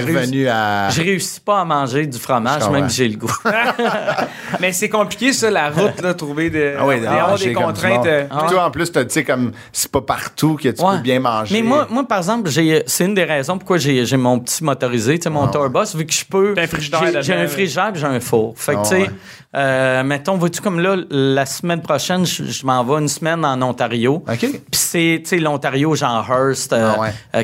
[0.48, 0.90] à.
[0.90, 2.72] Je réussis pas à manger du fromage, comprends.
[2.72, 3.32] même si j'ai le goût.
[4.60, 7.06] Mais c'est compliqué, ça, la route, là, trouver des, Ah ouais, des-
[7.54, 7.98] contraintes.
[7.98, 8.08] monde.
[8.08, 10.96] euh, Puis toi, en plus, t'as, tu sais, comme, c'est pas partout que tu Ouais.
[10.96, 11.54] peux bien manger.
[11.56, 15.20] Mais moi, moi par exemple, j'ai, c'est une des raisons pourquoi j'ai, mon petit motorisé,
[15.20, 16.54] tu sais, mon Ah tourbus, vu que je peux.
[16.56, 17.48] T'as un frigidaire j'ai, un
[17.92, 18.54] puis j'ai un four.
[18.58, 19.10] Fait que, Ah tu sais, ouais.
[19.56, 23.62] euh, mettons, vois-tu, comme là, la semaine prochaine, je, je m'en vais une semaine en
[23.62, 24.24] Ontario.
[24.28, 24.38] OK.
[24.40, 27.14] Puis c'est, tu sais, l'Ontario, genre Hearst, euh, Ah ouais.
[27.36, 27.44] euh.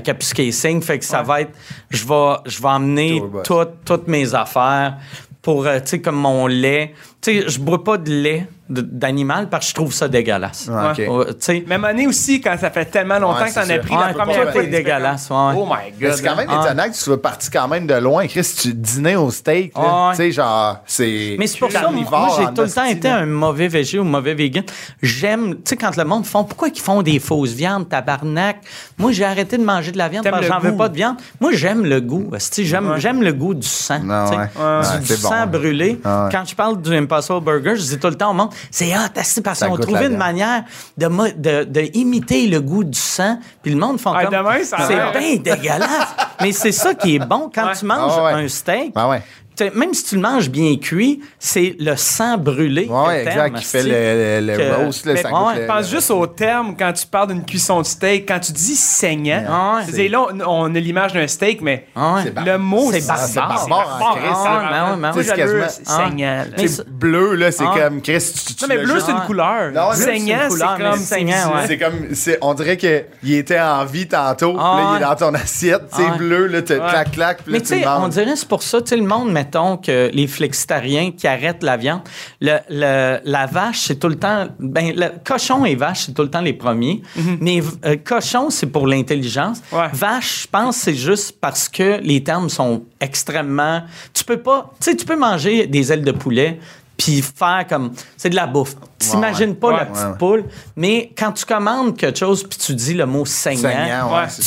[0.81, 1.42] Fait que ça va être.
[1.89, 4.97] Je vais, je vais emmener toutes, toutes mes affaires
[5.41, 6.93] pour, euh, tu sais, comme mon lait.
[7.23, 10.69] Tu sais, je bois pas de lait d'animal parce que je trouve ça dégueulasse.
[10.71, 11.17] Ouais, ok.
[11.17, 13.73] Ouais, tu sais, Même année aussi, quand ça fait tellement longtemps Ouais, que t'en c'est
[13.75, 14.61] as pris Ouais, la première tout fois.
[14.61, 15.27] est tu fais dégueulasse.
[15.31, 16.13] Oh my god.
[16.15, 16.61] c'est quand même Ah.
[16.65, 18.25] étonnant que tu sois parti quand même de loin.
[18.27, 19.73] Chris, tu dînais au steak.
[19.75, 20.09] Ah.
[20.11, 21.35] Tu sais, genre, c'est.
[21.37, 23.99] Mais c'est pour ça, moi, carnivore moi, j'ai tout le temps été un mauvais végé
[23.99, 24.63] ou mauvais vegan.
[25.01, 28.57] J'aime, tu sais, quand le monde font, pourquoi ils font des fausses viandes, tabarnak?
[28.97, 31.17] Moi, j'ai arrêté de manger de la viande parce que j'en veux pas de viande.
[31.39, 32.31] Moi, j'aime le goût.
[32.57, 33.99] J'aime, j'aime le goût du sang.
[33.99, 34.35] Du,
[35.03, 35.99] c'est sang brûlé.
[36.05, 36.29] Ah.
[36.31, 36.95] Quand je parle du
[37.41, 40.17] Burger, je dis tout le temps au monde, c'est hot, esti, parce qu'on la une
[40.17, 40.63] manière
[40.97, 43.39] de, mo- de, de imiter le goût du sang.
[43.61, 44.33] Puis le monde font Ah, comme,
[44.87, 46.15] c'est bien dégueulasse.
[46.41, 47.49] Mais c'est ça qui est bon.
[47.53, 47.75] Quand Ouais.
[47.77, 48.33] tu manges Ah ouais.
[48.43, 49.21] un steak, Ah ouais.
[49.55, 52.87] Tu même si tu le manges bien cuit, c'est le sang brûlé.
[52.87, 53.57] Que exact.
[53.57, 55.13] Qui fait le, le, le Que- roast, ouais,
[55.61, 58.75] le- Pense juste au terme quand tu parles d'une cuisson de steak, quand tu dis
[58.75, 59.75] saignant.
[59.77, 59.83] Ouais.
[59.91, 62.33] c'est là, on, a l'image d'un steak, mais ouais.
[62.45, 63.59] Le mot, c'est barbare.
[63.63, 64.17] C'est barbare.
[65.13, 66.43] C'est saignant.
[66.87, 67.79] bleu, là, c'est Ah.
[67.89, 68.33] comme Chris.
[68.47, 69.71] Tu, tu Non, mais bleu, c'est une couleur.
[69.93, 70.97] Saignant, c'est comme.
[70.97, 71.53] saignant.
[71.67, 71.93] C'est comme,
[72.41, 76.05] on dirait qu'il était en vie tantôt, Ah là, il est dans ton assiette, c'est
[76.07, 78.47] Ah bleu, là, tu clac, clac, puis là, Mais tu tu sais, on dirait c'est
[78.47, 82.01] pour ça, tu le monde, mettons que les flexitariens qui arrêtent la viande,
[82.39, 86.21] le, le- la vache, c'est tout le temps, ben, le cochon et vache, c'est tout
[86.21, 87.01] le temps les premiers.
[87.39, 89.61] Mais euh, cochon, c'est pour l'intelligence.
[89.71, 89.87] Ouais.
[89.93, 93.83] Vache, je pense, c'est juste parce que les termes sont extrêmement.
[94.13, 96.59] Tu peux pas, tu sais, tu peux manger des ailes de poulet.
[97.03, 97.91] Puis faire comme.
[98.15, 98.75] C'est de la bouffe.
[98.97, 99.55] T'imagines ouais.
[99.55, 100.43] pas Ouais, la petite ouais, poule,
[100.77, 103.69] mais quand tu commandes quelque chose puis tu dis le mot saignant,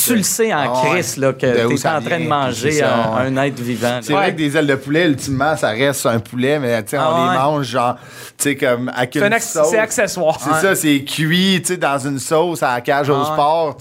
[0.03, 0.89] tu le sais en Ah ouais.
[0.95, 3.39] crise là, que tu es en train de manger ça, un, ouais.
[3.39, 3.99] un être vivant.
[4.01, 6.97] C'est vrai que des ailes de poulet, ultimement, ça reste un poulet, mais tu sais,
[6.97, 7.31] on Ah ouais.
[7.33, 7.95] les mange genre,
[8.35, 9.67] tu sais, comme avec C'est un une acc- sauce.
[9.69, 10.39] c'est accessoire.
[10.41, 13.77] C'est ça, c'est cuit, tu sais, dans une sauce à la cage au Ah sport.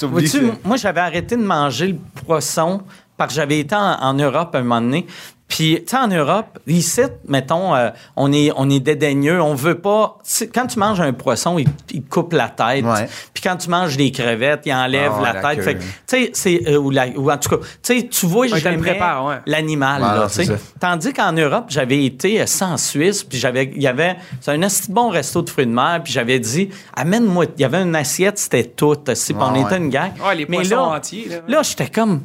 [0.64, 1.96] Moi, j'avais arrêté de manger le
[2.26, 2.82] poisson
[3.16, 5.06] parce que j'avais été en, en Europe un moment donné.
[5.48, 9.40] Puis, tu sais, en Europe, ici, mettons, euh, on, est, on est dédaigneux.
[9.40, 10.18] On veut pas.
[10.52, 12.84] Quand tu manges un poisson, il, il coupe la tête.
[12.84, 13.08] Ouais.
[13.32, 15.58] Puis quand tu manges des crevettes, il enlève Ah la, la tête.
[15.58, 15.62] queue.
[15.62, 16.68] Fait que, tu sais, c'est.
[16.68, 18.46] euh, ou, en tout cas, tu sais, tu vois,
[19.28, 19.36] ouais.
[19.46, 20.02] l'animal.
[20.02, 20.56] Ouais, là, tu sais.
[20.80, 24.50] Tandis qu'en Europe, j'avais été euh, ça en Suisse, puis j'avais, il y avait, c'est
[24.50, 27.82] un assez bon resto de fruits de mer, puis j'avais dit, amène-moi, il y avait
[27.82, 30.10] une assiette, c'était tout, aussi, puis on Ouais, était une gang.
[30.26, 31.36] Ouais, les Mais poissons là, entiers, là.
[31.46, 32.22] Là, j'étais comme,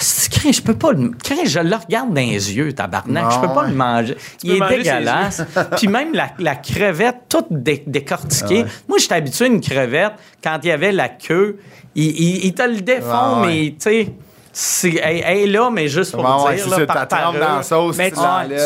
[0.00, 1.12] je peux pas le,
[1.44, 3.68] je le regarde dans les yeux, tabarnak, je peux Ah, pas ouais.
[3.70, 4.16] le manger.
[4.42, 5.42] Il est manger dégueulasse.
[5.76, 8.64] puis même la, la crevette, toute dé- décortiquée.
[8.88, 10.12] Moi, j'étais habitué à une crevette,
[10.42, 11.58] quand il y avait la queue,
[11.94, 13.46] il, il- il te le défend, Ah, ouais.
[13.46, 14.08] mais tu sais,
[14.52, 17.96] c'est, elle, elle est là, mais juste pour ouais, dire, là, par dans la sauce,
[17.96, 18.16] Mais tu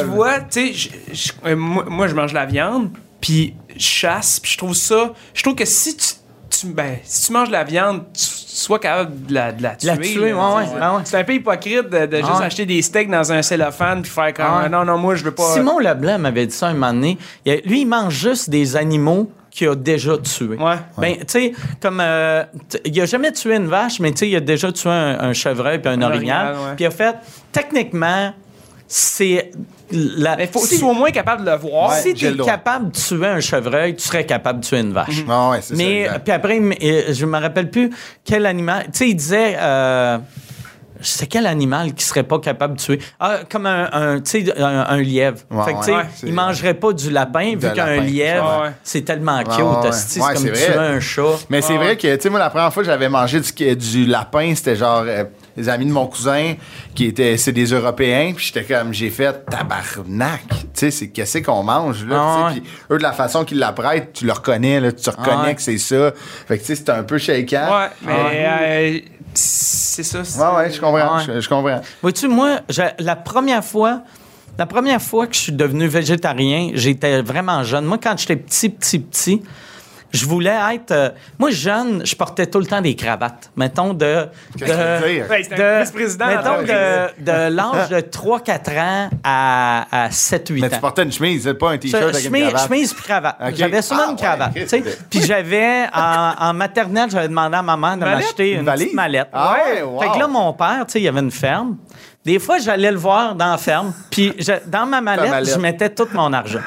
[0.05, 4.53] vois, tu sais, je- je- moi, moi, je mange la viande, puis je chasse, puis
[4.53, 5.13] je trouve ça.
[5.35, 6.07] Je trouve que si tu,
[6.51, 8.25] tu- ben, si tu manges la viande, tu,
[8.57, 9.87] sois capable de la, de la tuer.
[9.89, 11.03] La tuer, là, ouais, ouais.
[11.05, 14.11] C'est un peu hypocrite de, de juste Ah acheter des steaks dans un cellophane puis
[14.11, 15.53] faire comme Ah non, non, moi, je veux pas.
[15.53, 17.19] Simon Leblanc m'avait dit ça un moment donné.
[17.45, 20.57] Il Lui, il mange juste des animaux qu'il a déjà tués.
[20.57, 20.77] Ouais.
[20.99, 22.01] Ben, tu sais, comme.
[22.01, 22.45] euh,
[22.87, 25.33] il a jamais tué une vache, mais tu sais, il a déjà tué un, un
[25.35, 26.55] chevreuil puis un, Un orignal.
[26.77, 27.15] Puis il a fait,
[27.53, 28.33] techniquement,
[28.89, 29.51] c'est.
[29.93, 31.91] La, Mais faut que si tu sois au moins capable de le voir.
[31.91, 32.01] Ouais.
[32.01, 35.23] si tu es capable de tuer un chevreuil, tu serais capable de tuer une vache.
[35.29, 36.61] Ah c'est ça, Mais puis après,
[37.13, 37.91] je me rappelle plus
[38.25, 38.85] quel animal.
[38.87, 39.57] Tu sais, il disait.
[39.59, 40.19] euh,
[41.01, 42.99] c'est quel animal qui serait pas capable de tuer?
[43.21, 45.39] Ah, comme un, un, tu sais, un, un lièvre.
[45.51, 46.03] Ouais, fait que, tu sais, ouais.
[46.25, 49.59] il mangerait pas du lapin, vu qu'un lièvre, Ouais, c'est tellement cute.
[49.59, 49.93] Ouais, ouais, hostie, ouais.
[49.93, 50.87] c'est Ouais, comme c'est tuer vrai.
[50.89, 51.23] un chat.
[51.51, 54.07] Mais c'est vrai que, tu sais, moi, la première fois que j'avais mangé du, du
[54.07, 55.25] lapin, c'était genre euh,
[55.57, 56.55] les amis de mon cousin
[56.95, 60.43] qui étaient, c'est des Européens, puis j'étais comme, j'ai fait tabarnak.
[60.49, 62.17] Tu sais, c'est qu'est-ce qu'on mange, là?
[62.19, 65.09] Ah tu sais, Puis eux, de la façon qu'ils l'apprêtent, tu le reconnais, là, tu
[65.11, 65.55] reconnais Ah ouais.
[65.55, 66.13] que c'est ça.
[66.47, 67.69] Fait que, tu sais, c'était un peu shakeant.
[67.81, 68.13] Ouais, mais
[68.47, 68.99] euh,
[69.37, 70.25] c'est ça.
[70.25, 71.17] c'est- Ouais, ouais, je comprends.
[71.19, 71.25] Ouais.
[71.27, 71.81] Je, je comprends.
[72.03, 72.61] Vois-tu, moi,
[72.99, 74.03] la première fois,
[74.59, 77.85] la première fois que je suis devenu végétarien, j'étais vraiment jeune.
[77.85, 79.43] Moi, quand j'étais petit, petit, petit,
[80.13, 80.93] je voulais être.
[80.93, 83.51] euh, moi, jeune, je portais tout le temps des cravates.
[83.57, 84.27] Mettons de.
[84.59, 85.27] Qu'est-ce que tu veux dire?
[85.31, 86.75] Ouais, c'était de- un vice-président mettons d'entreprise.
[87.19, 90.71] de, de l'âge de 3-4 ans à, à 7-8 Mais ans.
[90.75, 92.69] tu portais une chemise, c'est pas un t-shirt avec une chemise, cravate.
[92.69, 93.37] chemise puis cravate.
[93.47, 93.55] Ok.
[93.57, 94.55] J'avais souvent Ah, une cravate.
[94.55, 94.81] ouais, tu sais.
[94.81, 95.05] Christ.
[95.11, 98.19] Puis j'avais, en, en maternelle, j'avais demandé à ma mère de Mallette?
[98.25, 98.85] m'acheter une, Une valise?
[98.85, 99.29] petite mallette.
[99.33, 100.01] Ah ouais, wow.
[100.01, 101.77] Fait que là, mon père, tu sais, il y avait une ferme.
[102.25, 103.93] Des fois, j'allais le voir dans la ferme.
[104.11, 105.55] Puis je- dans ma mallette, mallette.
[105.55, 106.59] je mettais tout mon argent.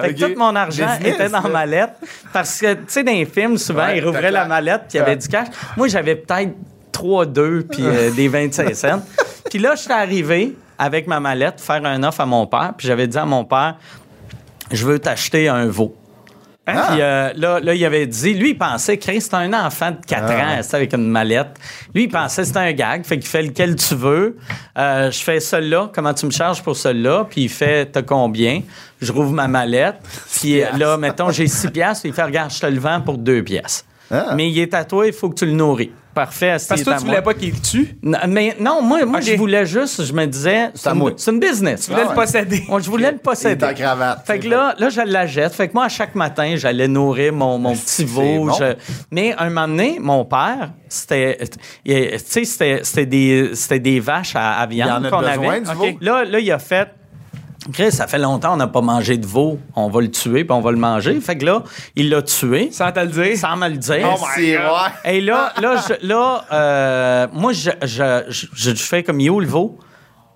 [0.00, 1.92] Fait que tout mon argent Business, était dans la mallette.
[2.32, 5.00] Parce que, tu sais, dans les films, souvent, Ouais, ils rouvraient la mallette, puis il
[5.00, 5.48] y avait du cash.
[5.76, 6.54] Moi, j'avais peut-être
[6.92, 9.02] 3 2 puis euh, des 25 cents.
[9.50, 13.06] Puis là, j'étais arrivé avec ma mallette faire un offre à mon père, puis j'avais
[13.06, 13.76] dit à mon père,
[14.72, 15.94] je veux t'acheter un veau.
[16.66, 16.88] Ah.
[16.88, 20.04] Puis euh, là, là, il avait dit, lui, il pensait, Chris, c'est un enfant de
[20.04, 21.56] 4 ans, c'est avec une mallette.
[21.94, 24.36] Lui, il pensait c'était un gag, fait qu'il fait lequel tu veux.
[24.76, 27.26] Euh, je fais celui-là, comment tu me charges pour celui-là?
[27.30, 28.62] Puis il fait, t'as combien?
[29.00, 29.96] Je rouvre ma mallette.
[30.40, 33.18] Puis euh, là, mettons, j'ai 6 piastres, il fait, regarde, je te le vends pour
[33.18, 33.84] 2 piastres.
[34.10, 34.34] Ah.
[34.34, 35.92] Mais il est à toi, il faut que tu le nourris.
[36.16, 36.52] Parfait.
[36.66, 37.94] Parce que toi, tu voulais pas qu'il le tue?
[38.02, 41.82] Non, mais non, moi, moi je voulais juste, je me disais, c'est une, business.
[41.84, 42.24] Tu voulais Ah le ouais.
[42.24, 42.64] posséder.
[42.66, 43.66] Moi, je voulais le posséder.
[43.66, 44.26] en cravate.
[44.26, 45.52] Fait que là, là, je la jette.
[45.52, 48.46] Fait que moi, à chaque matin, j'allais nourrir mon, mon petit veau.
[48.46, 48.52] bon.
[48.54, 48.76] Je-
[49.10, 51.36] Mais un moment donné, mon père, c'était,
[51.84, 51.92] tu
[52.24, 55.18] sais, c'était, c'était des, c'était des vaches à, à Il y en viande a qu'on
[55.18, 55.60] besoin avait.
[55.60, 55.76] du OK.
[55.76, 55.86] veau?
[56.00, 56.88] Là, là, il a fait.
[57.72, 59.58] Chris, ça fait longtemps qu'on n'a pas mangé de veau.
[59.74, 61.20] On va le tuer puis on va le manger.
[61.20, 61.62] Fait que là,
[61.96, 63.36] il l'a tué Sans te le dire.
[63.36, 64.08] sans me le dire.
[64.14, 64.62] Oh my God.
[65.04, 69.46] Et là, là, je- là euh, moi, je, je, je, je fais comme yo le
[69.46, 69.78] veau?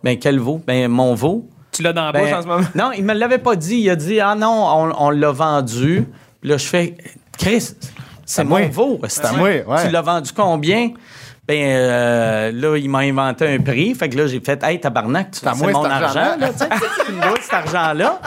[0.03, 0.61] Ben, quel veau?
[0.67, 1.49] Ben, mon veau.
[1.73, 2.67] Tu l'as dans la Ben, bouche en ce moment?
[2.75, 3.77] Non, il me l'avait pas dit.
[3.77, 6.07] Il a dit Ah non, on, on l'a vendu.
[6.41, 6.97] Puis là, je fais
[7.39, 7.75] Chris,
[8.27, 9.01] c'est mon veau.
[9.09, 9.85] C'est à moi, ouais.
[9.87, 10.91] Tu l'as vendu combien?
[11.51, 13.93] Ben euh, là, il m'a inventé un prix.
[13.95, 16.37] Fait que là, j'ai fait Hey, tabarnak, tu- c'est mon cet argent.
[16.39, 16.69] là, tu sais.
[17.11, 18.21] Tu cet argent-là.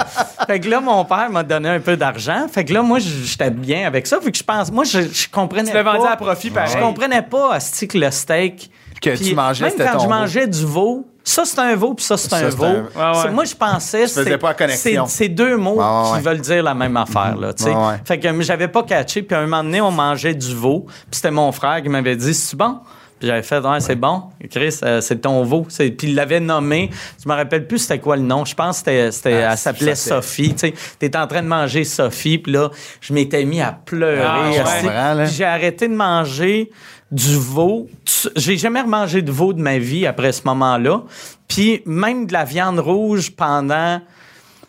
[0.46, 2.48] Fait que là, mon père m'a donné un peu d'argent.
[2.52, 4.20] Fait que là, moi, j'étais bien avec ça.
[4.20, 5.94] Fait que je pense, moi, je, je comprenais Tu l'as pas.
[5.98, 6.72] vendu à profit, pareil.
[6.74, 8.70] Je comprenais pas, asti, que le steak.
[9.02, 10.10] Que Puis tu mangeais, Même quand ton je veau.
[10.10, 12.64] mangeais du veau, ça c'est un veau, puis ça c'est un veau.
[12.66, 13.22] un- Ouais, ouais.
[13.22, 14.02] C'est- Moi, je pensais.
[14.04, 15.06] faisais c'est- pas la connexion.
[15.08, 17.70] C'est c'est deux mots Ouais, ouais, qui veulent dire la même affaire, là, tu sais.
[17.72, 18.02] Ouais, ouais.
[18.06, 20.96] Fait que j'avais pas catché, puis à un moment donné, on mangeait du veau, puis
[21.12, 22.80] c'était mon frère qui m'avait dit C'est bon
[23.24, 24.24] Puis j'avais fait Ouais, c'est bon.
[24.52, 25.66] Chris, euh, c'est ton veau.
[25.70, 26.90] C'est- Puis il l'avait nommé.
[27.24, 28.44] Je me rappelle plus c'était quoi le nom.
[28.44, 30.50] Je pense que c'était, c'était- Ah, elle s'appelait Sophie.
[30.56, 32.70] Tu sais, t'étais en train de manger Sophie, puis là,
[33.00, 34.26] je m'étais mis à pleurer.
[34.26, 35.26] Ah, ouais.
[35.28, 36.70] j'ai arrêté de manger
[37.14, 37.88] du veau.
[38.36, 41.04] J'ai jamais remangé de veau de ma vie après ce moment-là.
[41.48, 44.02] Puis même de la viande rouge pendant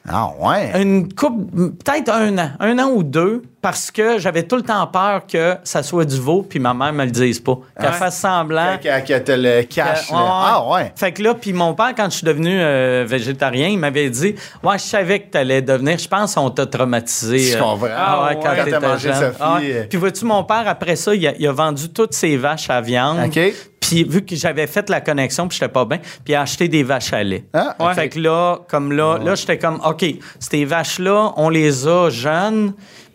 [0.08, 0.80] Ah, ouais.
[0.80, 1.50] une coupe,
[1.82, 5.54] peut-être un an, un an ou deux, parce que j'avais tout le temps peur que
[5.64, 7.56] ça soit du veau, puis ma mère me le dise pas.
[7.80, 7.92] Qu'elle Ouais.
[7.96, 8.76] fasse semblant.
[8.82, 10.10] Quand que te le cache.
[10.10, 10.16] Là.
[10.18, 10.92] ouais, Ah, ouais.
[10.94, 14.34] Fait que là, puis mon père, quand je suis devenu euh, végétarien, il m'avait dit
[14.62, 15.96] Ouais, je savais que t'allais devenir.
[15.96, 17.38] Je pense qu'on t'a traumatisé.
[17.38, 17.88] Je euh, comprends?
[17.96, 18.56] Ah ouais, quand ouais.
[18.70, 19.18] Quand t'as mangé jeune.
[19.18, 19.84] Sophie, Ah euh.
[19.88, 22.82] Puis vois-tu, mon père, après ça, il a, il a vendu toutes ses vaches à
[22.82, 23.16] viande.
[23.24, 23.40] OK.
[23.80, 26.68] Puis vu que j'avais fait la connexion, puis j'étais pas bien, puis il a acheté
[26.68, 27.44] des vaches à lait.
[27.52, 27.94] Ah, ok.
[27.94, 30.04] Fait que là, comme là, là, j'étais comme, OK,
[30.38, 32.72] ces vaches-là, on les a jeunes,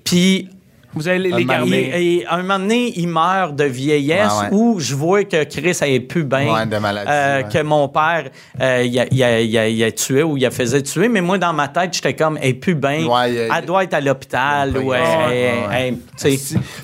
[0.09, 0.49] puis
[0.95, 1.91] Vous allez les, garder.
[1.93, 4.53] et, à un moment donné, il meurt de vieillesse Ouais, ouais.
[4.53, 6.51] où je vois que Chris avait plus bien.
[6.51, 7.43] Ouais, de maladie, euh.
[7.43, 8.29] Que mon père,
[8.59, 11.07] euh, il, a, il, a, il, a, il a tué ou il a faisait tuer.
[11.07, 13.07] Mais moi, dans ma tête, j'étais comme, elle est plus bien.
[13.27, 14.75] Elle doit être à l'hôpital.
[14.77, 16.39] Ou elle- elle- elle-.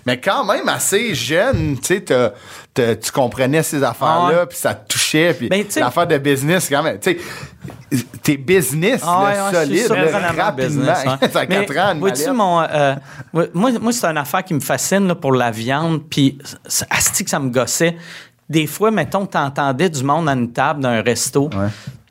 [0.05, 2.05] Mais quand même assez jeune, tu sais,
[2.75, 6.99] tu comprenais ces affaires-là, puis ça te touchait, puis Ben, l'affaire de business, quand même,
[6.99, 7.17] tu
[7.91, 9.25] sais, t'es business, Ah ouais,
[9.59, 10.51] ouais, suis solide, là, rapidement.
[10.51, 11.29] business, ouais.
[11.31, 12.95] ça a Mais 4 ans, vois-tu, mon, euh,
[13.33, 16.37] moi, moi c'est une affaire qui me fascine là, pour la viande, puis
[16.89, 17.95] asti que ça me gossait.
[18.49, 21.49] Des fois, mettons, t'entendais du monde à une table d'un resto.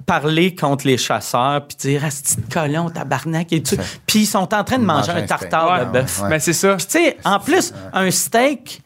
[0.07, 3.77] parler contre les chasseurs puis dire asti de colon tabarnak et tout
[4.07, 5.87] puis ils sont en train de manger Manger un tartare Ouais.
[5.87, 6.29] de bœuf Ouais.
[6.29, 6.77] Ben, c'est ça.
[6.77, 8.83] puis tu sais, en plus, un steak,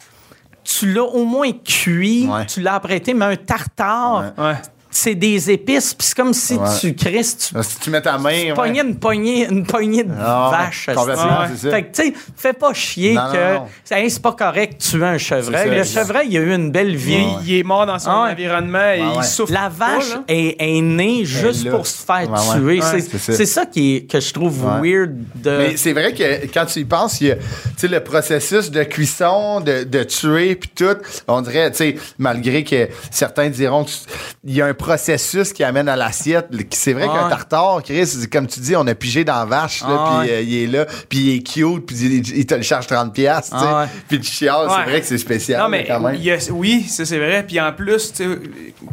[0.68, 2.44] tu l'as au moins cuit, Ouais.
[2.46, 4.54] tu l'as apprêté, mais un tartare, Ouais.
[5.00, 6.66] C'est des épices, puis c'est comme si Ouais.
[6.80, 8.54] tu crisses, tu Là, Si tu mets ta main, ouais.
[8.54, 10.86] pognais une poignée, une poignée de Ah ouais, vache.
[10.94, 11.54] complètement, asti.
[11.56, 11.76] c'est ça.
[11.76, 13.66] Fait que, tu sais, fais pas chier Non, que non.
[13.90, 15.70] Hey, c'est pas correct de tuer un chevreuil.
[15.76, 17.12] Le chevreuil, il a eu une belle vie.
[17.14, 18.32] Il, est- il est mort dans son Ah ouais.
[18.32, 19.24] environnement et Ouais, il ouais.
[19.24, 19.52] souffre.
[19.52, 22.60] La vache pas, est, est née juste pour se faire Ouais, ouais.
[22.78, 22.80] tuer.
[22.82, 23.66] Ouais, C'est- c'est ça.
[23.66, 24.80] qui est, que je trouve Ouais.
[24.92, 25.50] weird de.
[25.58, 27.42] Mais c'est vrai que quand tu y penses, il y a tu
[27.76, 30.96] sais, le processus de cuisson, de, de tuer, puis tout,
[31.28, 35.88] on dirait, tu sais, malgré que certains diront qu'il y a un processus qui amène
[35.88, 36.48] à l'assiette.
[36.70, 40.20] C'est vrai qu'un tartare, Chris, comme tu dis, on a pigé dans la vache, là,
[40.22, 42.86] puis euh, il est là, puis il est cute, puis il, il te le charge
[42.86, 43.64] 30$, piastres, tu sais.
[43.68, 43.86] Ah ouais.
[44.08, 46.14] Puis tu chiales, c'est vrai que c'est spécial, Non, mais quand même.
[46.16, 47.44] a- oui, ça c'est vrai.
[47.46, 48.12] Puis en plus,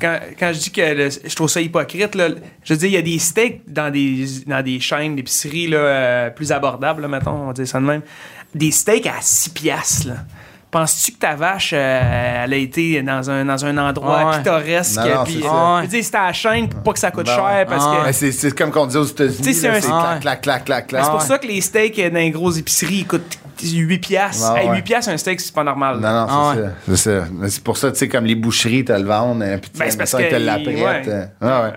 [0.01, 2.27] quand, quand je dis que le- je trouve ça hypocrite, là,
[2.63, 6.29] je veux dire, il y a des steaks dans des, dans des chaînes d'épicerie euh,
[6.29, 8.01] plus abordables, là, mettons, on va dire ça de même.
[8.53, 10.07] Des steaks à 6 piastres.
[10.07, 10.15] là.
[10.75, 14.37] Penses-tu que ta vache, euh, elle a été dans un, dans un endroit Ouais.
[14.39, 14.97] pittoresque?
[14.97, 15.47] Non, non, puis, c'est
[15.97, 17.45] euh, c'était à la chaîne pour pas que ça coûte Ben cher.
[17.45, 17.65] ouais.
[17.65, 19.87] Parce Ah que Mais c'est, c'est comme qu'on dit aux États-Unis, c'est là, un- c'est
[19.89, 22.95] Ah clac, clac, clac, clac, c'est pour ça que les steaks dans les grosses épiceries
[22.97, 24.53] ils coûtent 8 piastres.
[24.53, 24.75] Ouais, Hey, ouais.
[24.77, 25.99] 8 piastres un steak, c'est pas normal.
[25.99, 26.95] Non, non, c'est Ah ça.
[26.95, 27.25] C'est ça.
[27.49, 29.89] C'est pour ça, tu sais, comme les boucheries, te le vendent, euh, puis tu Ben,
[29.91, 30.67] sais, c'est te l'apprêtent.
[30.67, 31.03] ouais.
[31.07, 31.73] euh, ah ouais.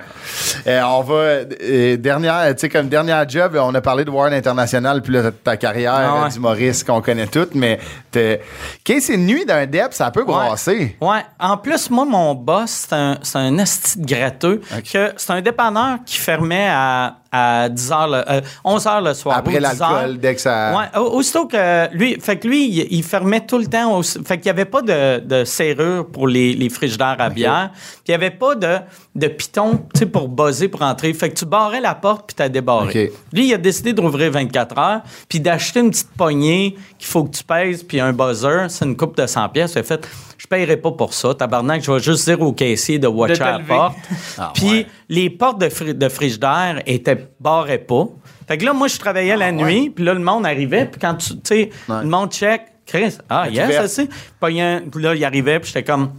[0.67, 4.35] Euh, on va, euh, dernière, tu sais, comme dernière job, on a parlé de World
[4.35, 6.27] International, puis là, ta- ta carrière Ah ouais.
[6.27, 7.79] euh, d'humoriste qu'on connaît toutes, mais
[8.11, 8.41] t'es-
[8.85, 10.97] qu'est-ce une nuit d'un dep, ça peut brasser.
[11.01, 11.21] Ouais.
[11.41, 14.61] En plus, moi, mon boss, c'est un, c'est un esti de gratteux.
[14.93, 19.15] Que C'est un dépanneur qui fermait à, à 10 h, le, euh, 11 h le
[19.15, 19.37] soir.
[19.39, 19.93] Après ou 10 heures.
[19.93, 20.77] l'alcool, dès que ça.
[20.77, 23.99] Ouais, au- aussitôt que lui, fait que lui, il, il fermait tout le temps.
[23.99, 27.71] au- fait qu'il n'y avait pas de, de serrure pour les, les frigidaires à bière.
[27.73, 28.77] Puis il n'y avait pas de,
[29.15, 31.13] de piton, tu sais, pour buzzer pour entrer.
[31.13, 33.11] Fait que tu barrais la porte puis t'as débarré.
[33.33, 37.25] Lui, il a décidé de rouvrir 24 heures puis d'acheter une petite poignée qu'il faut
[37.25, 38.67] que tu pèses puis un buzzer.
[38.69, 39.73] C'est une coupe de 100 pièces.
[39.75, 40.07] Il a fait,
[40.37, 41.35] je paierai pas pour ça.
[41.35, 43.97] Tabarnak, je vais juste dire au caissier de watcher la porte.
[44.39, 44.87] Ah, puis ouais.
[45.09, 48.07] les portes de, fri- de frigidaire étaient barrées pas.
[48.47, 51.15] Fait que là, moi, je travaillais la nuit, puis là, le monde arrivait, puis quand
[51.17, 52.03] tu tu sais, Ah, Ouais.
[52.05, 54.09] le monde check, Chris, ah, yes, ça c'est.
[54.41, 56.11] Là, il arrivait, puis j'étais comme.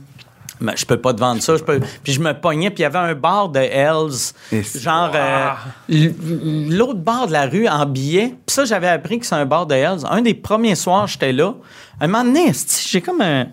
[0.61, 1.55] Mais je peux pas te vendre ça.
[1.55, 1.79] Je peux...
[2.03, 4.33] Puis je me pognais, puis il y avait un bar de Hells,
[4.75, 5.49] genre euh,
[5.87, 8.35] l'autre bar de la rue en billet.
[8.45, 10.05] Puis ça, j'avais appris que c'est un bar de Hells.
[10.09, 11.53] Un des premiers soirs, j'étais là.
[12.01, 12.51] Un moment donné,
[12.87, 13.47] j'ai comme un,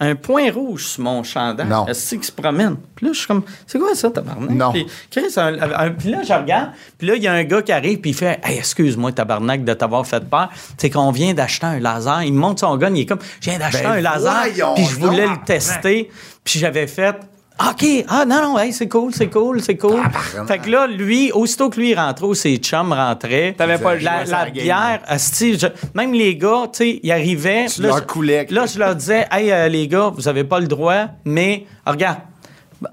[0.00, 1.66] un point rouge sur mon chandail.
[1.66, 1.86] Non.
[1.88, 2.76] Esti qui se promène?
[2.94, 4.50] Puis là, je suis comme, c'est quoi ça, tabarnak?
[4.50, 4.70] Non.
[4.72, 7.62] Puis, Chris, un- un- puis là, je regarde, puis là, il y a un gars
[7.62, 10.50] qui arrive, puis il fait Hey, excuse-moi, tabarnak, de t'avoir fait peur.
[10.76, 12.22] C'est qu'on vient d'acheter un laser.
[12.22, 14.44] Il me montre son gun, il est comme Je viens d'acheter Ben, un laser,
[14.74, 16.10] puis je voulais le tester,
[16.44, 17.16] puis j'avais fait.
[17.60, 20.00] OK, ah non, non, hey, c'est cool, c'est cool, c'est cool.
[20.46, 24.00] fait que là, lui, aussitôt que lui rentrait, ou ses chums rentraient, T'avais pas le
[24.04, 27.66] la, la bière, asti, je- même les gars, tu sais, ils arrivaient.
[27.66, 28.46] Tu là, leur je- coulais.
[28.50, 32.18] Là, je leur disais, hey, euh, les gars, vous avez pas le droit, mais regarde,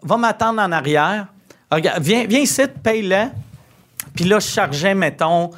[0.02, 1.28] va m'attendre en arrière.
[1.72, 3.26] Regarde, viens, viens ici, paye-le.
[4.16, 5.52] Puis là, je chargeais, mettons.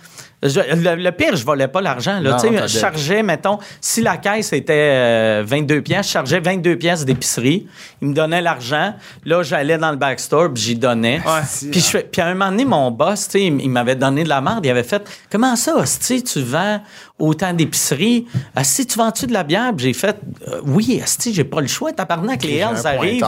[0.44, 2.20] Je- le, le pire, je volais pas l'argent.
[2.20, 2.32] là.
[2.32, 2.38] Non,
[2.68, 7.68] je chargeais, mettons, si la caisse était euh, 22 pièces, je chargeais 22 pièces d'épicerie.
[8.02, 8.94] Il me donnait l'argent.
[9.26, 11.22] Là, j'allais dans le backstore, puis j'y donnais.
[11.26, 11.70] Ouais.
[11.72, 13.96] Puis, je fais- puis à un moment donné, mon boss, tu sais, il il m'avait
[13.96, 14.66] donné de la merde.
[14.66, 15.02] Il avait fait
[15.32, 16.82] Comment ça, Asti, tu vends
[17.20, 18.26] autant d'épicerie?
[18.56, 19.72] Asti, tu vends-tu de la bière?
[19.76, 20.18] Puis j'ai fait
[20.48, 21.92] Euh, Oui, Asti, j'ai pas le choix.
[21.92, 23.20] Tabarnak, les Hells arrivent.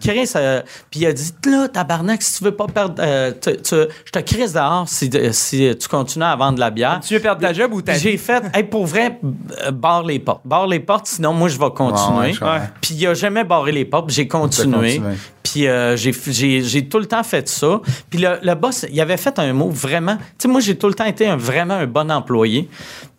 [0.00, 2.94] Puis euh, puis il a dit Là, tabarnak, si tu veux pas perdre.
[2.98, 6.70] euh, tu- tu- je te crisse dehors si, si tu continues à vendre de la
[6.70, 7.00] bière.
[7.06, 7.92] Tu veux perdre ta job ou ta?
[7.94, 9.18] J'ai fait, hey, pour vrai,
[9.64, 10.42] euh, barre les portes.
[10.44, 12.32] Barre les portes, sinon moi, je vais continuer.
[12.80, 14.98] Puis il a jamais barré les portes, j'ai continué.
[15.42, 17.80] Puis euh, j'ai, j'ai, j'ai tout le temps fait ça.
[18.10, 20.16] Puis le, le boss, il avait fait un mot vraiment.
[20.16, 22.68] Tu sais, moi, j'ai tout le temps été un, vraiment un bon employé.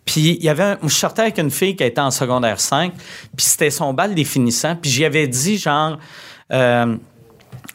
[0.04, 2.92] Puis il y avait un, je sortais avec une fille qui était en secondaire 5,
[3.36, 4.76] puis c'était son bal définissant.
[4.76, 5.98] Puis j'y avais dit, genre.
[6.52, 6.96] euh,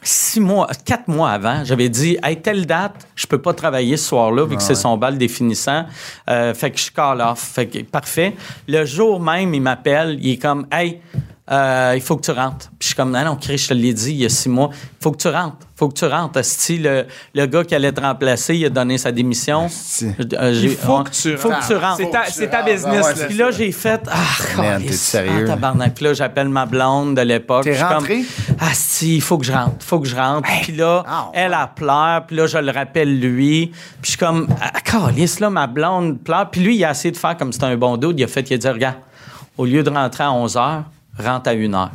[0.02, 4.08] six mois, quatre mois avant, j'avais dit, hey, telle date, je peux pas travailler ce
[4.08, 5.84] soir-là, vu que c'est son bal définissant.
[6.28, 7.40] Euh, fait que je call off.
[7.54, 8.34] Fait que, parfait.
[8.66, 11.00] Le jour même, il m'appelle, il est comme, hey,
[11.50, 12.68] euh, il faut que tu rentres.
[12.70, 14.48] Puis je suis comme, non, non, Chris, je te l'ai dit il y a six
[14.48, 14.70] mois.
[14.72, 15.56] Il faut que tu rentres.
[15.74, 16.38] faut que tu rentres.
[16.38, 19.64] Asti, le, le gars qui allait te remplacer, il a donné sa démission.
[19.66, 20.06] Asti.
[20.34, 21.96] Euh, Il faut on- que tu faut que tu rentres.
[21.96, 23.04] C'est ta, c'est ta business.
[23.06, 23.26] Ouais, là.
[23.26, 24.16] Puis là, j'ai fait Ah,
[24.56, 25.44] Man, sérieux?
[25.44, 26.00] Ah, tabarnak.
[26.00, 27.64] Là, j'appelle ma blonde de l'époque.
[27.64, 28.24] T'es Je suis comme, rentré?
[28.60, 29.74] Ah, si, il faut que je rentre.
[29.80, 30.48] Il faut que je rentre.
[30.62, 32.24] Puis là, Ah, elle, elle pleure.
[32.26, 33.72] Puis là, je le rappelle lui.
[34.00, 36.48] Puis je suis comme Ah, câlisse, là, ma blonde pleure.
[36.50, 38.12] Puis lui, il a essayé de faire comme c'était un bon dos.
[38.16, 38.96] Il a fait, il a dit Regarde,
[39.58, 40.82] au lieu de rentrer à 11 h,
[41.20, 41.88] rentre à 1 h.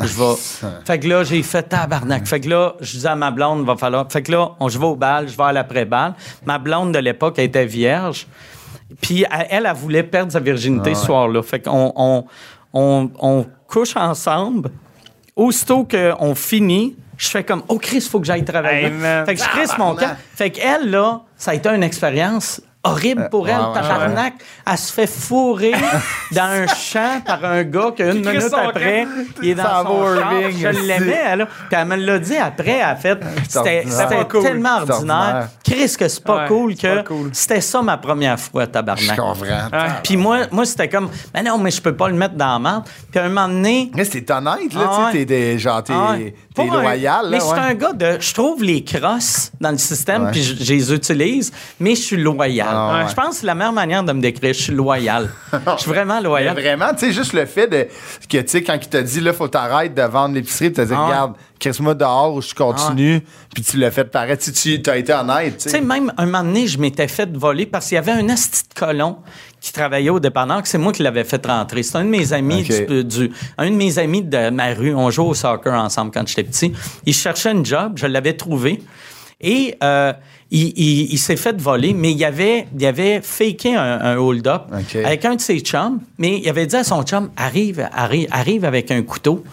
[0.00, 0.68] Je vais.
[0.84, 2.26] fait que là, j'ai fait tabarnak.
[2.26, 4.06] Fait que là, je disais à ma blonde, va falloir.
[4.10, 6.14] Fait que là, on, je vais au bal, je vais à l'après-bal.
[6.46, 8.26] Ma blonde de l'époque, elle était vierge.
[9.00, 11.42] Puis elle, elle, elle voulait perdre sa virginité ce soir-là.
[11.42, 12.24] Fait qu'on on,
[12.72, 14.70] on, on couche ensemble.
[15.36, 18.86] Aussitôt qu'on finit, je fais comme, oh Chris, faut que j'aille travailler.
[18.86, 20.16] Hey, fait que je crisse mon camp.
[20.34, 24.34] Fait qu'elle, là, ça a été une expérience horrible pour elle, tabarnak.
[24.66, 25.72] Elle se fait fourrer
[26.32, 29.06] dans un champ par un gars qu'une minute après,
[29.42, 30.14] il est dans son.
[30.14, 31.46] Irving, Je l'aimais, elle.
[31.46, 33.84] Puis elle me l'a dit après, a fait, c'était
[34.42, 35.48] tellement ordinaire.
[35.64, 39.16] Chris, que c'est pas cool que c'était ça ma première fois, Je tabarnak.
[39.16, 39.68] comprends.
[40.02, 42.58] Puis moi, moi c'était comme, mais non, mais je peux pas le mettre dans la
[42.58, 42.84] merde.
[43.10, 47.30] Puis à un moment donné, Mais c'est honnête, là, tu sais, genre, t'es loyal, là,
[47.30, 48.18] Mais c'est un gars de.
[48.20, 52.16] Je trouve les crosses dans le système, puis je, je les utilise, mais je suis
[52.16, 52.69] loyal.
[52.72, 53.08] Ah ouais.
[53.10, 54.52] Je pense que c'est la meilleure manière de me décrire.
[54.54, 55.30] Je suis loyal.
[55.52, 56.54] Je suis vraiment Mais loyal.
[56.58, 57.86] vraiment, tu sais, juste le fait de
[58.28, 60.84] que, tu sais, quand il t'a dit, là, faut t'arrêter de vendre l'épicerie, tu t'as
[60.84, 63.20] dit, Ah regarde, crisse-moi dehors ou je continue,
[63.54, 64.44] puis tu l'as fait paraître.
[64.52, 67.66] Tu as été honnête, tu Tu sais, même un moment donné, je m'étais fait voler
[67.66, 69.16] parce qu'il y avait un asti de colon
[69.60, 71.82] qui travaillait au dépanneur, que c'est moi qui l'avais fait rentrer.
[71.82, 72.86] C'est un de mes amis Ok.
[72.86, 74.94] du, du- un de mes amis de ma rue.
[74.94, 76.72] On jouait au soccer ensemble quand j'étais petit.
[77.04, 78.82] Il cherchait un job, je l'avais trouvé.
[79.42, 80.12] Et euh,
[80.50, 84.62] il, il- il s'est fait voler, mais il avait, il avait faké un, un hold-up
[85.04, 88.64] avec un de ses chums, mais il avait dit à son chum arrive, arrive, arrive
[88.64, 89.44] avec un couteau,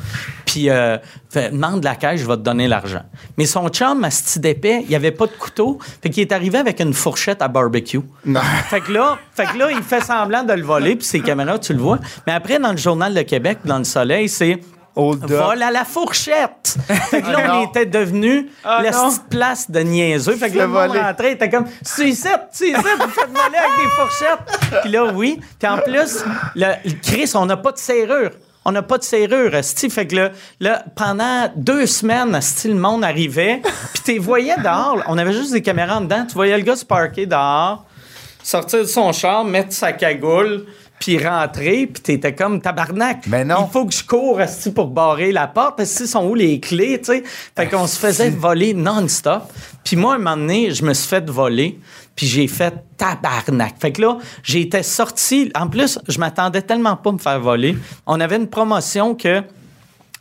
[0.46, 0.98] puis euh,
[1.30, 3.04] fait, demande la caisse, je vais te donner l'argent.
[3.38, 6.58] Mais son chum, à ce d'épais, il avait pas de couteau, fait qu'il est arrivé
[6.58, 8.00] avec une fourchette à barbecue.
[8.26, 8.42] Non.
[8.70, 11.60] Fait que là, fait que là, il fait semblant de le voler, puis ses caméras,
[11.60, 12.00] tu le vois.
[12.26, 14.60] Mais après, dans le Journal de Québec, dans le Soleil, c'est
[14.98, 15.30] Hold up.
[15.30, 16.76] Vol à la fourchette.
[17.10, 19.10] Fait que là, on était devenu Ah, la non.
[19.10, 20.36] petite place de niaiseux.
[20.36, 23.90] Fait que le monde rentrait, il était comme, c'est ici, vous faites voler avec des
[23.96, 24.82] fourchettes.
[24.82, 25.40] Puis là, oui.
[25.60, 26.24] Puis en plus,
[26.56, 28.32] le, le Chris, on n'a pas de serrure.
[28.66, 29.90] On n'a pas de serrure, esti.
[29.90, 33.62] Fait que là, là, pendant deux semaines, esti, le monde arrivait.
[33.94, 35.02] Puis tu les voyais dehors.
[35.08, 36.26] On avait juste des caméras en dedans.
[36.28, 37.86] Tu voyais le gars se parquer dehors,
[38.44, 40.66] sortir de son char, mettre sa cagoule,
[41.00, 41.88] puis rentrer.
[41.88, 43.26] Puis t'étais comme tabarnak.
[43.28, 43.68] Mais non.
[43.68, 44.40] Il faut que je cours
[44.74, 45.80] pour barrer la porte.
[45.80, 47.24] Esti, sont où les clés, tu sais?
[47.56, 49.52] Fait qu'on se faisait voler non-stop.
[49.84, 51.80] Puis moi, un moment donné, je me suis fait voler.
[52.16, 53.76] Puis j'ai fait tabarnak.
[53.80, 54.18] Fait que là,
[54.54, 55.52] été sorti.
[55.56, 57.78] En plus, je m'attendais tellement pas à me faire voler.
[58.06, 59.44] On avait une promotion que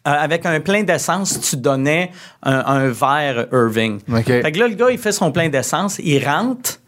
[0.06, 2.12] euh, avec un plein d'essence, tu donnais
[2.42, 3.98] un, un verre Irving.
[4.08, 4.24] OK.
[4.24, 6.78] Fait que là, le gars, il fait son plein d'essence, il rentre,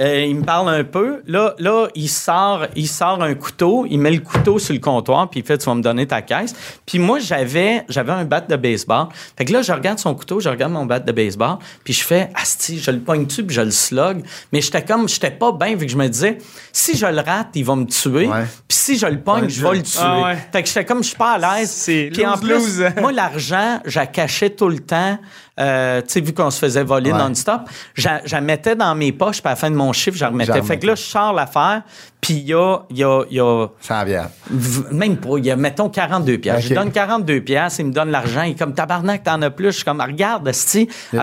[0.00, 1.22] euh, il me parle un peu.
[1.26, 5.28] Là, là il, sort, il sort un couteau, il met le couteau sur le comptoir,
[5.28, 6.54] puis il fait Tu vas me donner ta caisse.
[6.86, 9.08] Puis moi, j'avais, j'avais un bat de baseball.
[9.36, 12.02] Fait que là, je regarde son couteau, je regarde mon bat de baseball, puis je
[12.02, 14.22] fais Asti, je le pogne-tu, puis je le slug?
[14.52, 16.38] Mais j'étais comme, j'étais pas bien, vu que je me disais
[16.72, 18.28] Si je le rate, il va me tuer.
[18.28, 18.46] Ouais.
[18.66, 20.00] Puis si je le pogne, Ouais, je vais le tuer.
[20.00, 20.36] Ah ouais.
[20.52, 21.70] Fait que j'étais comme, je suis pas à l'aise.
[21.70, 25.18] C'est Puis en plus, moi, l'argent, je la cachais tout le temps.
[25.60, 27.18] Euh, tu sais, vu qu'on se faisait voler Ouais.
[27.18, 27.60] non-stop,
[27.94, 30.16] je la- je la mettais dans mes poches, puis à la fin de mon chiffre,
[30.16, 30.56] je la remettais.
[30.56, 31.82] J'en Fait que là, je sors l'affaire,
[32.22, 34.30] puis il y a, y a, y a Sans bière.
[34.50, 36.62] v- même pas, il y a, mettons, 42 piastres.
[36.62, 36.70] Je Ok.
[36.70, 39.66] lui donne 42 piastres, il me donne l'argent, il est comme, tabarnak, t'en as plus.
[39.66, 40.52] Je suis comme, regarde, a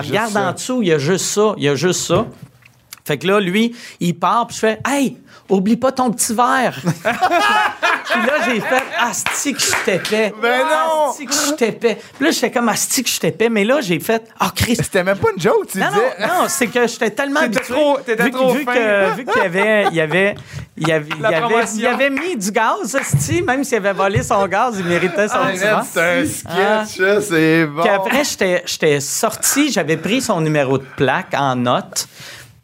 [0.00, 0.52] regarde en ça.
[0.52, 2.24] dessous, il y a juste ça, il y a juste ça.
[3.04, 5.16] Fait que là, lui, il part, puis je fais, hey,
[5.50, 6.78] oublie pas ton petit verre.
[6.82, 10.32] puis là, j'ai fait, asti que je t'épais.
[10.40, 11.10] Ben non!
[11.10, 11.98] Asti que je t'épais.
[12.16, 15.04] Puis là, j'étais comme, asti que je t'épais, mais là, j'ai fait, ah, Christ, C'était
[15.04, 16.00] même pas une joke, tu non, disais.
[16.20, 17.74] non, non, c'est que j'étais tellement habitué.
[17.74, 18.74] trop- t'étais vu, trop vu fin.
[18.74, 20.34] que- vu qu'il y avait, il y avait,
[20.76, 24.22] il y avait, il avait, il avait mis du gaz, esti, même s'il avait volé
[24.22, 25.82] son gaz, il méritait son petit verre.
[25.90, 26.24] C'est un
[26.86, 27.82] sketch, ça, c'est bon.
[27.82, 32.06] Puis après, j'étais sorti, j'avais pris son numéro de plaque en note.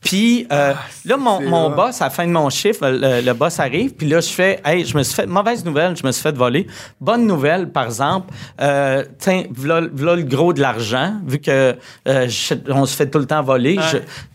[0.03, 0.73] Puis euh,
[1.05, 3.95] là, mon, mon boss, à la fin de mon chiffre, le, le boss arrive.
[3.95, 6.37] Puis là, je fais, hey, je me suis fait, mauvaise nouvelle, je me suis fait
[6.37, 6.67] voler.
[7.01, 11.75] Bonne nouvelle, par exemple, euh, tiens, voilà, le gros de l'argent, vu que
[12.09, 13.79] euh, je- on se fait tout le temps voler.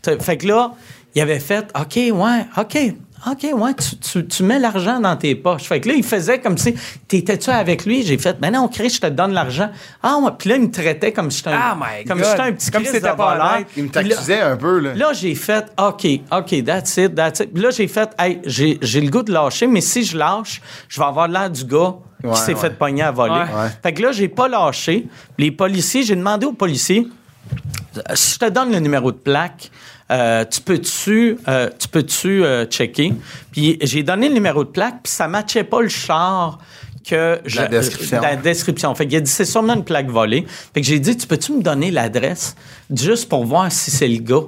[0.05, 0.73] Je- fait que là,
[1.15, 2.77] il avait fait, OK, ouais, OK.
[3.30, 5.64] OK, ouais, tu, tu- tu mets l'argent dans tes poches.
[5.64, 6.73] Fait que là, il faisait comme si,
[7.07, 8.03] t'étais-tu avec lui?
[8.03, 9.69] J'ai fait, ben non, Chris, je te donne l'argent.
[10.02, 10.31] Ah, ouais.
[10.38, 12.27] Puis là, il me traitait comme si j'étais un, Ah, my comme God.
[12.35, 13.68] si un petit Comme si t'étais pas honnête.
[13.77, 14.93] Il me là- t'accusait un peu, là.
[14.95, 17.53] Là, j'ai fait OK, OK, that's it, that's it.
[17.53, 20.61] Puis là, j'ai fait hey, j'ai, j'ai le goût de lâcher, mais si je lâche,
[20.89, 21.93] je vais avoir l'air du gars
[22.23, 22.60] Ouais, qui s'est ouais.
[22.60, 23.34] fait pogner à voler.
[23.34, 23.69] Ouais.
[23.84, 25.07] Fait que là, j'ai pas lâché.
[25.38, 27.07] Les policiers, j'ai demandé aux policiers
[28.14, 29.69] si je te donne le numéro de plaque,
[30.11, 33.13] euh, tu peux-tu euh, tu peux-tu euh, checker?
[33.51, 36.59] Puis j'ai donné le numéro de plaque, puis ça matchait pas le char
[37.07, 38.21] que je- La description.
[38.21, 38.93] la description.
[38.93, 40.45] Fait qu'il a dit c'est sûrement une plaque volée.
[40.73, 42.55] Fait que j'ai dit tu peux-tu me donner l'adresse
[42.93, 44.43] juste pour voir si c'est le gars?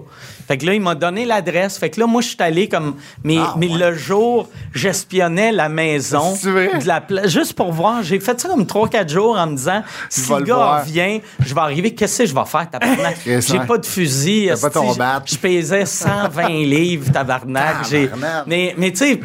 [0.48, 1.78] Fait que là il m'a donné l'adresse.
[1.78, 3.78] Fait que là moi je suis allé comme mais, Ah, mais ouais.
[3.78, 8.03] le jour j'espionnais la maison de la pla- juste pour voir.
[8.03, 11.53] J'ai fait ça comme 3 4 jours en me disant si le gars revient, je
[11.56, 13.18] vais arriver, qu'est-ce que je vais faire tabarnak?
[13.26, 13.65] J'ai ouais.
[13.65, 17.90] pas de fusil, pas ton je- pesais 120 livres tabarnak.
[17.90, 18.44] Tabarnak.
[18.48, 19.20] Mais mais tu sais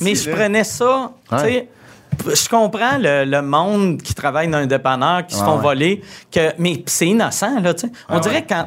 [0.00, 1.68] mais je prenais ça, tu sais
[2.26, 2.34] Ouais.
[2.34, 6.52] je comprends le, le monde qui travaille dans un dépanneur, qui se font voler, que,
[6.58, 7.92] mais c'est innocent, là, tu sais.
[8.08, 8.66] On dirait que quand.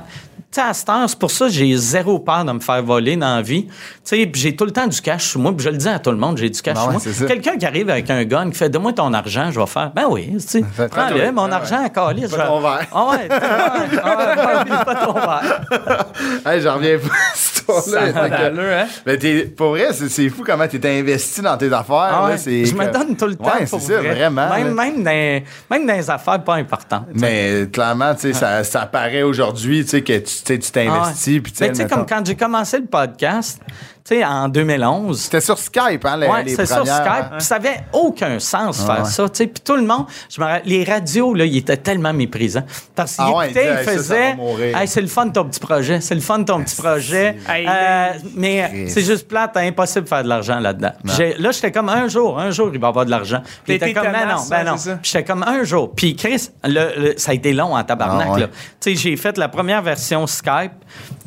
[0.54, 2.84] Tu sais, à cette heure, c'est pour ça que j'ai zéro peur de me faire
[2.84, 3.66] voler dans la vie.
[3.66, 3.72] Tu
[4.04, 6.12] sais, j'ai tout le temps du cash sur moi, puis je le dis à tout
[6.12, 7.28] le monde, j'ai du cash Ben sur moi.
[7.28, 9.92] Quelqu'un qui arrive avec un gun, qui fait Donne-moi ton argent, je vais faire.
[9.96, 10.64] Ben oui, tu sais.
[10.92, 12.30] Prends-le, mon Ben argent à calice.
[12.30, 12.88] Pas je- ton verre.
[12.92, 16.06] Ah ouais, oublie pas ton verre.
[16.46, 18.82] Hey, j'en reviens pas à cette histoire-là.
[18.84, 18.88] Hein?
[19.06, 21.96] Mais t'es, pour vrai, c'est, c'est fou comment t'es investi dans tes affaires.
[21.96, 24.14] Ah là, ouais, c'est je me donne tout le temps Ouais, pour c'est ça, vrai.
[24.16, 24.50] vraiment.
[24.76, 27.08] Même, dans, même dans les affaires pas importantes.
[27.16, 30.72] Mais clairement, tu sais, ça, ça paraît aujourd'hui, tu sais, que tu, tu sais, tu
[30.72, 30.92] t'investis.
[31.02, 31.42] Ah ouais.
[31.42, 33.62] tu sais, Mais tu sais, mettons- comme quand j'ai commencé le podcast,
[34.06, 35.20] tu sais, en 2011.
[35.22, 36.90] C'était sur Skype, hein, les, Ouais, les c'est sur Skype.
[37.08, 37.30] hein.
[37.38, 39.10] Puis ça avait aucun sens de faire ouais.
[39.10, 39.30] ça.
[39.30, 39.48] tu sais.
[39.48, 42.66] Puis tout le monde, je me rappelle, les radios, là, ils étaient tellement méprisants.
[42.96, 44.36] Parce qu'ils Ah ouais, écoutaient, ils faisaient.
[44.76, 47.38] Hey, c'est le fun ton petit projet, c'est le fun ton petit projet.
[47.48, 48.90] Hey, Euh, mais Chris.
[48.92, 50.92] c'est juste plate, hein, impossible de faire de l'argent là-dedans.
[51.40, 53.42] Là, j'étais comme un jour, un jour, il va y avoir de l'argent.
[53.66, 54.76] Puis comme, ben non, ben non.
[55.02, 55.94] j'étais comme un jour.
[55.96, 58.28] Puis Chris, le- le- ça a été long en tabarnak.
[58.30, 58.40] Ah ouais.
[58.42, 58.48] là.
[58.82, 60.74] Tu sais, j'ai fait la première version Skype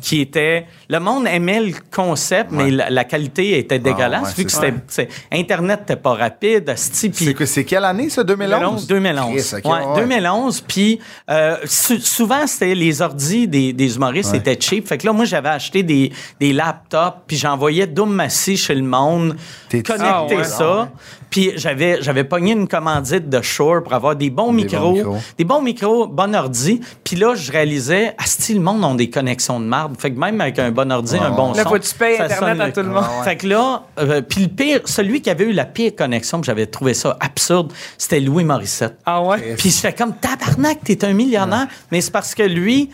[0.01, 0.67] qui était.
[0.89, 4.51] Le monde aimait le concept, mais mais la, la qualité était dégueulasse ouais, vu que
[4.51, 6.73] c'était, Internet n'était pas rapide.
[6.75, 8.87] C'est que- C'est quelle année, ça, 2011?
[8.87, 9.31] 2011.
[9.31, 10.01] Chris, ok, Ouais, ouais.
[10.01, 10.61] 2011.
[10.67, 10.99] Puis
[11.29, 14.37] euh, sou- souvent, c'était les ordis des, des humoristes, Ouais.
[14.43, 14.87] c'était cheap.
[14.87, 18.83] Fait que là, moi, j'avais acheté des, des laptops, puis j'envoyais Doom Massy chez le
[18.83, 19.35] monde,
[19.69, 20.43] T'es- connecter Ah ouais.
[20.43, 20.89] ça.
[21.29, 24.93] Puis j'avais, j'avais pogné une commandite de Shure pour avoir des bons Des micros, bons
[24.93, 25.17] micros.
[25.37, 26.79] des bons micros, bon ordi.
[27.03, 29.99] Puis là, je réalisais, asti, le monde ont des connexions de marde.
[29.99, 32.15] Fait que même avec un bon ordi, un bon Là, son, faut que tu payes
[32.15, 33.03] ça Internet à le- tout le monde.
[33.23, 36.47] Fait que là, euh, puis le pire, celui qui avait eu la pire connexion, puis
[36.47, 38.97] j'avais trouvé ça absurde, c'était Louis Morissette.
[39.05, 39.55] Ah ouais?
[39.57, 41.67] Puis j'étais comme tabarnak, t'es un millionnaire.
[41.91, 42.89] Mais c'est parce que lui,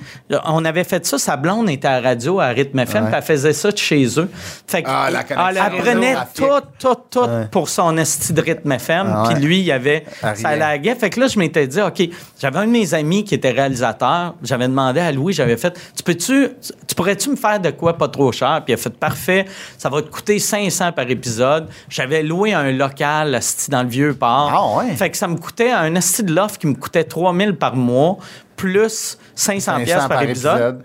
[0.45, 3.09] on avait fait ça, sa blonde était à la radio à Rythme FM, Ouais.
[3.09, 4.29] puis elle faisait ça de chez eux.
[4.67, 7.47] Fait que Ah, la elle- connexion elle prenait tout, tout, tout Ouais.
[7.51, 9.07] pour son esti de Rythme FM.
[9.09, 9.41] Ah Puis ouais.
[9.41, 10.95] lui, il y avait À ça laguait.
[10.95, 12.01] Fait que là, je m'étais dit, OK,
[12.39, 14.35] j'avais un de mes amis qui était réalisateur.
[14.43, 16.49] J'avais demandé à Louis, j'avais fait, tu peux-tu,
[16.87, 18.61] tu pourrais-tu me faire de quoi pas trop cher?
[18.65, 19.45] Puis il a fait, parfait,
[19.77, 21.67] ça va te coûter 500 par épisode.
[21.89, 23.39] J'avais loué un local
[23.69, 24.51] dans le vieux port.
[24.53, 24.95] Ah ouais.
[24.95, 28.17] Fait que ça me coûtait un esti de loft qui me coûtait 3000 par mois,
[28.55, 30.83] plus 500, 500 pièces par, épisode.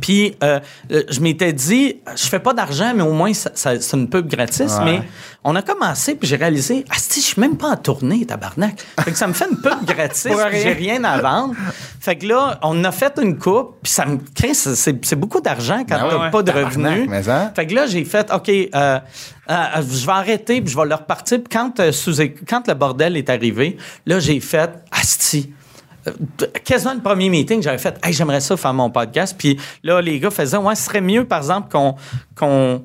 [0.00, 0.60] Puis euh,
[0.92, 4.08] euh, je m'étais dit, je fais pas d'argent, mais au moins ça- ça- c'est une
[4.08, 4.72] pub gratis.
[4.78, 4.84] Ouais.
[4.84, 5.02] Mais
[5.44, 8.76] on a commencé, puis j'ai réalisé, ah, je suis même pas en tournée, tabarnak.
[9.04, 10.94] Fait que ça me fait une pub gratis, puis j'ai rien.
[10.94, 11.54] rien à vendre.
[12.00, 15.40] Fait que là, on a fait une coupe, puis ça me crée, c'est c'est beaucoup
[15.40, 16.30] d'argent quand Ben t'as ouais.
[16.30, 17.08] pas de revenus.
[17.28, 17.52] hein?
[17.54, 19.00] Fait que là, j'ai fait, OK, euh, euh,
[19.90, 21.38] je vais arrêter, puis je vais leur repartir.
[21.38, 23.76] Puis quand, euh, sous- quand le bordel est arrivé,
[24.06, 25.52] là, j'ai fait, asti.
[26.08, 29.34] Euh, Quasiment le premier meeting, j'avais fait, hey, j'aimerais ça faire mon podcast.
[29.38, 31.94] Puis là, les gars faisaient, ouais, ce serait mieux, par exemple, qu'on
[32.36, 32.82] qu'on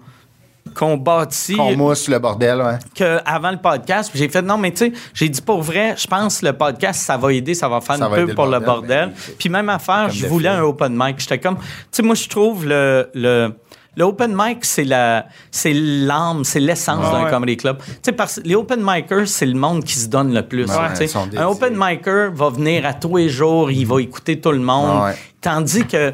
[0.73, 2.79] qu'on bâtit Qu'on mousse le bordel, ouais.
[2.95, 4.09] qu'avant le podcast.
[4.09, 6.53] Puis j'ai fait, non, mais tu sais, j'ai dit pour vrai, je pense que le
[6.53, 9.33] podcast, ça va aider, ça va faire Ça va aider le pour le bordel, ben,
[9.37, 11.19] Puis même affaire, je voulais un open mic.
[11.19, 13.09] J'étais comme, tu sais, moi, je trouve le.
[13.13, 13.53] le
[13.95, 17.29] le open mic, c'est la, c'est l'âme, c'est l'essence d'un ouais.
[17.29, 17.77] comedy club.
[17.77, 20.65] Tu sais, parce que les open micers, c'est le monde qui se donne le plus.
[20.65, 24.59] Ouais, un open micer va venir à tous les jours, il va écouter tout le
[24.59, 25.03] monde.
[25.03, 25.15] Ouais.
[25.43, 26.11] Tandis que, euh,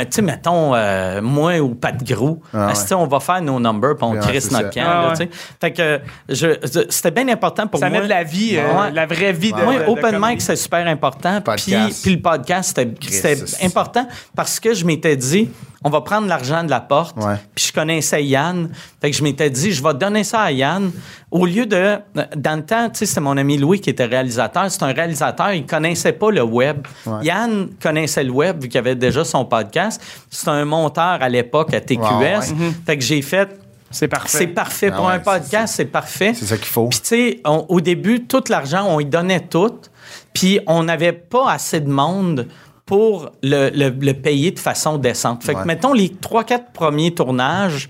[0.00, 2.92] tu sais, mettons, euh, moi ou Pat Grou, Ah ouais.
[2.94, 4.80] on va faire nos numbers, puis on Ouais, crisse notre ça.
[4.80, 4.86] camp.
[4.86, 5.28] Ah ouais.
[5.60, 6.00] Fait que
[6.88, 7.98] c'était bien important pour Ça moi.
[7.98, 8.90] met de la vie, euh, Ouais.
[8.90, 9.60] la vraie vie de.
[9.62, 11.40] Moi, de- open mic, c'est super important.
[11.56, 15.50] Puis, puis le podcast, c'était- important parce que je m'étais dit,
[15.84, 17.16] on va prendre l'argent de la porte.
[17.18, 17.36] Ouais.
[17.54, 18.70] Puis je connaissais Yann.
[19.00, 20.90] Fait que je m'étais dit, je vais donner ça à Yann.
[21.30, 21.96] Au lieu de.
[22.36, 24.70] Dans le temps, tu sais, c'était mon ami Louis qui était réalisateur.
[24.70, 26.86] C'est un réalisateur, il connaissait pas le web.
[27.06, 27.24] Ouais.
[27.24, 30.02] Yann connaissait le web vu qu'il avait déjà son podcast.
[30.28, 32.00] C'est un monteur à l'époque à TQS.
[32.00, 32.40] Ouais.
[32.84, 33.48] Fait que j'ai fait.
[33.92, 34.38] C'est parfait.
[34.38, 34.90] C'est parfait.
[34.92, 36.32] Ah Pour ouais, un podcast, c'est parfait.
[36.34, 36.86] C'est ça qu'il faut.
[36.88, 39.80] Puis, tu sais, au début, tout l'argent, on y donnait tout.
[40.32, 42.46] Puis, on n'avait pas assez de monde
[42.86, 45.42] pour le, le- le payer de façon décente.
[45.44, 47.88] Fait que, mettons, les trois, quatre premiers tournages,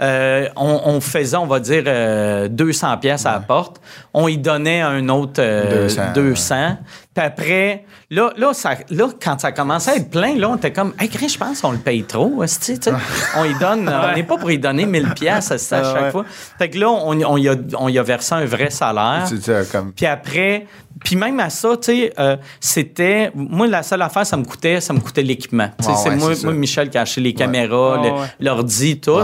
[0.00, 3.80] euh, on, on faisait, on va dire, euh, 200 pièces à la porte.
[4.14, 6.76] On y donnait un autre euh, 200, 200.
[7.14, 10.72] Puis après, là, là, ça, là, quand ça commençait à être plein, là, on était
[10.72, 12.32] comme, hey, Chris, je pense qu'on le paye trop.
[13.36, 16.10] on y donne, on n'est pas pour y donner 1000 pièces à chaque Ah ouais.
[16.10, 16.24] fois.
[16.58, 19.24] Fait que là, on, on, y a, on y a versé un vrai salaire.
[19.26, 19.92] C'est ça, comme.
[19.92, 20.66] Puis après,
[21.04, 23.30] puis même à ça, tu sais, euh, c'était.
[23.34, 25.70] Moi, la seule affaire, ça me coûtait, ça me coûtait l'équipement.
[25.86, 26.52] Ouais, c'est ouais, moi, moi.
[26.52, 28.26] Michel, qui a acheté les caméras, Ouais, le- ouais.
[28.40, 29.18] l'ordi, tout.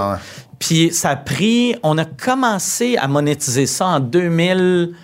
[0.59, 1.77] Puis ça a pris.
[1.83, 4.95] On a commencé à monétiser ça en 2000.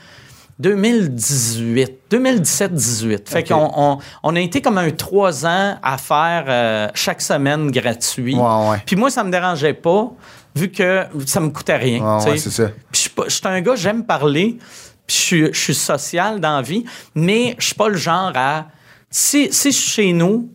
[0.59, 3.29] 2018, 2017-18.
[3.29, 7.71] Fait qu'on on, on a été comme un trois ans à faire euh, chaque semaine
[7.71, 8.37] gratuit.
[8.37, 8.77] Ouais, ouais.
[8.87, 10.13] Puis moi, ça me dérangeait pas,
[10.55, 12.19] vu que ça me coûtait rien.
[12.19, 12.71] Ouais, c'est ça.
[12.93, 14.59] Puis je suis un gars, j'aime parler,
[15.07, 16.85] puis je suis, je suis social dans la vie,
[17.15, 18.67] mais je suis pas le genre à.
[19.11, 20.49] Si, si je suis chez nous,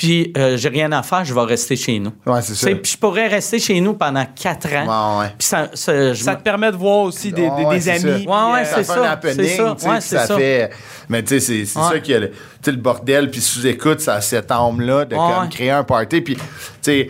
[0.00, 2.10] puis euh, j'ai rien à faire, je vais rester chez nous.
[2.24, 2.68] Ouais, c'est ça.
[2.70, 5.18] Puis je pourrais rester chez nous pendant quatre ans.
[5.18, 5.34] Ouais, ouais.
[5.38, 7.90] Puis ça, ça- je Ça te permet de voir aussi des, des- Ouais, des c'est
[7.90, 8.24] amis.
[8.24, 8.30] ça.
[8.30, 9.90] Ouais, ouais, euh, c'est ça ça, fait un ça.
[9.90, 10.36] Ouais, ça, ça.
[10.38, 10.70] fait...
[11.10, 11.84] Mais tu sais, c'est c'est Ouais.
[11.90, 15.14] ça qui a le, tu sais, le bordel, puis sous-écoute, ça a cette âme-là de
[15.16, 16.42] Ouais, comme créer un party, puis tu
[16.80, 17.08] sais...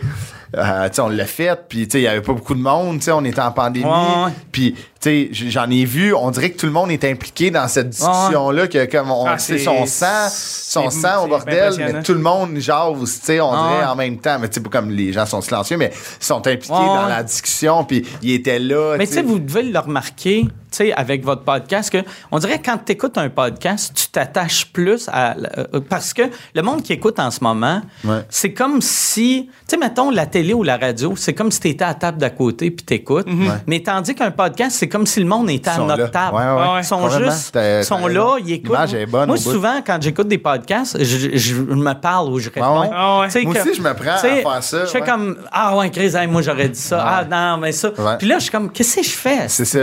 [0.57, 2.59] euh, tu sais, on l'a fait, puis tu sais, il y avait pas beaucoup de
[2.61, 4.31] monde, tu sais, on était en pandémie, Ouais, ouais.
[4.51, 8.67] puis j'en ai vu, on dirait que tout le monde est impliqué dans cette discussion-là,
[8.67, 12.19] que comme on Ah, sait c'est- son sang, son sang au bordel, mais tout le
[12.19, 14.91] monde jase, tu sais, on Ah, dirait en même temps, mais tu sais, pas comme
[14.91, 18.95] les gens sont silencieux, mais ils sont impliqués dans la discussion, puis ils étaient là,
[18.97, 20.47] Mais tu sais, vous devez le remarquer.
[20.73, 21.97] sais, avec votre podcast, que
[22.31, 25.35] on dirait que quand tu écoutes un podcast, tu t'attaches plus à.
[25.57, 26.21] euh, parce que
[26.55, 28.19] le monde qui écoute en ce moment, Ouais.
[28.29, 29.49] c'est comme si.
[29.49, 31.93] Tu sais, mettons, la télé ou la radio, c'est comme si tu étais à la
[31.95, 33.27] table d'à côté puis t'écoutes.
[33.67, 36.07] Mais tandis qu'un podcast, c'est comme si le monde était Ils à sont notre là.
[36.09, 36.35] table.
[36.35, 36.79] Ouais, ouais.
[36.81, 37.57] Ils sont juste.
[37.83, 38.71] Sont là, ils écoutent.
[38.71, 39.41] L'image est bonne Moi, bout.
[39.41, 42.81] souvent, quand j'écoute des podcasts, je, je me parle ou je réponds.
[42.81, 42.89] ouais.
[42.93, 43.25] Ah ouais.
[43.27, 45.07] Tu sais Moi que- aussi, je me prends à faire ça, Je fais ouais.
[45.07, 47.03] comme, ah ouais, Chris, hey, moi j'aurais dit ça.
[47.05, 47.89] Ah non, mais ça.
[47.89, 48.17] Ouais.
[48.19, 49.47] Puis là, je suis comme, qu'est-ce que je fais?
[49.47, 49.79] C'est ça.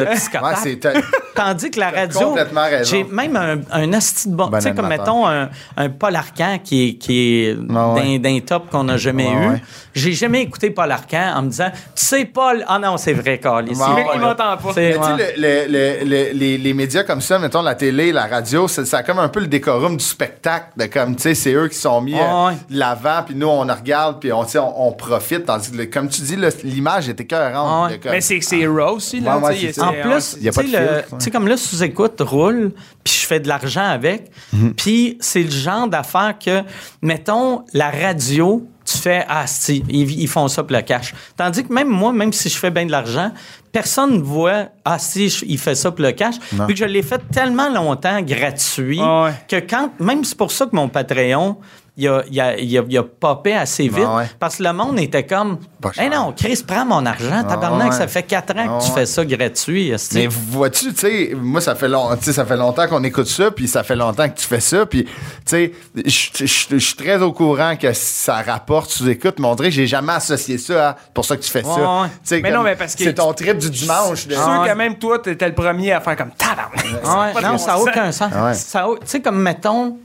[1.35, 2.91] Tandis que la radio, complètement raison.
[2.91, 4.49] j'ai même un, un asti de bon.
[4.51, 8.85] Tu sais, comme mettons un, un Paul Arcan qui est, qui est d'un, top qu'on
[8.85, 9.63] n'a jamais eu.
[9.95, 13.39] J'ai jamais écouté Paul Arcan en me disant, tu sais, Paul, ah non, c'est vrai,
[13.39, 13.65] Carl.
[13.69, 14.73] il m'entend pas.
[15.03, 15.67] C'est- Mais tu sais, ouais.
[15.67, 18.85] le- le- le- le- les, les médias comme ça, mettons la télé, la radio, ça,
[18.85, 20.67] ça a comme un peu le décorum du spectacle.
[20.77, 23.61] De comme, tu sais, c'est eux qui sont mis Ouais, euh, l'avant, puis nous, on
[23.67, 25.47] regarde, puis on, on, on profite.
[25.47, 27.93] Tandis que, comme tu dis, l'image était écœurante.
[28.05, 29.39] Mais c'est c'est raw aussi, là.
[29.39, 29.45] Ouais.
[29.45, 32.73] En plus, Il y a tu pas sais, comme là, sous-écoute roule,
[33.05, 34.31] puis je fais de l'argent avec.
[34.53, 34.75] Mhm.
[34.75, 36.63] Puis c'est le genre d'affaire que,
[37.03, 38.67] mettons, la radio,
[38.99, 41.15] tu fais, ah, si, ils, ils font ça pour le cash.
[41.37, 43.31] Tandis que même moi, même si je fais bien de l'argent,
[43.73, 46.35] personne ne voit, ah, si, je- il fait ça pour le cash.
[46.53, 49.33] Vu que je l'ai fait tellement longtemps gratuit Ah ouais.
[49.49, 51.57] que quand, même c'est pour ça que mon Patreon,
[52.01, 54.05] il a, il a, il a, il a popé assez vite.
[54.07, 54.31] Ah ouais.
[54.39, 55.59] Parce que le monde était comme,
[55.99, 57.43] hey non, Chris, prends mon argent.
[57.43, 57.97] Tabarnak, ouais.
[57.99, 58.95] ça fait quatre ans Ah que tu ouais.
[59.01, 59.93] fais ça gratuit.
[60.15, 63.27] Mais vois-tu, tu sais, moi, ça fait, long, tu sais, ça fait longtemps qu'on écoute
[63.27, 65.11] ça, puis ça fait longtemps que tu fais ça, puis, tu
[65.45, 65.73] sais,
[66.07, 70.13] je- suis très au courant que ça rapporte sous écoute, mais on dirait j'ai jamais
[70.13, 72.09] associé ça à pour ça que tu fais ça.
[72.25, 74.11] Tu Mais comme, non, mais parce que- C'est ton trip du dimanche.
[74.11, 74.69] Je suis sûr ouais.
[74.69, 76.87] que même toi, t'étais le premier à faire comme tabarnak.
[77.05, 78.33] Ah non, ça n'a aucun sens.
[78.33, 79.97] Ah Tu sais, comme mettons, tu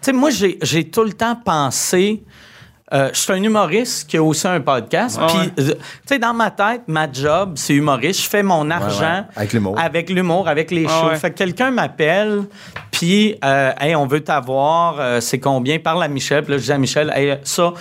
[0.00, 2.22] sais, moi, j'ai j'ai tout le temps pensé.
[2.92, 5.16] euh, je suis un humoriste qui a aussi un podcast.
[5.22, 5.52] Ah Puis, ouais.
[5.70, 8.24] euh, tu sais, dans ma tête, ma job, c'est humoriste.
[8.24, 9.36] Je fais mon argent ouais.
[9.36, 9.78] Avec l'humour.
[9.78, 11.08] Avec l'humour, avec les Ah shows.
[11.10, 11.16] ouais.
[11.16, 12.42] Fait que quelqu'un m'appelle,
[12.90, 15.78] puis, euh, hey, on veut t'avoir, euh, c'est combien?
[15.78, 16.42] Parle à Michel.
[16.42, 17.72] Puis là, je dis à Michel, hey, ça,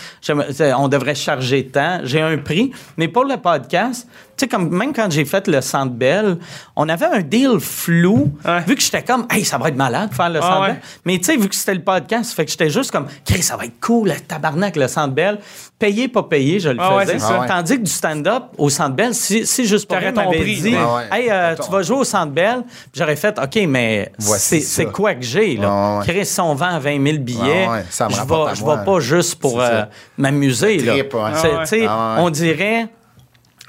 [0.78, 2.02] on devrait charger tant.
[2.04, 2.72] J'ai un prix.
[2.96, 6.38] Mais pour le podcast, tu sais, comme même quand j'ai fait le Centre Bell,
[6.76, 8.62] on avait un deal flou, Ouais.
[8.68, 10.68] vu que j'étais comme, hey, ça va être malade de faire le Ah Centre ouais.
[10.70, 10.80] Bell.
[11.06, 13.56] Mais tu sais, vu que c'était le podcast, fait que j'étais juste comme, Chris, ça
[13.58, 15.40] va être cool, le tabarnak, le Centre Bell.
[15.78, 17.20] Payé, pas payé, je le Ah faisais.
[17.20, 17.36] ça.
[17.38, 17.48] Ah ouais.
[17.48, 20.56] Tandis que du stand-up au Centre Bell, si, si juste pour rien ton m'avait prix,
[20.62, 20.78] dit, ouais.
[20.78, 21.64] Ouais, hey, euh, Attends.
[21.64, 22.64] tu vas jouer au Centre Bell,
[22.94, 24.86] j'aurais fait, OK, mais c'est c'est ça.
[24.92, 25.70] quoi que j'ai, là?
[25.70, 26.14] Ouais, ouais.
[26.14, 29.00] Chris, si on vend 20 000 billets, Ouais, ouais, ça me je rapporte vais, pas
[29.00, 29.68] juste pour ça.
[29.72, 29.86] euh,
[30.18, 30.94] m'amuser, là.
[31.14, 32.16] Ah tu Ah.
[32.20, 32.88] On dirait...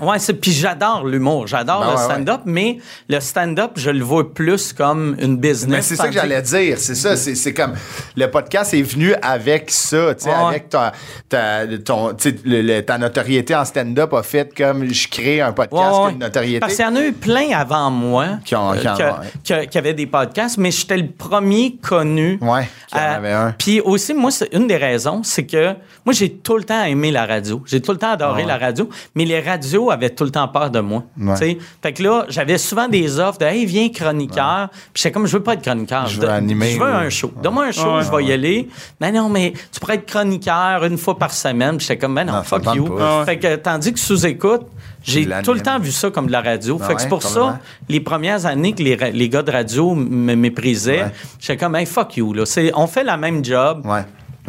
[0.03, 2.79] Ouais, c'est puis j'adore l'humour, j'adore Ben le ouais, stand-up, mais
[3.09, 5.69] le stand-up, je le vois plus comme une business.
[5.77, 7.75] Mais c'est ça que j'allais dire, c'est ça, c'est comme
[8.17, 10.35] le podcast est venu avec ça, tu sais, Ouais.
[10.49, 10.93] avec ta,
[11.29, 16.13] ta, ton, le- le- ta notoriété en stand-up a fait comme je crée un podcast
[16.13, 16.61] une notoriété.
[16.61, 19.79] Parce qu'il y en a eu plein avant moi Qui ont- qui que- que- qui
[19.79, 22.39] avaient des podcasts, mais j'étais le premier connu.
[22.41, 23.55] Ouais, qui en Euh, avait un.
[23.59, 25.75] Puis aussi, moi, c'est une des raisons, c'est que
[26.05, 27.63] moi, j'ai tout le temps aimé la radio.
[27.67, 30.71] J'ai tout le temps adoré la radio, mais les radios avaient tout le temps peur
[30.71, 31.05] de moi.
[31.19, 31.33] Ouais.
[31.35, 31.59] tu sais.
[31.83, 34.69] Fait que là, j'avais souvent des offres de Hey, viens chroniqueur.
[34.71, 36.07] Puis j'étais comme, je veux pas être chroniqueur.
[36.07, 37.33] Je veux animer Je veux un show.
[37.43, 38.03] Donne-moi un show, Ouais.
[38.05, 38.69] je vais y aller.
[39.01, 41.77] Mais non, mais tu pourrais être chroniqueur une fois par semaine.
[41.77, 42.87] Puis j'étais comme, ben non, fuck you.
[42.89, 43.25] Ouais.
[43.25, 44.63] Fait que, tandis que sous-écoute,
[45.03, 45.45] j'ai Tu l'animes.
[45.45, 46.79] tout le temps vu ça comme de la radio.
[46.83, 47.59] Ah fait que c'est pour ça,
[47.89, 51.13] les premières années que les, les gars de radio me méprisaient, Ouais.
[51.39, 52.33] j'étais comme, hey, fuck you.
[52.35, 52.45] Là.
[52.47, 53.87] C'est- On fait la même job.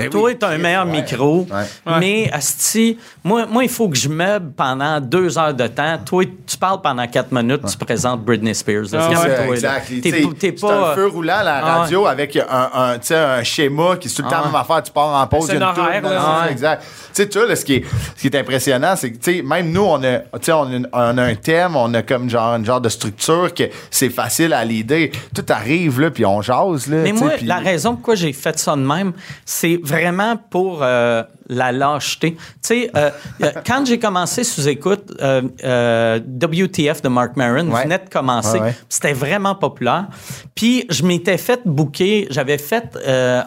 [0.04, 0.92] Mais Toi, oui, t'as un meilleur ouais.
[1.02, 1.48] micro.
[1.52, 1.98] Ouais.
[2.00, 5.98] Mais, Asti, moi, moi, il faut que je meuble pendant deux heures de temps.
[6.06, 8.86] Toi, tu parles pendant quatre minutes, tu présentes Britney Spears.
[8.92, 9.10] là.
[9.12, 10.02] Ah C'est.
[10.40, 13.44] T'es pas- un feu roulant à la Ah radio avec un, un, tu sais, un
[13.44, 14.84] schéma qui est tout le temps Ah la même affaire.
[14.84, 16.48] Tu pars en pause, C'est il y a un une non, Ah.
[16.50, 16.82] Exact.
[16.84, 19.42] Tu sais, tu vois, ce qui est, ce qui est impressionnant, c'est que, tu sais,
[19.42, 22.30] même nous, on a, tu sais, on a, on a un thème, on a comme
[22.30, 25.12] genre, une genre de structure que c'est facile à l'idée.
[25.36, 26.98] Tout arrive, là, puis on jase, là.
[27.04, 29.14] Mais moi, la raison pourquoi j'ai fait ça de même,
[29.46, 32.34] c'est vraiment pour euh, la lâcheté.
[32.36, 33.10] Tu sais, euh,
[33.44, 37.84] euh, quand j'ai commencé sous écoute, euh, WTF de Mark Maron Ouais.
[37.84, 38.60] venait de commencer.
[38.60, 38.76] Ouais, ouais.
[38.90, 40.08] C'était vraiment populaire.
[40.56, 42.98] Puis je m'étais fait booker, j'avais fait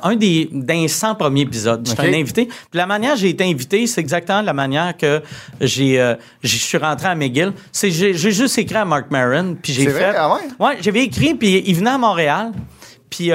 [0.02, 1.86] un des, des 100 premiers épisodes.
[1.86, 2.14] J'étais OK.
[2.14, 2.46] un invité.
[2.46, 5.22] Puis la manière j'ai été invité, c'est exactement la manière que
[5.60, 7.52] j'ai, je suis rentré à McGill.
[7.72, 9.90] C'est j'ai, j'ai juste écrit à Mark Maron, puis j'ai fait.
[9.90, 10.14] vrai?
[10.16, 10.78] Ah ouais?
[10.80, 12.52] J'avais écrit, puis il venait à Montréal,
[13.10, 13.30] puis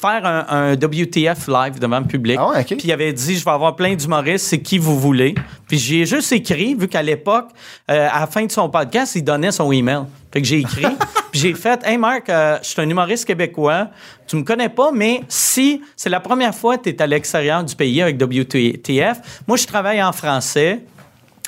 [0.00, 2.38] faire un, un WTF live devant le public.
[2.40, 2.64] Ah ouais.
[2.64, 5.34] Puis il avait dit, je vais avoir plein d'humoristes, c'est qui vous voulez.
[5.68, 7.48] Puis j'ai juste écrit, vu qu'à l'époque,
[7.90, 10.02] euh, à la fin de son podcast, il donnait son email.
[10.32, 10.86] Fait que j'ai écrit,
[11.30, 13.88] puis j'ai fait, hey Marc, euh, je suis un humoriste québécois,
[14.26, 17.64] tu me connais pas, mais si c'est la première fois que tu es à l'extérieur
[17.64, 20.84] du pays avec WTF, moi je travaille en français.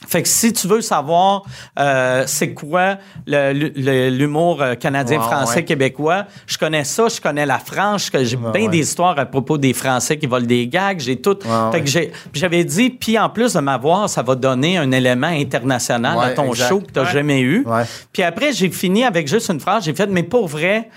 [0.07, 1.45] Fait que si tu veux savoir
[1.79, 2.97] euh, c'est quoi
[3.27, 5.65] le- le- l'humour euh, canadien-français Ouais, ouais.
[5.65, 8.69] québécois, je connais ça, je connais la France, j'ai bien ouais.
[8.69, 11.37] des histoires à propos des Français qui volent des gags, j'ai tout.
[11.41, 11.83] Fait ouais.
[11.83, 16.31] que j'avais dit, puis en plus de m'avoir, ça va donner un élément international à
[16.31, 16.69] ton exact.
[16.69, 17.13] show que tu n'as Ouais.
[17.13, 17.65] jamais eu.
[17.67, 17.85] Ouais.
[18.13, 19.85] Puis après, j'ai fini avec juste une phrase.
[19.85, 20.89] J'ai fait, mais pour vrai,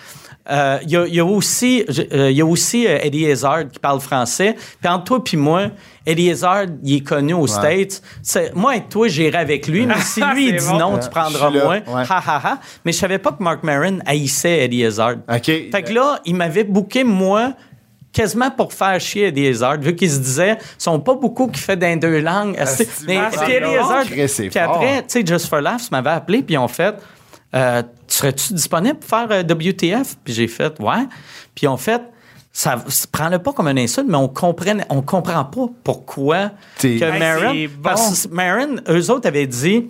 [0.49, 3.67] euh, il y, a, il y a aussi, euh, y a aussi euh, Eddie Hazard
[3.71, 4.55] qui parle français.
[4.79, 5.67] Puis entre toi puis moi,
[6.05, 8.01] Eddie Hazard, il est connu aux States.
[8.53, 9.85] Moi et toi, j'irai avec lui.
[9.87, 10.77] Mais si lui, il dit bon.
[10.77, 11.79] non, tu prendras moins.
[11.79, 12.03] ouais.
[12.09, 12.59] Ha, ha, ha.
[12.85, 15.15] Mais je savais pas que Mark Maron haïssait Eddie Hazard.
[15.27, 15.45] OK.
[15.45, 17.53] Fait que là, il m'avait booké, moi,
[18.13, 21.59] quasiment pour faire chier Eddie Hazard, vu qu'il se disait, ils sont pas beaucoup qui
[21.59, 22.55] fait dans deux langues.
[23.07, 23.15] mais
[23.49, 23.75] Eddie.
[23.77, 26.95] Hazard, puis après, tu sais, Just for Laughs m'avait appelé, puis ils ont fait,
[27.53, 30.15] euh, serais-tu disponible pour faire euh, WTF?
[30.23, 31.07] Puis j'ai fait, ouais.
[31.53, 32.01] Puis ont fait,
[32.51, 36.51] ça, prends-le pas comme un insulte, mais on comprend, on comprend pas pourquoi
[36.99, 37.05] que
[37.51, 37.81] Hey, bon.
[37.83, 39.87] parce que Maron, eux autres avaient dit,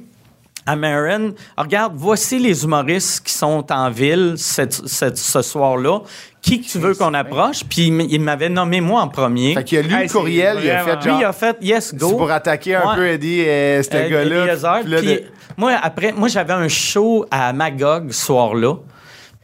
[0.65, 5.99] à Marin, regarde, voici les humoristes qui sont en ville cette- cette- ce soir-là.
[6.41, 7.63] Qui que tu veux qu'on approche?
[7.69, 9.53] Puis il m'avait nommé moi en premier.
[9.55, 11.19] Fait qu'il a lu Hey, le courriel, il a vraiment- fait Lui, genre...
[11.21, 12.07] il a fait yes, go.
[12.09, 12.95] C'est pour attaquer un Ouais.
[12.95, 14.45] peu Eddie, euh, ce Euh, gars-là.
[14.45, 14.79] Eliezer.
[14.81, 15.23] Puis là, Puis de-
[15.57, 18.75] moi, après, moi, j'avais un show à Magog ce soir-là.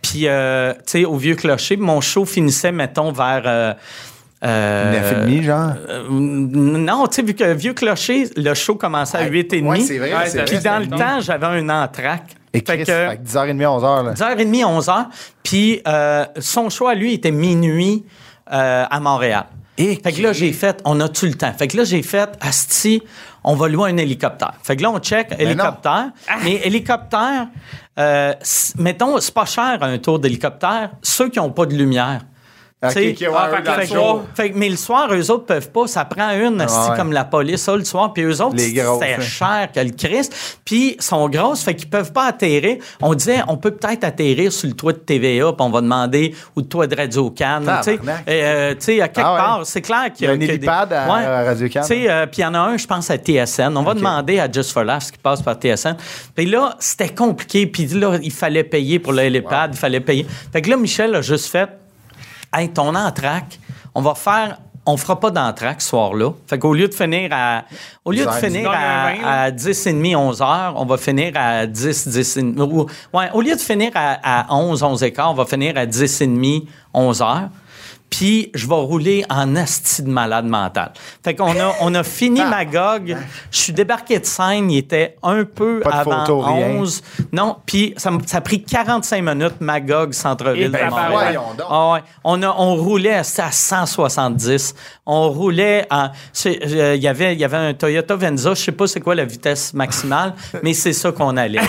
[0.01, 1.77] Puis, euh, tu sais, au Vieux Clocher.
[1.77, 3.43] Mon show finissait, mettons, vers...
[3.45, 3.73] Euh,
[4.43, 5.71] euh, 9,5, genre?
[5.89, 9.63] euh, non, tu sais, vu que Vieux Clocher, le show commençait à 8h30.
[9.67, 10.13] Ouais, c'est vrai.
[10.13, 10.97] Ouais, c'est ça- vrai, Puis c'est dans le vrai.
[10.97, 12.35] temps, j'avais un entraque.
[12.53, 14.03] Et Fait Chris, que- fait que 10h30, 11h.
[14.05, 14.13] Là.
[14.13, 15.05] 10h30, 11h.
[15.43, 18.03] Puis euh, son choix, lui, était minuit
[18.51, 19.45] euh, à Montréal.
[19.77, 21.53] Et fait que là, j'ai fait, on a-tu le temps?
[21.57, 23.01] Fait que là, j'ai fait, Asti,
[23.43, 24.53] on va louer un hélicoptère.
[24.61, 26.09] Fait que là, on check hélicoptère.
[26.43, 27.47] Mais hélicoptère,
[27.97, 28.33] euh,
[28.77, 32.21] mettons, c'est pas cher un tour d'hélicoptère, ceux qui n'ont pas de lumière.
[32.83, 34.23] Ok, Tu sais, ok, ouais, ah, eux, fait que dans le le fait que- jour.
[34.33, 35.85] fait que- mais le soir, eux autres peuvent pas.
[35.85, 36.67] Ça prend une, ouais.
[36.97, 38.11] comme la police, ça, le soir.
[38.11, 39.19] Puis eux autres, c'était hein.
[39.21, 40.59] cher que le Christ.
[40.65, 42.77] Puis ils sont grosses, fait qu'ils peuvent pas atterrir.
[42.99, 46.33] On disait, on peut peut-être atterrir sur le toit de TVA, puis on va demander,
[46.55, 47.61] ou le toit de Radio-Can.
[47.83, 49.39] Tu sais, euh, tu sais, à quelque Ah ouais.
[49.39, 51.81] part, c'est clair qu'il Il y a un des- hélipad à- à Radio-Can.
[51.81, 53.77] Tu sais, euh, puis il y en a un, je pense, à TSN.
[53.77, 55.97] On va demander à Just for Laughs qui passe par TSN.
[56.35, 57.67] Puis là, c'était compliqué.
[57.67, 60.25] Puis là, il fallait payer pour le hélipad, il fallait payer.
[60.51, 61.69] Fait que là, Michel a juste fait
[62.53, 63.59] Hey, ton entraque,
[63.95, 64.57] on va faire.
[64.83, 66.31] On fera pas d'entraque ce soir-là.
[66.47, 67.65] Fait qu'au lieu de finir à.
[68.03, 69.41] Au lieu de finir un à, vingt, là.
[69.43, 73.55] à 10h30, 11h, on va finir à 10, 10 et demi- ou- Ouais, au lieu
[73.55, 76.65] de finir à, à 11, 11 et quart, on va finir à 10h30,
[76.95, 77.49] 11h.
[78.11, 80.91] Puis, je vais rouler en asti de malade mental.
[81.23, 83.15] Fait qu'on a, on a fini Magog.
[83.49, 84.69] Je suis débarqué de scène.
[84.69, 86.67] Il était un peu Pas de avant photo, rien.
[86.81, 87.01] 11.
[87.31, 91.09] Non, puis ça, a pris 45 minutes, Magog, centre-ville Et de ben, Montréal.
[91.11, 91.67] voyons donc.
[91.69, 91.99] Ah ouais.
[92.25, 94.75] On, a, on roulait à, à 170.
[95.05, 95.87] On roulait
[96.33, 98.53] c'est- euh, Il y avait, il y avait un Toyota Venza.
[98.53, 100.33] Je sais pas c'est quoi la vitesse maximale,
[100.63, 101.59] mais c'est ça qu'on allait.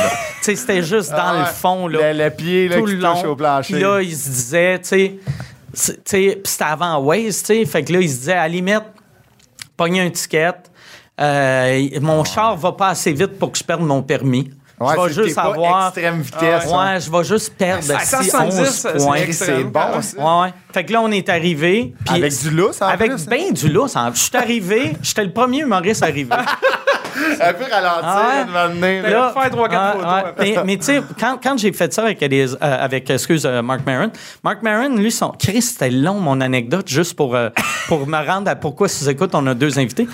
[0.43, 1.87] C'était juste dans Ah le fond.
[1.87, 3.31] Là, Le- le pied, là, tout qui le touche long.
[3.31, 3.75] au plancher.
[3.75, 5.15] Puis là, il se disait, tu sais.
[5.73, 7.65] Puis c'était avant Waze, tu sais.
[7.65, 8.83] Fait que là, il se disait, à la limite,
[9.77, 10.53] pogner un ticket.
[11.21, 14.51] Euh, mon char va pas assez vite pour que je perde mon permis.
[14.81, 15.89] Ouais, je vais juste avoir.
[15.89, 16.99] extrême vitesse, Ouais, hein.
[16.99, 19.17] je vais juste perdre À si 170, 11 c'est points.
[19.31, 19.81] C'est bon.
[19.81, 20.53] Ouais, ouais.
[20.75, 21.95] Fait que là, on est arrivé.
[22.09, 23.27] Avec du lousse, en Avec plus, hein?
[23.31, 23.95] ben du lousse.
[23.95, 26.35] en- Je suis arrivé, j'étais le premier humoriste arrivé.
[27.41, 28.53] Un peu ralentir, Ah ouais?
[29.11, 29.33] là.
[29.33, 29.51] Faire
[30.05, 30.47] ah, photos.
[30.57, 33.63] Mais, mais tu sais, quand, quand j'ai fait ça avec, les- euh, avec excuse, euh,
[33.63, 34.11] Mark Maron,
[34.43, 35.31] Mark Maron, lui, son.
[35.39, 37.51] Chris, c'était long, mon anecdote, juste pour, euh,
[37.89, 40.07] pour me rendre à pourquoi, si vous écoutez, on a deux invités.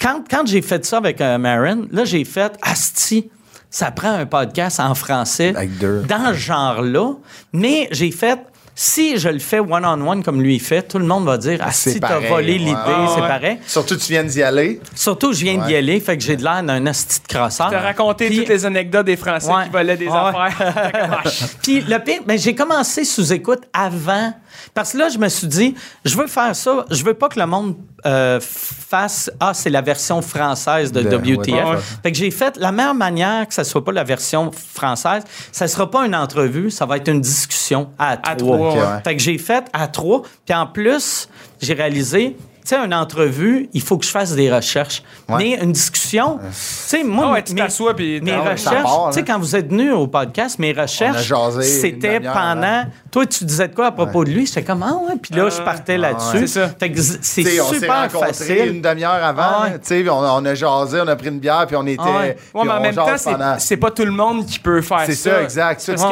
[0.00, 3.30] Quand, quand j'ai fait ça avec euh, Maron, là, j'ai fait Asti.
[3.70, 6.02] Ça prend un podcast en français Avec deux.
[6.02, 7.12] dans ce genre-là,
[7.54, 8.38] mais j'ai fait.
[8.74, 11.70] Si je le fais one-on-one comme lui il fait, tout le monde va dire Ah,
[11.72, 12.58] C'est si t'as pareil, volé ouais.
[12.58, 13.28] l'idée, Ah, c'est ouais.
[13.28, 13.58] pareil.
[13.66, 14.80] Surtout, tu viens d'y aller.
[14.94, 15.76] Surtout, je viens d'y Ouais.
[15.76, 17.68] aller, fait que j'ai de l'air d'un asti de crosseur.
[17.70, 19.64] T'as raconté Puis- toutes les anecdotes des Français Ouais.
[19.64, 20.16] qui volaient des Ouais.
[20.16, 21.22] affaires.
[21.62, 24.32] Puis le pire, ben, j'ai commencé sous écoute avant.
[24.74, 25.74] Parce que là, je me suis dit,
[26.04, 26.84] je veux faire ça.
[26.90, 31.08] Je veux pas que le monde euh, fasse Ah, c'est la version française de, De-
[31.16, 31.54] WTF.
[31.54, 31.76] ouais, ouais.
[32.02, 35.22] Fait que j'ai fait la meilleure manière que ça soit pas la version française,
[35.52, 38.34] ça sera pas une entrevue, ça va être une discussion à trois.
[38.36, 39.02] trois, Ouais.
[39.04, 40.22] Fait que j'ai fait à trois.
[40.44, 41.28] Puis en plus,
[41.60, 45.02] j'ai réalisé, tu sais, une entrevue, il faut que je fasse des recherches.
[45.28, 45.36] Ouais.
[45.38, 47.62] Mais une discussion, tu sais, moi, Ah ouais, tu mes-
[47.96, 52.20] puis mes recherches, tu sais, quand vous êtes venu au podcast, mes recherches, jasé c'était
[52.20, 52.84] pendant.
[53.10, 54.46] Toi, tu disais de quoi à propos de lui?
[54.46, 56.36] J'étais comme, ah ouais, puis là, je partais là-dessus.
[56.36, 56.46] ouais.
[56.46, 56.68] C'est ça.
[56.80, 58.66] Fait que z- c'est Tu sais, on s'est super rencontrés facile.
[58.76, 59.42] une demi-heure avant.
[59.42, 62.00] Ah tu sais, on, on a jasé, on a pris une bière, puis on était.
[62.02, 62.36] Ah ouais.
[62.54, 65.00] mais en on même temps, c'est pendant- c'est pas tout le monde qui peut faire
[65.00, 65.06] ça.
[65.06, 65.84] C'est ça, exact.
[65.86, 66.02] Parce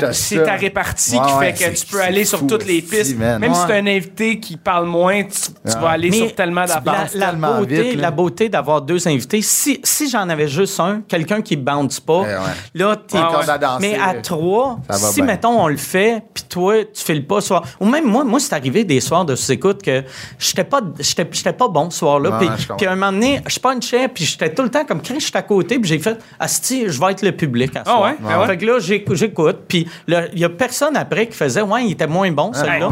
[0.00, 3.16] que c'est ta répartie qui fait que tu peux aller sur toutes les pistes.
[3.18, 6.62] Même si t'as un invité qui parle moins, tu, tu vas aller Mais sur tellement
[6.62, 7.08] la, d'affaires.
[7.14, 11.02] la tellement beauté, vite, la beauté d'avoir deux invités, si, si j'en avais juste un,
[11.06, 12.34] quelqu'un qui bounce pas, Ouais, ouais.
[12.74, 13.16] là, t'es.
[13.18, 13.76] Ouais, ouais.
[13.80, 15.24] mais à trois, si, bien.
[15.26, 17.62] mettons, on le fait, puis toi, tu fais le pas soir.
[17.80, 20.02] Ou même moi, moi, c'est arrivé des soirs de sous-écoute que
[20.38, 22.38] j'étais pas, j'étais, j'étais pas bon ce soir-là.
[22.76, 25.38] Puis à un moment donné, je punchais, puis j'étais tout le temps comme, Chris, j'étais
[25.38, 28.02] à côté, puis j'ai fait, Asti, je vais être le public à ce Ah soir.
[28.04, 28.16] ouais?
[28.20, 28.46] Ben ouais?
[28.46, 31.92] Fait que là, j'éc- j'écoute, puis il y a personne après qui faisait, ouais, il
[31.92, 32.88] était moins bon, celui-là.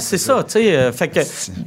[0.00, 0.76] c'est ça, tu sais.
[0.76, 1.20] euh, fait que,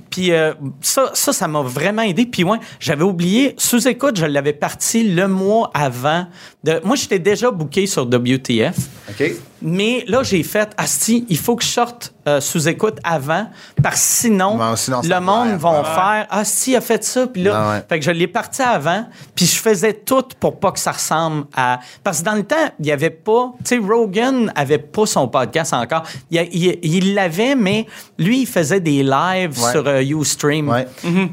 [0.10, 2.26] puis euh, ça, ça, ça m'a vraiment aidé.
[2.26, 6.28] Puis ouais, j'avais oublié, sous-écoute, je l'avais parti le mois avant.
[6.64, 8.76] De, moi, j'étais déjà booké sur WTF.
[9.10, 9.32] OK?
[9.62, 13.48] Mais là, j'ai fait, Asti, il faut que je sorte euh, sous écoute avant,
[13.82, 15.86] parce que sinon, le monde faire, va ouais.
[15.86, 17.84] faire, Asti a fait ça, puis là, ouais.
[17.88, 21.46] fait que je l'ai parti avant, puis je faisais tout pour pas que ça ressemble
[21.56, 21.80] à.
[22.04, 23.54] Parce que dans le temps, il y avait pas.
[23.64, 26.04] Tu sais, Rogan avait pas son podcast encore.
[26.30, 29.72] Il, l'avait, mais lui, il faisait des lives Ouais.
[29.72, 30.86] sur euh, Ustream, Ouais.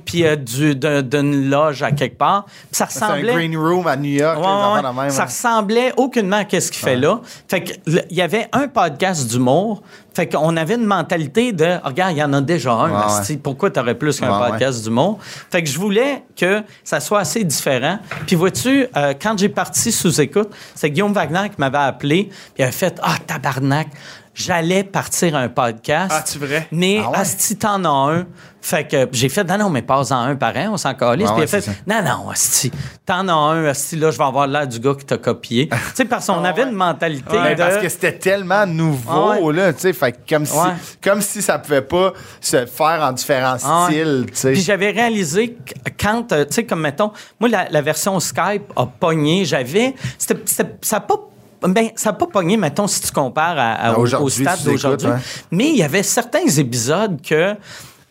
[0.04, 2.44] puis euh, du- d'un- d'une loge à quelque part.
[2.46, 3.34] Puis ça C'est un ressemblait.
[3.34, 4.38] green room à New York.
[4.38, 5.26] Même, ça hein.
[5.26, 7.20] ressemblait aucunement à ce qu'il fait là.
[7.48, 9.82] Fait que le- y avait un podcast d'humour.
[10.14, 12.90] Fait qu'on avait une mentalité de Ah, regarde, il y en a déjà un.
[12.90, 13.38] Ouais, asti, ouais.
[13.42, 15.18] Pourquoi tu aurais plus qu'un Ouais, podcast d'humour?
[15.50, 17.98] Fait que je voulais que ça soit assez différent.
[18.26, 22.24] Puis vois-tu, euh, quand j'ai parti sous écoute, c'est Guillaume Wagner qui m'avait appelé.
[22.30, 23.88] Puis il avait fait Ah, tabarnak,
[24.34, 26.12] j'allais partir un podcast.
[26.14, 26.68] Ah, tu vrai?
[26.72, 27.16] Mais Ah ouais?
[27.18, 28.26] Asti, t'en as un.
[28.60, 31.28] Fait que j'ai fait, non, non, mais pas en un par an, on s'en calisse.
[31.28, 32.72] Ouais, Puis il a ouais, fait, non, non, Asti,
[33.04, 35.68] t'en as un, Asti, là, je vais avoir l'air du gars qui t'a copié.
[35.68, 37.54] tu sais, parce qu'on avait une mentalité de.
[37.58, 39.52] parce que c'était tellement nouveau, Ah ouais.
[39.52, 40.72] là, tu sais, fait que comme, si, Ouais.
[41.02, 43.92] comme si ça pouvait pas se faire en différents Ah ouais.
[43.92, 44.52] styles, tu sais.
[44.52, 48.72] Puis j'avais réalisé que quand, euh, tu sais, comme mettons, moi, la, la version Skype
[48.76, 49.94] a pogné, j'avais.
[50.16, 51.16] c'était- c'était- Ça n'a pas.
[51.66, 55.08] Ben, ça n'a pas pogné, mettons, si tu compares à, à- À au- stade d'aujourd'hui.
[55.08, 55.14] ouais.
[55.50, 57.54] Mais il y avait certains épisodes que.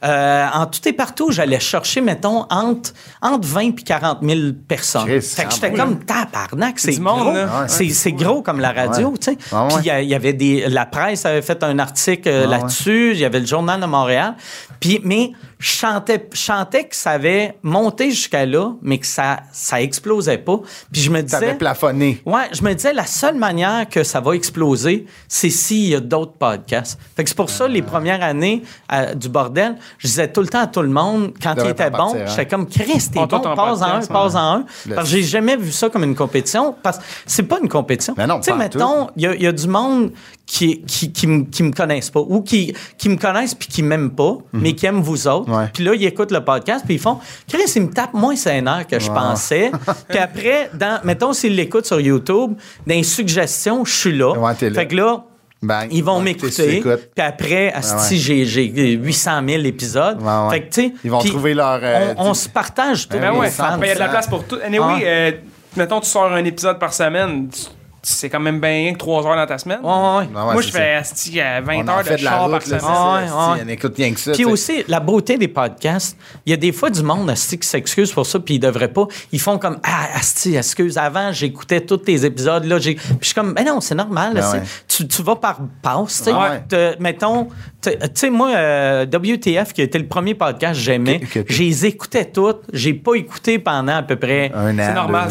[0.04, 5.08] Euh, en tout et partout, j'allais chercher, mettons, entre, entre 20 et 40 000 personnes.
[5.22, 7.32] Fait que ah j'étais comme tabarnak, c'est gros.
[7.32, 7.68] Ouais.
[7.68, 9.18] C'est gros comme la radio, Ouais.
[9.18, 9.38] tu sais.
[9.52, 9.70] Ah ouais.
[9.82, 10.68] Puis il y avait des.
[10.70, 12.58] La presse avait fait un article euh, Ah ouais.
[12.58, 13.12] là-dessus.
[13.14, 14.36] Il y avait le Journal de Montréal.
[14.80, 20.38] Puis, mais je chantais, que ça avait monté jusqu'à là, mais que ça, ça explosait
[20.40, 20.60] pas.
[20.92, 21.58] Puis je me Ça avait disais.
[21.58, 22.22] plafonné.
[22.26, 26.02] Ouais, je me disais, la seule manière que ça va exploser, c'est s'il y a
[26.02, 27.00] d'autres podcasts.
[27.16, 30.48] Fait que c'est pour ça, les premières années euh, du bordel, je disais tout le
[30.48, 32.26] temps à tout le monde, quand il était bon, hein.
[32.28, 34.66] j'étais comme, Chris, t'es On bon, passe en un, passe en un.
[34.88, 36.76] Le- Parce que j'ai jamais vu ça comme une compétition.
[36.82, 38.14] Parce que c'est pas une compétition.
[38.18, 40.12] Mais non, Tu sais, mettons, il y, a- il y a du monde
[40.46, 43.82] qui, qui, qui, me- qui me connaissent pas ou qui, qui me connaissent puis qui
[43.84, 45.50] m'aiment pas, mais qui aiment vous autres.
[45.50, 45.70] Mhm.
[45.74, 48.86] Puis là, ils écoutent le podcast puis ils font Chris, ils me tapent moins sénère
[48.88, 49.72] que je pensais.
[50.10, 52.54] puis après, dans, mettons, s'ils l'écoutent sur YouTube,
[52.86, 54.32] dans les suggestions, je suis là.
[54.38, 54.72] Ouais, là.
[54.74, 55.24] Fait que là,
[55.64, 55.88] Bang.
[55.92, 56.82] ils vont Ouais, m'écouter.
[56.82, 58.20] Puis après, asti, ouais.
[58.20, 60.22] j'ai, j'ai 800 000 épisodes.
[60.22, 60.50] Ouais, ouais.
[60.52, 63.18] Fait que, tu sais, Ils vont trouver leur, euh, on, se partage tout.
[63.18, 64.58] Ben Ben les ouais, ben, il y a de la place pour tout.
[64.64, 65.00] Anyway, Ah.
[65.04, 65.32] euh,
[65.78, 67.62] mettons, tu sors un épisode par semaine, tu-
[68.06, 69.80] c'est quand même bien rien que 3 heures dans ta semaine.
[69.82, 72.30] Ouais, ouais, Moi, je fais asti, à 20 On en heures fait de de la
[72.32, 72.80] char route, par semaine.
[72.84, 73.14] Ah ça.
[73.16, 73.66] ouais, Si, ouais.
[73.66, 74.32] On écoute rien que ça.
[74.34, 77.68] Puis aussi, la beauté des podcasts, il y a des fois du monde asti, qui
[77.68, 79.08] s'excuse pour ça, puis ils devraient pas.
[79.32, 82.66] Ils font comme Ah, Asti, excuse, avant, j'écoutais tous tes épisodes.
[82.66, 82.96] Là, j'ai...
[82.96, 84.34] Puis je suis comme Ben non, c'est normal.
[84.34, 86.18] là, Ben tu, tu vas par passe.
[86.18, 86.34] tu sais.
[86.34, 86.62] Ouais.
[86.68, 87.48] Te- mettons,
[87.82, 91.86] tu sais, moi, euh, WTF, qui a été le premier podcast que j'aimais, je les
[91.86, 92.64] écoutais toutes.
[92.74, 94.52] J'ai pas écouté pendant à peu près.
[94.54, 94.84] Un an.
[94.86, 95.30] C'est normal.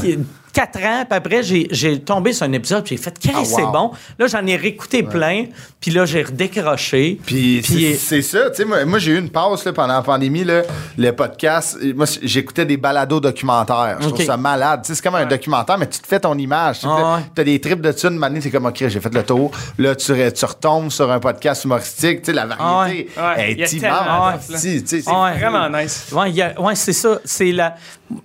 [0.52, 3.38] Quatre ans, puis après, j'ai, j'ai tombé sur un épisode, puis j'ai fait, Chris, Ah,
[3.38, 3.44] wow.
[3.44, 3.90] c'est bon.
[4.18, 5.46] Là, j'en ai réécouté plein,
[5.80, 7.18] puis là, j'ai redécroché.
[7.24, 10.02] Puis c'est- c'est ça, tu sais, moi, moi, j'ai eu une pause là, pendant la
[10.02, 10.62] pandémie, là,
[10.98, 15.14] le podcast, moi j'écoutais des balados documentaires, je trouve ça malade, tu sais, c'est comme
[15.14, 17.22] un documentaire, mais tu te fais ton image, tu Ah ouais.
[17.34, 20.12] t'as des trips de thunes, maintenant c'est comme, ok, j'ai fait le tour, là tu,
[20.34, 25.24] tu retombes sur un podcast humoristique, tu sais, la variété Ah est immense, c'est- Ah
[25.24, 25.38] ouais.
[25.38, 26.06] Vraiment nice.
[26.12, 27.18] Ouais, c'est ça.
[27.24, 27.74] C'est la.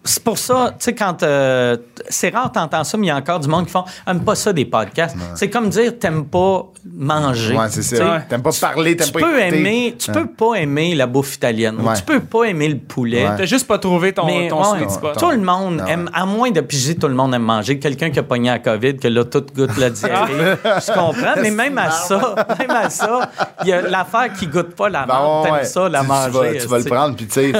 [0.04, 1.78] C'est pour ça, tu sais, quand euh,
[2.10, 4.36] c'est rare t'entends ça, mais il y a encore du monde qui font aime pas
[4.36, 5.16] ça des podcasts.
[5.36, 6.66] C'est comme dire t'aimes pas
[6.96, 7.56] manger.
[7.56, 9.58] Ouais, c'est ça, t'aimes pas parler, t'aimes Tu pas peux écouter.
[9.58, 11.76] aimer, tu peux pas aimer la bouffe italienne.
[11.80, 11.94] ou.
[11.96, 13.28] Tu peux pas aimer le poulet.
[13.28, 13.36] Ouais.
[13.38, 15.18] T'as juste pas trouvé ton, Mais ton ouais, sweet spot.
[15.18, 15.92] tout le monde ouais.
[15.92, 17.78] aime, à moins de piger, tout le monde aime manger.
[17.80, 20.56] Quelqu'un qui a pogné la COVID, que là, tout goûte la diarrhée.
[20.64, 23.30] Je comprends, mais même à ça, même à ça,
[23.64, 25.44] il y a l'affaire qui goûte pas la Ben menthe.
[25.44, 25.66] ouais, T'aimes ouais.
[25.66, 26.30] ça, la Tu- manger.
[26.32, 27.52] Tu vas, tu vas le prendre, puis tu sais,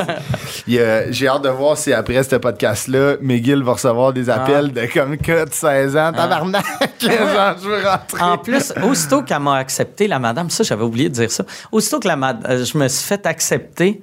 [1.12, 5.18] j'ai hâte de voir si après ce podcast-là, McGill va recevoir des appels de comme
[5.18, 6.66] que de 16 ans, tabarnak,
[7.02, 8.22] les gens, je veux rentrer.
[8.22, 11.44] En plus, aussitôt qu'elle m'a accepté, la madame, ça, j'avais oublié de dire ça.
[11.72, 14.02] Aussitôt que la mad- euh, je me suis fait accepter,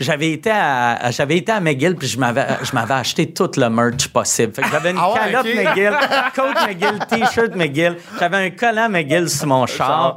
[0.00, 3.68] j'avais été à, j'avais été à McGill puis je m'avais, je m'avais acheté tout le
[3.70, 4.52] merch possible.
[4.52, 5.64] Fait que j'avais une Ah ouais, calotte ok.
[5.64, 5.92] McGill,
[6.34, 10.16] coat McGill, t-shirt McGill, j'avais un collant McGill sur mon char.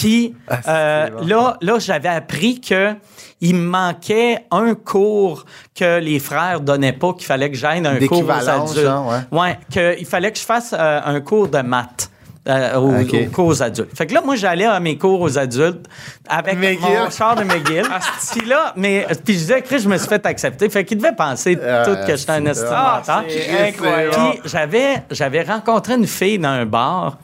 [0.00, 2.94] Puis Ah, euh, là, là j'avais appris que
[3.42, 5.44] il me manquait un cours
[5.74, 8.80] que les frères donnaient pas, qu'il fallait que j'aille un cours aux adultes.
[8.80, 9.38] genre, ouais.
[9.38, 9.58] Ouais,
[9.96, 12.10] qu'il fallait que je fasse euh, un cours de maths.
[12.48, 13.94] euh, aux, cours aux adultes.
[13.94, 15.86] Fait que là, moi, j'allais à mes cours aux adultes
[16.26, 16.80] avec McGill.
[16.80, 17.84] mon char de McGill.
[18.32, 20.70] puis là, mais, puis je disais, Chris, je me suis fait accepter.
[20.70, 23.04] Fait qu'il devait penser Ah, tout que j'étais un estimateur.
[23.06, 23.22] Ah,
[23.68, 24.14] incroyable.
[24.16, 27.18] Puis j'avais, j'avais rencontré une fille dans un bar.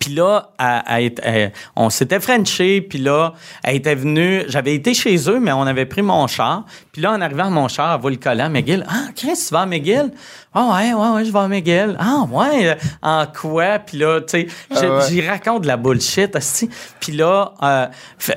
[0.00, 0.48] Puis là,
[0.88, 5.52] elle- elle on s'était frenché, puis là, elle était venue, j'avais été chez eux, mais
[5.52, 6.64] on avait pris mon char.
[6.90, 8.82] Puis là, en arrivant à mon char, elle voit le collant à McGill.
[8.88, 10.10] Ah, Chris, tu vas à McGill?
[10.54, 11.96] Ah ouais, ouais, ouais, je vais à McGill.
[12.00, 13.78] Ah ouais, euh, en quoi?
[13.78, 15.00] Puis là, tu sais, Ah ouais.
[15.10, 16.70] j'y raconte de la bullshit, asti.
[16.98, 17.86] Puis là, euh,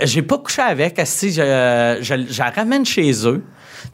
[0.02, 1.32] j'ai pas couché avec, asti.
[1.32, 3.42] Je, je, je la ramène chez eux.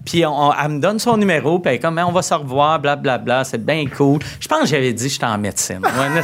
[0.06, 2.34] Puis on- elle me donne son numéro, puis elle est comme, Hein, on va se
[2.34, 4.20] revoir, blablabla, c'est bien cool.
[4.40, 5.82] Je pense que j'avais dit que j'étais en médecine.
[5.84, 6.22] Ouais,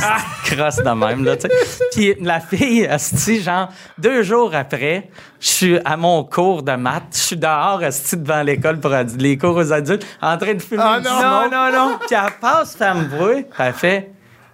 [0.55, 1.83] crosse de même, là, tu sais.
[1.91, 7.03] Puis la fille, esti, genre, deux jours après, je suis à mon cours de maths,
[7.13, 10.81] je suis dehors, esti, devant l'école pour les cours aux adultes, en train de fumer
[10.99, 11.51] du non, smoke.
[11.51, 11.97] non, non.
[12.07, 14.11] Puis elle passe, fait me puis elle fait,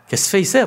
[0.07, 0.57] qu'est-ce que tu fais ici?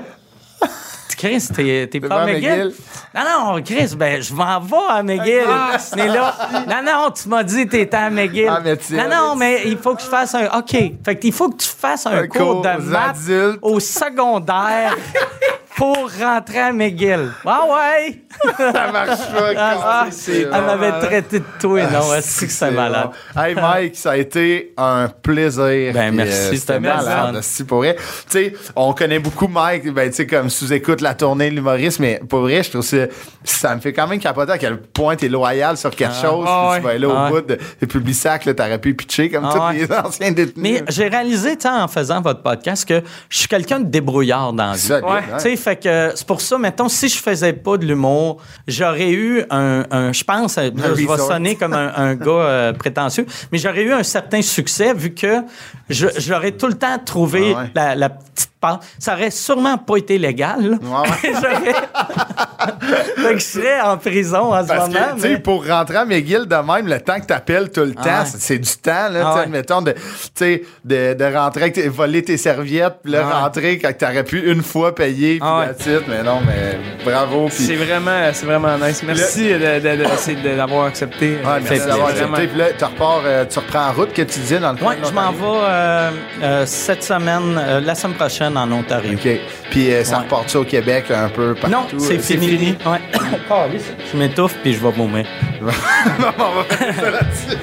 [1.17, 2.51] Chris, t'es, t'es pas à McGill?
[2.51, 2.73] McGill?
[3.15, 3.23] Non,
[3.55, 5.45] non, Chris, ben, je m'en vais à McGill.
[5.49, 6.35] Ah, mais là,
[6.69, 8.49] non, non, tu m'as dit que t'étais à McGill.
[8.51, 8.97] En médecine.
[8.97, 10.47] Non, non, mais il faut que je fasse un.
[10.59, 10.77] OK.
[11.05, 13.59] Fait qu'il faut que tu fasses un, Un cours, cours de maths adultes.
[13.63, 14.97] au secondaire
[15.77, 17.31] pour rentrer à McGill.
[17.45, 18.21] Ah ouais!
[18.57, 19.53] Ça marche pas.
[19.57, 23.11] Ah, c'est Elle m'avait traité de tout et non, est-ce que c'est malade?
[23.35, 23.41] bon.
[23.41, 25.93] Hey Mike, ça a été un plaisir.
[25.93, 27.39] Ben, merci, c'était c'était malade.
[27.43, 31.15] Si pour vrai, tu sais, on connaît beaucoup Mike, ben tu sais comme sous-écoute la
[31.15, 32.97] tournée de l'humoriste, mais pour vrai, je trouve ça
[33.43, 36.71] ça me fait quand même capoter à quel point t'es loyal sur quelque chose, Ah,
[36.73, 39.71] puis tu vas aller au Ah, bout de, de Publisac, t'aurais pu pitcher comme Ah,
[39.73, 40.55] tous les anciens détenus.
[40.57, 44.53] Mais j'ai réalisé, tu sais, en faisant votre podcast, que je suis quelqu'un de débrouillard
[44.53, 44.93] dans la vie.
[44.93, 45.03] Ouais.
[45.03, 45.23] ouais.
[45.37, 48.37] Tu sais, fait que c'est pour ça, mettons, si je faisais pas de l'humour,
[48.69, 53.27] j'aurais eu un, un- je pense, je vais sonner comme un, un gars euh, prétentieux,
[53.51, 55.43] mais j'aurais eu un certain succès vu que
[55.91, 57.71] j'aurais tout le temps trouvé Ah ouais.
[57.75, 58.51] la, la petite
[58.99, 60.79] Ça aurait sûrement pas été légal.
[60.83, 61.33] Ouais,
[63.17, 64.87] fait que je serais en prison en ce moment.
[64.89, 67.81] que, tu sais, mais- pour rentrer à McGill de même, le temps que t'appelles tout
[67.83, 68.39] le Ah temps, ouais.
[68.39, 69.41] c'est- du temps, là, Ah tu sais, ouais.
[69.45, 69.95] admettons, de,
[70.35, 73.43] tu de, de rentrer, voler tes serviettes, puis là, Ah ouais.
[73.43, 75.67] rentrer quand t'aurais pu une fois payer, puis Ah ouais.
[75.69, 76.03] that's it.
[76.09, 77.49] mais non, mais bravo.
[77.51, 79.03] C'est vraiment, c'est vraiment nice.
[79.03, 81.37] Merci de- de- de- c'est de- d'avoir accepté.
[81.45, 82.47] Ouais, merci d'avoir accepté.
[82.49, 84.97] Puis là, tu repars, euh, tu reprends en route que tu disais dans le coin
[84.97, 86.11] de je m'en vais euh,
[86.43, 89.13] euh, cette semaine, euh, la semaine prochaine en Ontario.
[89.15, 89.29] OK.
[89.71, 90.25] Puis euh, ça Ouais.
[90.25, 91.77] repart ça au Québec un peu partout?
[91.77, 92.77] Non, c'est Euh, fini.
[92.87, 93.01] Ouais.
[94.13, 95.27] je m'étouffe puis je vais vomir.
[95.61, 97.59] on va faire ça là-dessus.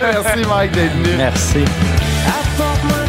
[0.00, 1.16] Merci, Mike, d'être venu.
[1.16, 1.58] Merci.
[2.26, 3.05] Apporte-moi